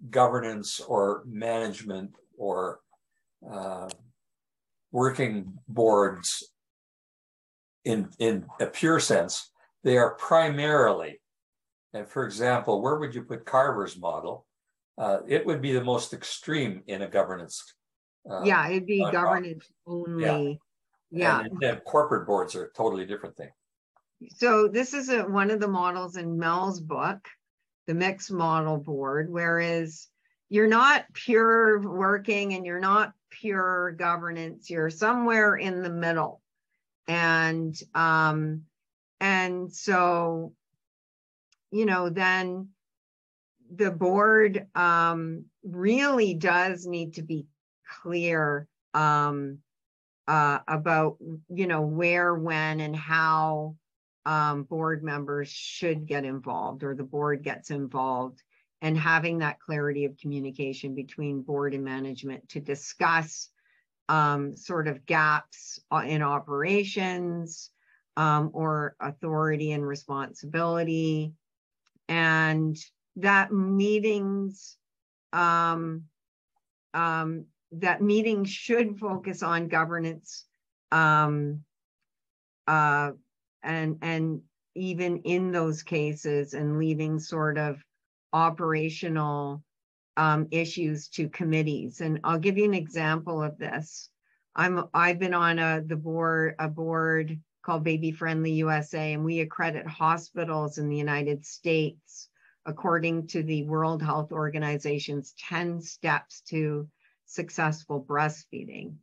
governance 0.09 0.81
or 0.81 1.23
management 1.27 2.15
or 2.39 2.81
uh, 3.47 3.91
working 4.95 5.53
boards 5.67 6.53
in 7.85 8.09
in 8.21 8.47
a 8.61 8.67
pure 8.67 9.01
sense 9.01 9.51
they 9.83 9.99
are 9.99 10.15
primarily 10.15 11.21
and 11.93 12.09
for 12.09 12.25
example 12.25 12.81
where 12.81 12.97
would 12.97 13.15
you 13.15 13.23
put 13.23 13.45
carver's 13.45 13.99
model? 13.99 14.47
Uh, 14.97 15.19
it 15.27 15.45
would 15.45 15.61
be 15.61 15.73
the 15.73 15.83
most 15.83 16.15
extreme 16.15 16.81
in 16.87 17.03
a 17.03 17.09
governance 17.09 17.75
uh, 18.31 18.43
yeah 18.45 18.69
it'd 18.69 18.87
be 18.87 19.01
governance 19.11 19.67
only. 19.87 20.61
Yeah, 21.11 21.41
yeah. 21.41 21.41
And, 21.41 21.63
and 21.63 21.85
corporate 21.85 22.27
boards 22.27 22.55
are 22.55 22.67
a 22.67 22.73
totally 22.73 23.05
different 23.05 23.37
thing. 23.37 23.51
So 24.37 24.69
this 24.69 24.95
is 24.95 25.09
a, 25.09 25.25
one 25.25 25.51
of 25.51 25.59
the 25.61 25.69
models 25.69 26.17
in 26.17 26.39
mel's 26.39 26.81
book 26.81 27.29
the 27.87 27.95
mixed 27.95 28.31
model 28.33 28.79
board, 28.79 29.29
whereas 29.31 30.09
you're 30.49 30.69
not 30.69 31.05
pure 31.13 31.81
working 31.81 32.55
and 32.55 32.65
you're 32.65 32.81
not 32.81 33.13
pure 33.41 33.93
governance, 33.93 34.71
you're 34.71 34.91
somewhere 34.91 35.57
in 35.57 35.83
the 35.83 35.91
middle. 35.91 36.41
And 37.07 37.79
um, 37.95 38.63
and 39.21 39.73
so, 39.73 40.53
you 41.71 41.87
know, 41.87 42.11
then 42.11 42.69
the 43.75 43.91
board 43.91 44.67
um, 44.75 45.47
really 45.63 46.35
does 46.35 46.87
need 46.87 47.15
to 47.15 47.23
be 47.23 47.47
clear 48.03 48.69
um, 48.93 49.59
uh, 50.29 50.59
about, 50.69 51.17
you 51.49 51.67
know, 51.67 51.83
where, 51.83 52.35
when, 52.35 52.81
and 52.81 52.97
how 52.97 53.77
um, 54.27 54.63
board 54.65 55.03
members 55.03 55.49
should 55.49 56.07
get 56.07 56.25
involved 56.25 56.83
or 56.83 56.95
the 56.95 57.05
board 57.05 57.43
gets 57.43 57.71
involved 57.71 58.43
and 58.85 58.99
having 58.99 59.39
that 59.39 59.59
clarity 59.61 60.05
of 60.05 60.15
communication 60.19 60.95
between 60.95 61.41
board 61.41 61.73
and 61.73 61.83
management 61.83 62.47
to 62.51 62.61
discuss 62.61 63.49
um, 64.11 64.55
sort 64.59 64.89
of 64.89 65.07
gaps 65.07 65.81
uh, 65.91 66.03
in 66.07 66.21
operations 66.21 67.71
um, 68.19 68.51
or 68.53 68.95
authority 69.01 69.73
and 69.73 69.87
responsibility. 69.89 71.33
And 72.11 72.77
that 73.17 73.51
meetings 73.55 74.77
um, 75.33 76.03
um, 76.93 77.47
that 77.73 78.03
meetings 78.03 78.51
should 78.51 78.99
focus 78.99 79.43
on 79.43 79.69
governance 79.69 80.45
um, 80.93 81.65
uh, 82.67 83.13
and 83.63 83.97
and 84.03 84.43
even 84.75 85.21
in 85.21 85.53
those 85.53 85.83
cases 85.83 86.53
and 86.53 86.79
leaving 86.79 87.19
sort 87.19 87.57
of 87.57 87.83
operational 88.35 89.63
um, 90.19 90.49
issues 90.51 91.09
to 91.09 91.29
committees. 91.31 92.03
And 92.03 92.21
I'll 92.25 92.39
give 92.39 92.59
you 92.59 92.65
an 92.65 92.75
example 92.75 93.43
of 93.43 93.57
this. 93.57 94.11
I'm 94.55 94.85
I've 94.93 95.19
been 95.19 95.35
on 95.35 95.59
a 95.59 95.83
the 95.85 95.97
board 95.97 96.55
a 96.59 96.69
board 96.69 97.41
called 97.65 97.85
Baby 97.85 98.13
Friendly 98.13 98.53
USA, 98.53 99.15
and 99.15 99.25
we 99.25 99.41
accredit 99.41 99.87
hospitals 99.87 100.79
in 100.79 100.89
the 100.89 100.97
United 100.97 101.47
States 101.47 102.29
according 102.67 103.27
to 103.29 103.43
the 103.43 103.63
World 103.65 104.03
Health 104.03 104.33
Organization's 104.33 105.35
10 105.49 105.81
steps 105.83 106.43
to 106.49 106.89
successful 107.27 108.03
breastfeeding. 108.03 108.95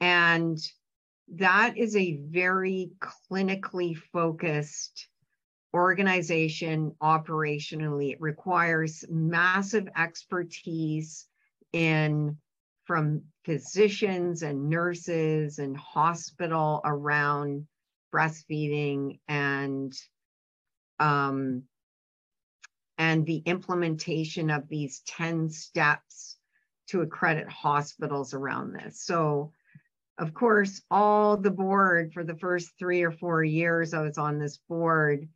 And 0.00 0.58
that 1.34 1.76
is 1.76 1.96
a 1.96 2.20
very 2.28 2.92
clinically 3.30 3.96
focused 4.12 5.08
organization 5.74 6.92
operationally. 7.02 8.12
It 8.12 8.20
requires 8.20 9.04
massive 9.08 9.88
expertise 9.96 11.26
in 11.72 12.36
from 12.84 13.22
physicians 13.44 14.42
and 14.42 14.70
nurses 14.70 15.58
and 15.58 15.76
hospital 15.76 16.80
around 16.84 17.66
breastfeeding 18.14 19.20
and 19.28 19.92
um, 20.98 21.64
and 22.96 23.24
the 23.26 23.42
implementation 23.44 24.50
of 24.50 24.68
these 24.68 25.02
10 25.06 25.50
steps 25.50 26.36
to 26.88 27.02
accredit 27.02 27.48
hospitals 27.48 28.34
around 28.34 28.72
this. 28.72 29.02
So 29.04 29.52
of 30.18 30.34
course, 30.34 30.82
all 30.90 31.36
the 31.36 31.50
board 31.50 32.12
for 32.12 32.24
the 32.24 32.34
first 32.34 32.72
three 32.76 33.02
or 33.02 33.12
four 33.12 33.44
years 33.44 33.94
I 33.94 34.02
was 34.02 34.18
on 34.18 34.38
this 34.38 34.58
board, 34.68 35.28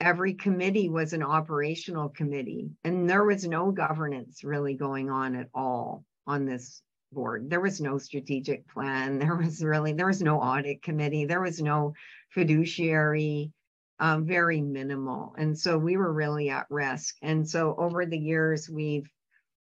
every 0.00 0.34
committee 0.34 0.88
was 0.88 1.12
an 1.12 1.22
operational 1.22 2.08
committee, 2.10 2.70
and 2.84 3.08
there 3.08 3.24
was 3.24 3.46
no 3.46 3.70
governance 3.70 4.44
really 4.44 4.74
going 4.74 5.10
on 5.10 5.34
at 5.34 5.48
all 5.54 6.04
on 6.26 6.44
this 6.44 6.82
board. 7.12 7.48
There 7.48 7.60
was 7.60 7.80
no 7.80 7.98
strategic 7.98 8.68
plan. 8.68 9.18
There 9.18 9.36
was 9.36 9.64
really 9.64 9.92
there 9.92 10.06
was 10.06 10.22
no 10.22 10.40
audit 10.40 10.82
committee. 10.82 11.24
There 11.24 11.40
was 11.40 11.60
no 11.60 11.94
fiduciary. 12.30 13.52
Um, 13.98 14.26
very 14.26 14.60
minimal, 14.60 15.34
and 15.38 15.58
so 15.58 15.78
we 15.78 15.96
were 15.96 16.12
really 16.12 16.50
at 16.50 16.66
risk. 16.68 17.16
And 17.22 17.48
so 17.48 17.74
over 17.78 18.04
the 18.04 18.18
years 18.18 18.68
we've 18.68 19.08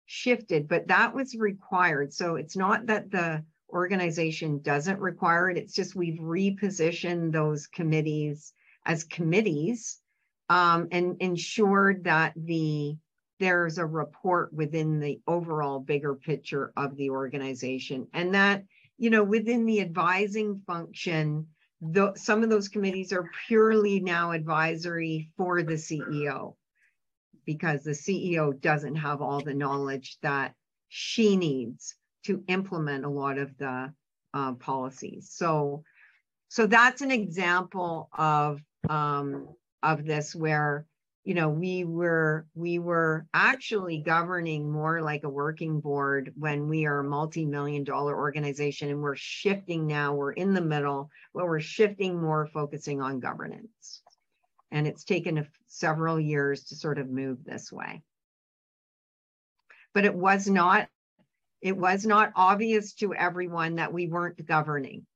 shifted, 0.06 0.66
but 0.66 0.88
that 0.88 1.14
was 1.14 1.34
required. 1.36 2.14
So 2.14 2.36
it's 2.36 2.56
not 2.56 2.86
that 2.86 3.10
the 3.10 3.44
organization 3.68 4.60
doesn't 4.62 4.98
require 4.98 5.50
it. 5.50 5.58
It's 5.58 5.74
just 5.74 5.94
we've 5.94 6.20
repositioned 6.20 7.32
those 7.32 7.66
committees 7.66 8.54
as 8.86 9.04
committees 9.04 10.00
um, 10.49 10.88
and 10.92 11.16
ensured 11.20 12.05
that 12.05 12.32
the 12.36 12.97
there's 13.40 13.78
a 13.78 13.86
report 13.86 14.53
within 14.53 15.01
the 15.01 15.20
overall 15.26 15.80
bigger 15.80 16.14
picture 16.14 16.72
of 16.76 16.97
the 16.97 17.11
organization 17.11 18.07
and 18.12 18.34
that 18.34 18.64
you 18.99 19.11
know 19.11 19.24
within 19.24 19.66
the 19.66 19.80
advising 19.80 20.61
function 20.66 21.47
the, 21.80 22.14
some 22.14 22.42
of 22.42 22.49
those 22.49 22.68
committees 22.68 23.12
are 23.12 23.28
purely 23.47 24.01
now 24.01 24.30
advisory 24.30 25.30
for 25.36 25.62
the 25.62 25.74
ceo 25.74 26.55
because 27.45 27.82
the 27.82 27.90
ceo 27.90 28.59
doesn't 28.61 28.95
have 28.95 29.20
all 29.20 29.40
the 29.40 29.53
knowledge 29.53 30.16
that 30.22 30.55
she 30.88 31.36
needs 31.36 31.97
to 32.24 32.42
implement 32.49 33.05
a 33.05 33.09
lot 33.09 33.38
of 33.38 33.57
the 33.59 33.92
uh, 34.32 34.53
policies. 34.55 35.30
So, 35.30 35.84
so 36.49 36.66
that's 36.66 37.03
an 37.03 37.11
example 37.11 38.09
of 38.12 38.61
um, 38.88 39.49
of 39.85 40.05
this 40.05 40.35
where 40.35 40.87
you 41.24 41.35
know 41.35 41.49
we 41.49 41.85
were 41.85 42.47
we 42.55 42.78
were 42.78 43.26
actually 43.32 43.99
governing 43.99 44.70
more 44.70 45.01
like 45.01 45.24
a 45.24 45.28
working 45.28 45.80
board 45.80 46.32
when 46.37 46.68
we 46.68 46.87
are 46.87 47.01
a 47.01 47.05
multi-million 47.05 47.85
dollar 47.85 48.16
organization 48.16 48.91
and 48.91 49.01
we're 49.01 49.16
shifting 49.16 49.87
now 49.87 50.14
we're 50.14 50.32
in 50.32 50.55
the 50.55 50.61
middle 50.61 51.11
where 51.32 51.47
we're 51.47 51.61
shifting 51.61 52.20
more 52.20 52.47
focusing 52.47 53.01
on 53.01 53.20
governance 53.20 54.03
and 54.70 54.87
it's 54.87 55.05
taken 55.05 55.39
a, 55.39 55.47
several 55.68 56.18
years 56.18 56.64
to 56.64 56.74
sort 56.74 56.99
of 56.99 57.09
move 57.09 57.39
this 57.45 57.70
way 57.70 58.03
but 59.95 60.05
it 60.05 60.14
was 60.14 60.49
not 60.49 60.89
it 61.64 61.78
was 61.78 62.05
not 62.05 62.30
obvious 62.37 62.93
to 62.93 63.14
everyone 63.14 63.76
that 63.76 63.91
we 63.91 64.07
weren't 64.07 64.45
governing. 64.47 65.07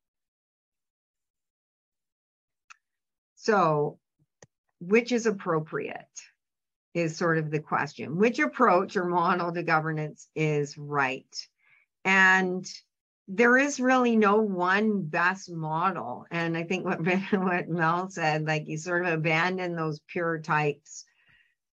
So, 3.36 3.98
which 4.80 5.12
is 5.12 5.26
appropriate 5.26 6.06
is 6.94 7.16
sort 7.16 7.38
of 7.38 7.50
the 7.50 7.60
question. 7.60 8.16
Which 8.16 8.38
approach 8.38 8.96
or 8.96 9.04
model 9.04 9.52
to 9.52 9.62
governance 9.62 10.28
is 10.34 10.76
right? 10.76 11.26
And 12.04 12.66
there 13.28 13.58
is 13.58 13.78
really 13.78 14.16
no 14.16 14.36
one 14.36 15.02
best 15.02 15.50
model. 15.50 16.24
And 16.30 16.56
I 16.56 16.64
think 16.64 16.84
what, 16.84 17.00
what 17.32 17.68
Mel 17.68 18.08
said, 18.10 18.46
like 18.46 18.66
you 18.66 18.78
sort 18.78 19.04
of 19.04 19.12
abandon 19.12 19.76
those 19.76 20.00
pure 20.08 20.38
types, 20.38 21.04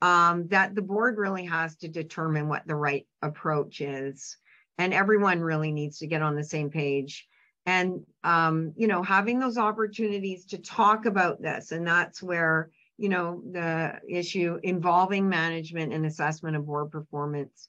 um, 0.01 0.47
that 0.49 0.75
the 0.75 0.81
board 0.81 1.17
really 1.17 1.45
has 1.45 1.77
to 1.77 1.87
determine 1.87 2.49
what 2.49 2.67
the 2.67 2.75
right 2.75 3.07
approach 3.21 3.81
is 3.81 4.37
and 4.77 4.93
everyone 4.93 5.39
really 5.39 5.71
needs 5.71 5.99
to 5.99 6.07
get 6.07 6.21
on 6.21 6.35
the 6.35 6.43
same 6.43 6.69
page 6.69 7.27
and 7.65 8.01
um, 8.23 8.73
you 8.75 8.87
know 8.87 9.01
having 9.01 9.39
those 9.39 9.57
opportunities 9.57 10.45
to 10.45 10.57
talk 10.57 11.05
about 11.05 11.41
this 11.41 11.71
and 11.71 11.87
that's 11.87 12.21
where 12.21 12.69
you 12.97 13.09
know, 13.09 13.41
the 13.51 13.99
issue 14.07 14.59
involving 14.63 15.27
management 15.27 15.93
and 15.93 16.05
assessment 16.05 16.55
of 16.55 16.65
board 16.65 16.91
performance, 16.91 17.67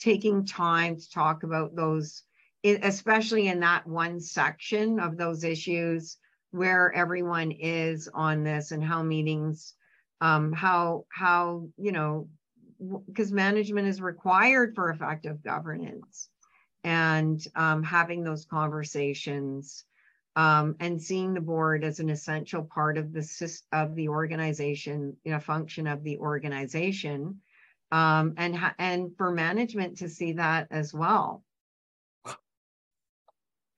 taking 0.00 0.46
time 0.46 0.96
to 0.96 1.10
talk 1.10 1.42
about 1.42 1.76
those, 1.76 2.22
especially 2.64 3.48
in 3.48 3.60
that 3.60 3.86
one 3.86 4.20
section 4.20 4.98
of 4.98 5.16
those 5.16 5.44
issues 5.44 6.16
where 6.50 6.92
everyone 6.92 7.50
is 7.50 8.08
on 8.12 8.44
this 8.44 8.72
and 8.72 8.82
how 8.82 9.02
meetings, 9.02 9.74
um, 10.20 10.52
how, 10.52 11.04
how, 11.10 11.66
you 11.76 11.92
know, 11.92 12.28
because 13.06 13.32
management 13.32 13.86
is 13.86 14.00
required 14.00 14.74
for 14.74 14.90
effective 14.90 15.42
governance 15.42 16.28
and 16.84 17.46
um, 17.54 17.82
having 17.82 18.24
those 18.24 18.44
conversations 18.44 19.84
um, 20.36 20.76
and 20.80 21.00
seeing 21.00 21.34
the 21.34 21.40
board 21.40 21.84
as 21.84 22.00
an 22.00 22.08
essential 22.08 22.62
part 22.62 22.96
of 22.96 23.12
the 23.12 23.60
of 23.72 23.94
the 23.94 24.08
organization, 24.08 25.16
you 25.24 25.32
know, 25.32 25.40
function 25.40 25.86
of 25.86 26.02
the 26.02 26.18
organization, 26.18 27.40
um, 27.90 28.34
and 28.36 28.58
and 28.78 29.16
for 29.16 29.30
management 29.30 29.98
to 29.98 30.08
see 30.08 30.32
that 30.32 30.68
as 30.70 30.94
well. 30.94 31.44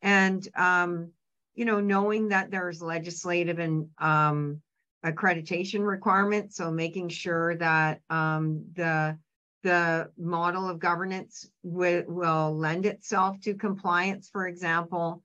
And 0.03 0.47
um, 0.57 1.11
you 1.55 1.65
know, 1.65 1.81
knowing 1.81 2.29
that 2.29 2.51
there's 2.51 2.83
legislative 2.83 3.59
and 3.59 3.89
um, 3.99 4.61
accreditation 5.05 5.85
requirements, 5.85 6.57
so 6.57 6.71
making 6.71 7.09
sure 7.09 7.57
that 7.57 8.01
um, 8.11 8.65
the 8.75 9.19
the 9.65 10.11
model 10.19 10.69
of 10.69 10.79
governance 10.79 11.49
will, 11.63 12.05
will 12.07 12.55
lend 12.55 12.85
itself 12.85 13.41
to 13.41 13.55
compliance, 13.55 14.29
for 14.29 14.47
example, 14.47 15.23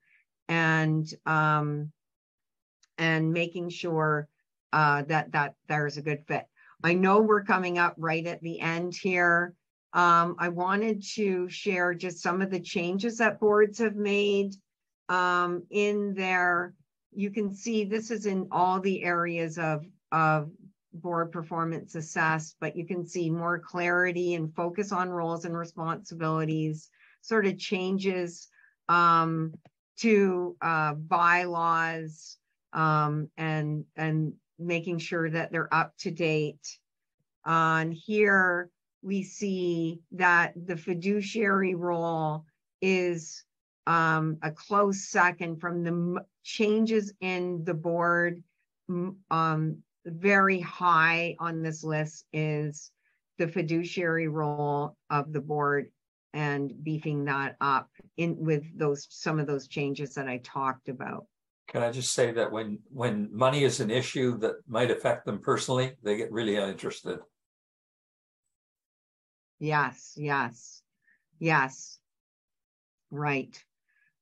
and 0.50 1.08
um, 1.24 1.92
and 2.98 3.32
making 3.32 3.70
sure 3.70 4.28
uh, 4.74 5.02
that 5.02 5.32
that 5.32 5.54
there's 5.68 5.96
a 5.96 6.02
good 6.02 6.26
fit. 6.26 6.44
I 6.82 6.92
know 6.92 7.20
we're 7.20 7.44
coming 7.44 7.78
up 7.78 7.94
right 7.96 8.26
at 8.26 8.42
the 8.42 8.60
end 8.60 8.94
here. 8.94 9.54
Um, 9.92 10.36
I 10.38 10.48
wanted 10.48 11.02
to 11.14 11.48
share 11.48 11.94
just 11.94 12.22
some 12.22 12.42
of 12.42 12.50
the 12.50 12.60
changes 12.60 13.18
that 13.18 13.40
boards 13.40 13.78
have 13.78 13.96
made 13.96 14.54
um, 15.08 15.64
in 15.70 16.14
there. 16.14 16.74
You 17.12 17.30
can 17.30 17.52
see 17.52 17.84
this 17.84 18.10
is 18.10 18.26
in 18.26 18.48
all 18.50 18.80
the 18.80 19.02
areas 19.02 19.58
of, 19.58 19.84
of 20.12 20.50
board 20.92 21.32
performance 21.32 21.96
assessed, 21.96 22.56
but 22.60 22.76
you 22.76 22.86
can 22.86 23.04
see 23.04 23.30
more 23.30 23.58
clarity 23.58 24.34
and 24.34 24.54
focus 24.54 24.92
on 24.92 25.10
roles 25.10 25.44
and 25.44 25.56
responsibilities, 25.56 26.88
sort 27.20 27.46
of 27.46 27.58
changes 27.58 28.48
um, 28.88 29.52
to 30.00 30.56
uh, 30.60 30.94
bylaws 30.94 32.36
um, 32.72 33.28
and 33.36 33.84
and 33.96 34.32
making 34.58 34.98
sure 34.98 35.30
that 35.30 35.50
they're 35.50 35.72
up 35.72 35.96
to 35.98 36.10
date. 36.10 36.78
On 37.44 37.90
here, 37.90 38.70
we 39.02 39.22
see 39.22 40.00
that 40.12 40.52
the 40.66 40.76
fiduciary 40.76 41.74
role 41.74 42.44
is 42.82 43.44
um, 43.86 44.36
a 44.42 44.50
close 44.50 45.08
second 45.08 45.60
from 45.60 45.82
the 45.82 46.24
changes 46.44 47.12
in 47.20 47.64
the 47.64 47.74
board 47.74 48.42
um, 49.30 49.78
very 50.06 50.60
high 50.60 51.36
on 51.38 51.62
this 51.62 51.84
list 51.84 52.24
is 52.32 52.90
the 53.38 53.48
fiduciary 53.48 54.28
role 54.28 54.96
of 55.10 55.32
the 55.32 55.40
board 55.40 55.90
and 56.32 56.72
beefing 56.82 57.24
that 57.24 57.56
up 57.60 57.88
in 58.16 58.36
with 58.38 58.64
those 58.78 59.06
some 59.10 59.38
of 59.38 59.46
those 59.46 59.66
changes 59.68 60.14
that 60.14 60.28
I 60.28 60.38
talked 60.38 60.88
about. 60.88 61.26
Can 61.68 61.82
I 61.82 61.90
just 61.90 62.12
say 62.12 62.32
that 62.32 62.50
when 62.50 62.78
when 62.90 63.28
money 63.32 63.64
is 63.64 63.80
an 63.80 63.90
issue 63.90 64.38
that 64.38 64.56
might 64.66 64.90
affect 64.90 65.24
them 65.24 65.40
personally, 65.40 65.92
they 66.02 66.16
get 66.16 66.32
really 66.32 66.56
interested. 66.56 67.20
Yes, 69.58 70.14
yes, 70.16 70.82
yes. 71.38 71.98
Right. 73.10 73.62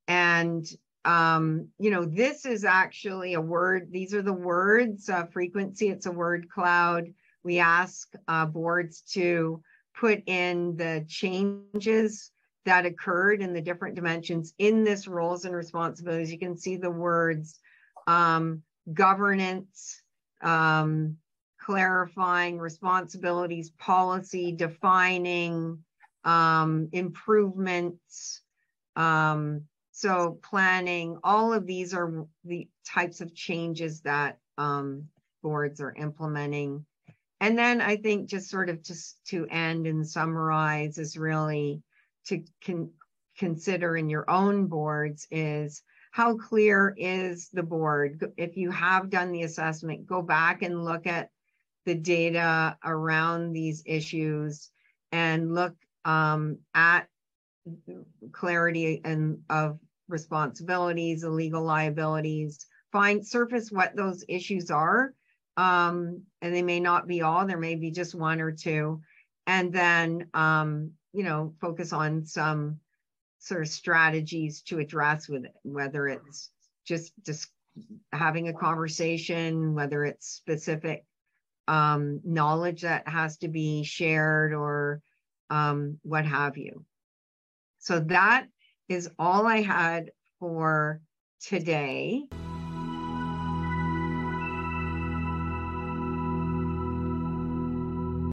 And 0.06 0.66
um, 1.04 1.68
you 1.78 1.90
know, 1.90 2.04
this 2.04 2.44
is 2.44 2.64
actually 2.64 3.34
a 3.34 3.40
word, 3.40 3.88
these 3.90 4.12
are 4.12 4.22
the 4.22 4.32
words, 4.32 5.08
uh, 5.08 5.24
frequency, 5.26 5.88
it's 5.88 6.06
a 6.06 6.12
word 6.12 6.50
cloud. 6.50 7.06
We 7.42 7.60
ask 7.60 8.12
uh, 8.26 8.44
boards 8.44 9.00
to 9.12 9.62
put 9.98 10.22
in 10.26 10.76
the 10.76 11.04
changes 11.08 12.30
that 12.64 12.86
occurred 12.86 13.40
in 13.40 13.52
the 13.52 13.60
different 13.60 13.94
dimensions 13.94 14.54
in 14.58 14.84
this 14.84 15.08
roles 15.08 15.44
and 15.44 15.54
responsibilities. 15.54 16.30
You 16.30 16.38
can 16.38 16.56
see 16.56 16.76
the 16.76 16.90
words 16.90 17.58
um, 18.06 18.62
governance, 18.92 20.02
um, 20.42 21.16
clarifying 21.60 22.58
responsibilities, 22.58 23.70
policy, 23.78 24.52
defining, 24.52 25.78
um, 26.24 26.88
improvements, 26.92 28.42
um, 28.96 29.62
so 29.92 30.38
planning, 30.42 31.18
all 31.24 31.52
of 31.52 31.66
these 31.66 31.92
are 31.92 32.26
the 32.44 32.68
types 32.86 33.20
of 33.20 33.34
changes 33.34 34.00
that 34.02 34.38
um, 34.56 35.08
boards 35.42 35.80
are 35.80 35.94
implementing. 35.96 36.84
And 37.40 37.56
then 37.56 37.80
I 37.80 37.96
think 37.96 38.28
just 38.28 38.50
sort 38.50 38.68
of 38.68 38.82
just 38.82 39.24
to 39.28 39.46
end 39.48 39.86
and 39.86 40.08
summarize 40.08 40.98
is 40.98 41.16
really 41.16 41.82
to 42.26 42.42
con 42.64 42.90
consider 43.38 43.96
in 43.96 44.08
your 44.08 44.28
own 44.28 44.66
boards 44.66 45.28
is 45.30 45.82
how 46.10 46.36
clear 46.36 46.94
is 46.96 47.48
the 47.52 47.62
board? 47.62 48.32
If 48.36 48.56
you 48.56 48.70
have 48.72 49.10
done 49.10 49.30
the 49.30 49.44
assessment, 49.44 50.06
go 50.06 50.22
back 50.22 50.62
and 50.62 50.84
look 50.84 51.06
at 51.06 51.30
the 51.86 51.94
data 51.94 52.76
around 52.84 53.52
these 53.52 53.82
issues 53.86 54.70
and 55.12 55.54
look 55.54 55.74
um, 56.04 56.58
at 56.74 57.06
clarity 58.32 59.00
and 59.04 59.38
of 59.48 59.78
responsibilities, 60.08 61.22
illegal 61.22 61.62
liabilities, 61.62 62.66
find 62.90 63.26
surface 63.26 63.70
what 63.70 63.94
those 63.94 64.24
issues 64.28 64.70
are. 64.70 65.14
Um, 65.58 66.22
and 66.40 66.54
they 66.54 66.62
may 66.62 66.78
not 66.78 67.08
be 67.08 67.20
all, 67.20 67.44
there 67.44 67.58
may 67.58 67.74
be 67.74 67.90
just 67.90 68.14
one 68.14 68.40
or 68.40 68.52
two. 68.52 69.02
And 69.46 69.72
then, 69.72 70.28
um, 70.32 70.92
you 71.12 71.24
know, 71.24 71.52
focus 71.60 71.92
on 71.92 72.24
some 72.24 72.78
sort 73.40 73.62
of 73.62 73.68
strategies 73.68 74.62
to 74.62 74.78
address 74.78 75.28
with 75.28 75.44
it, 75.46 75.54
whether 75.64 76.06
it's 76.06 76.50
just, 76.86 77.12
having 78.12 78.48
a 78.48 78.52
conversation, 78.52 79.74
whether 79.74 80.04
it's 80.04 80.26
specific 80.26 81.04
um, 81.68 82.20
knowledge 82.24 82.82
that 82.82 83.06
has 83.08 83.36
to 83.38 83.48
be 83.48 83.84
shared 83.84 84.52
or 84.52 85.00
um, 85.50 85.98
what 86.02 86.24
have 86.24 86.56
you. 86.56 86.84
So 87.78 88.00
that 88.00 88.46
is 88.88 89.10
all 89.18 89.46
I 89.46 89.62
had 89.62 90.10
for 90.40 91.00
today. 91.40 92.24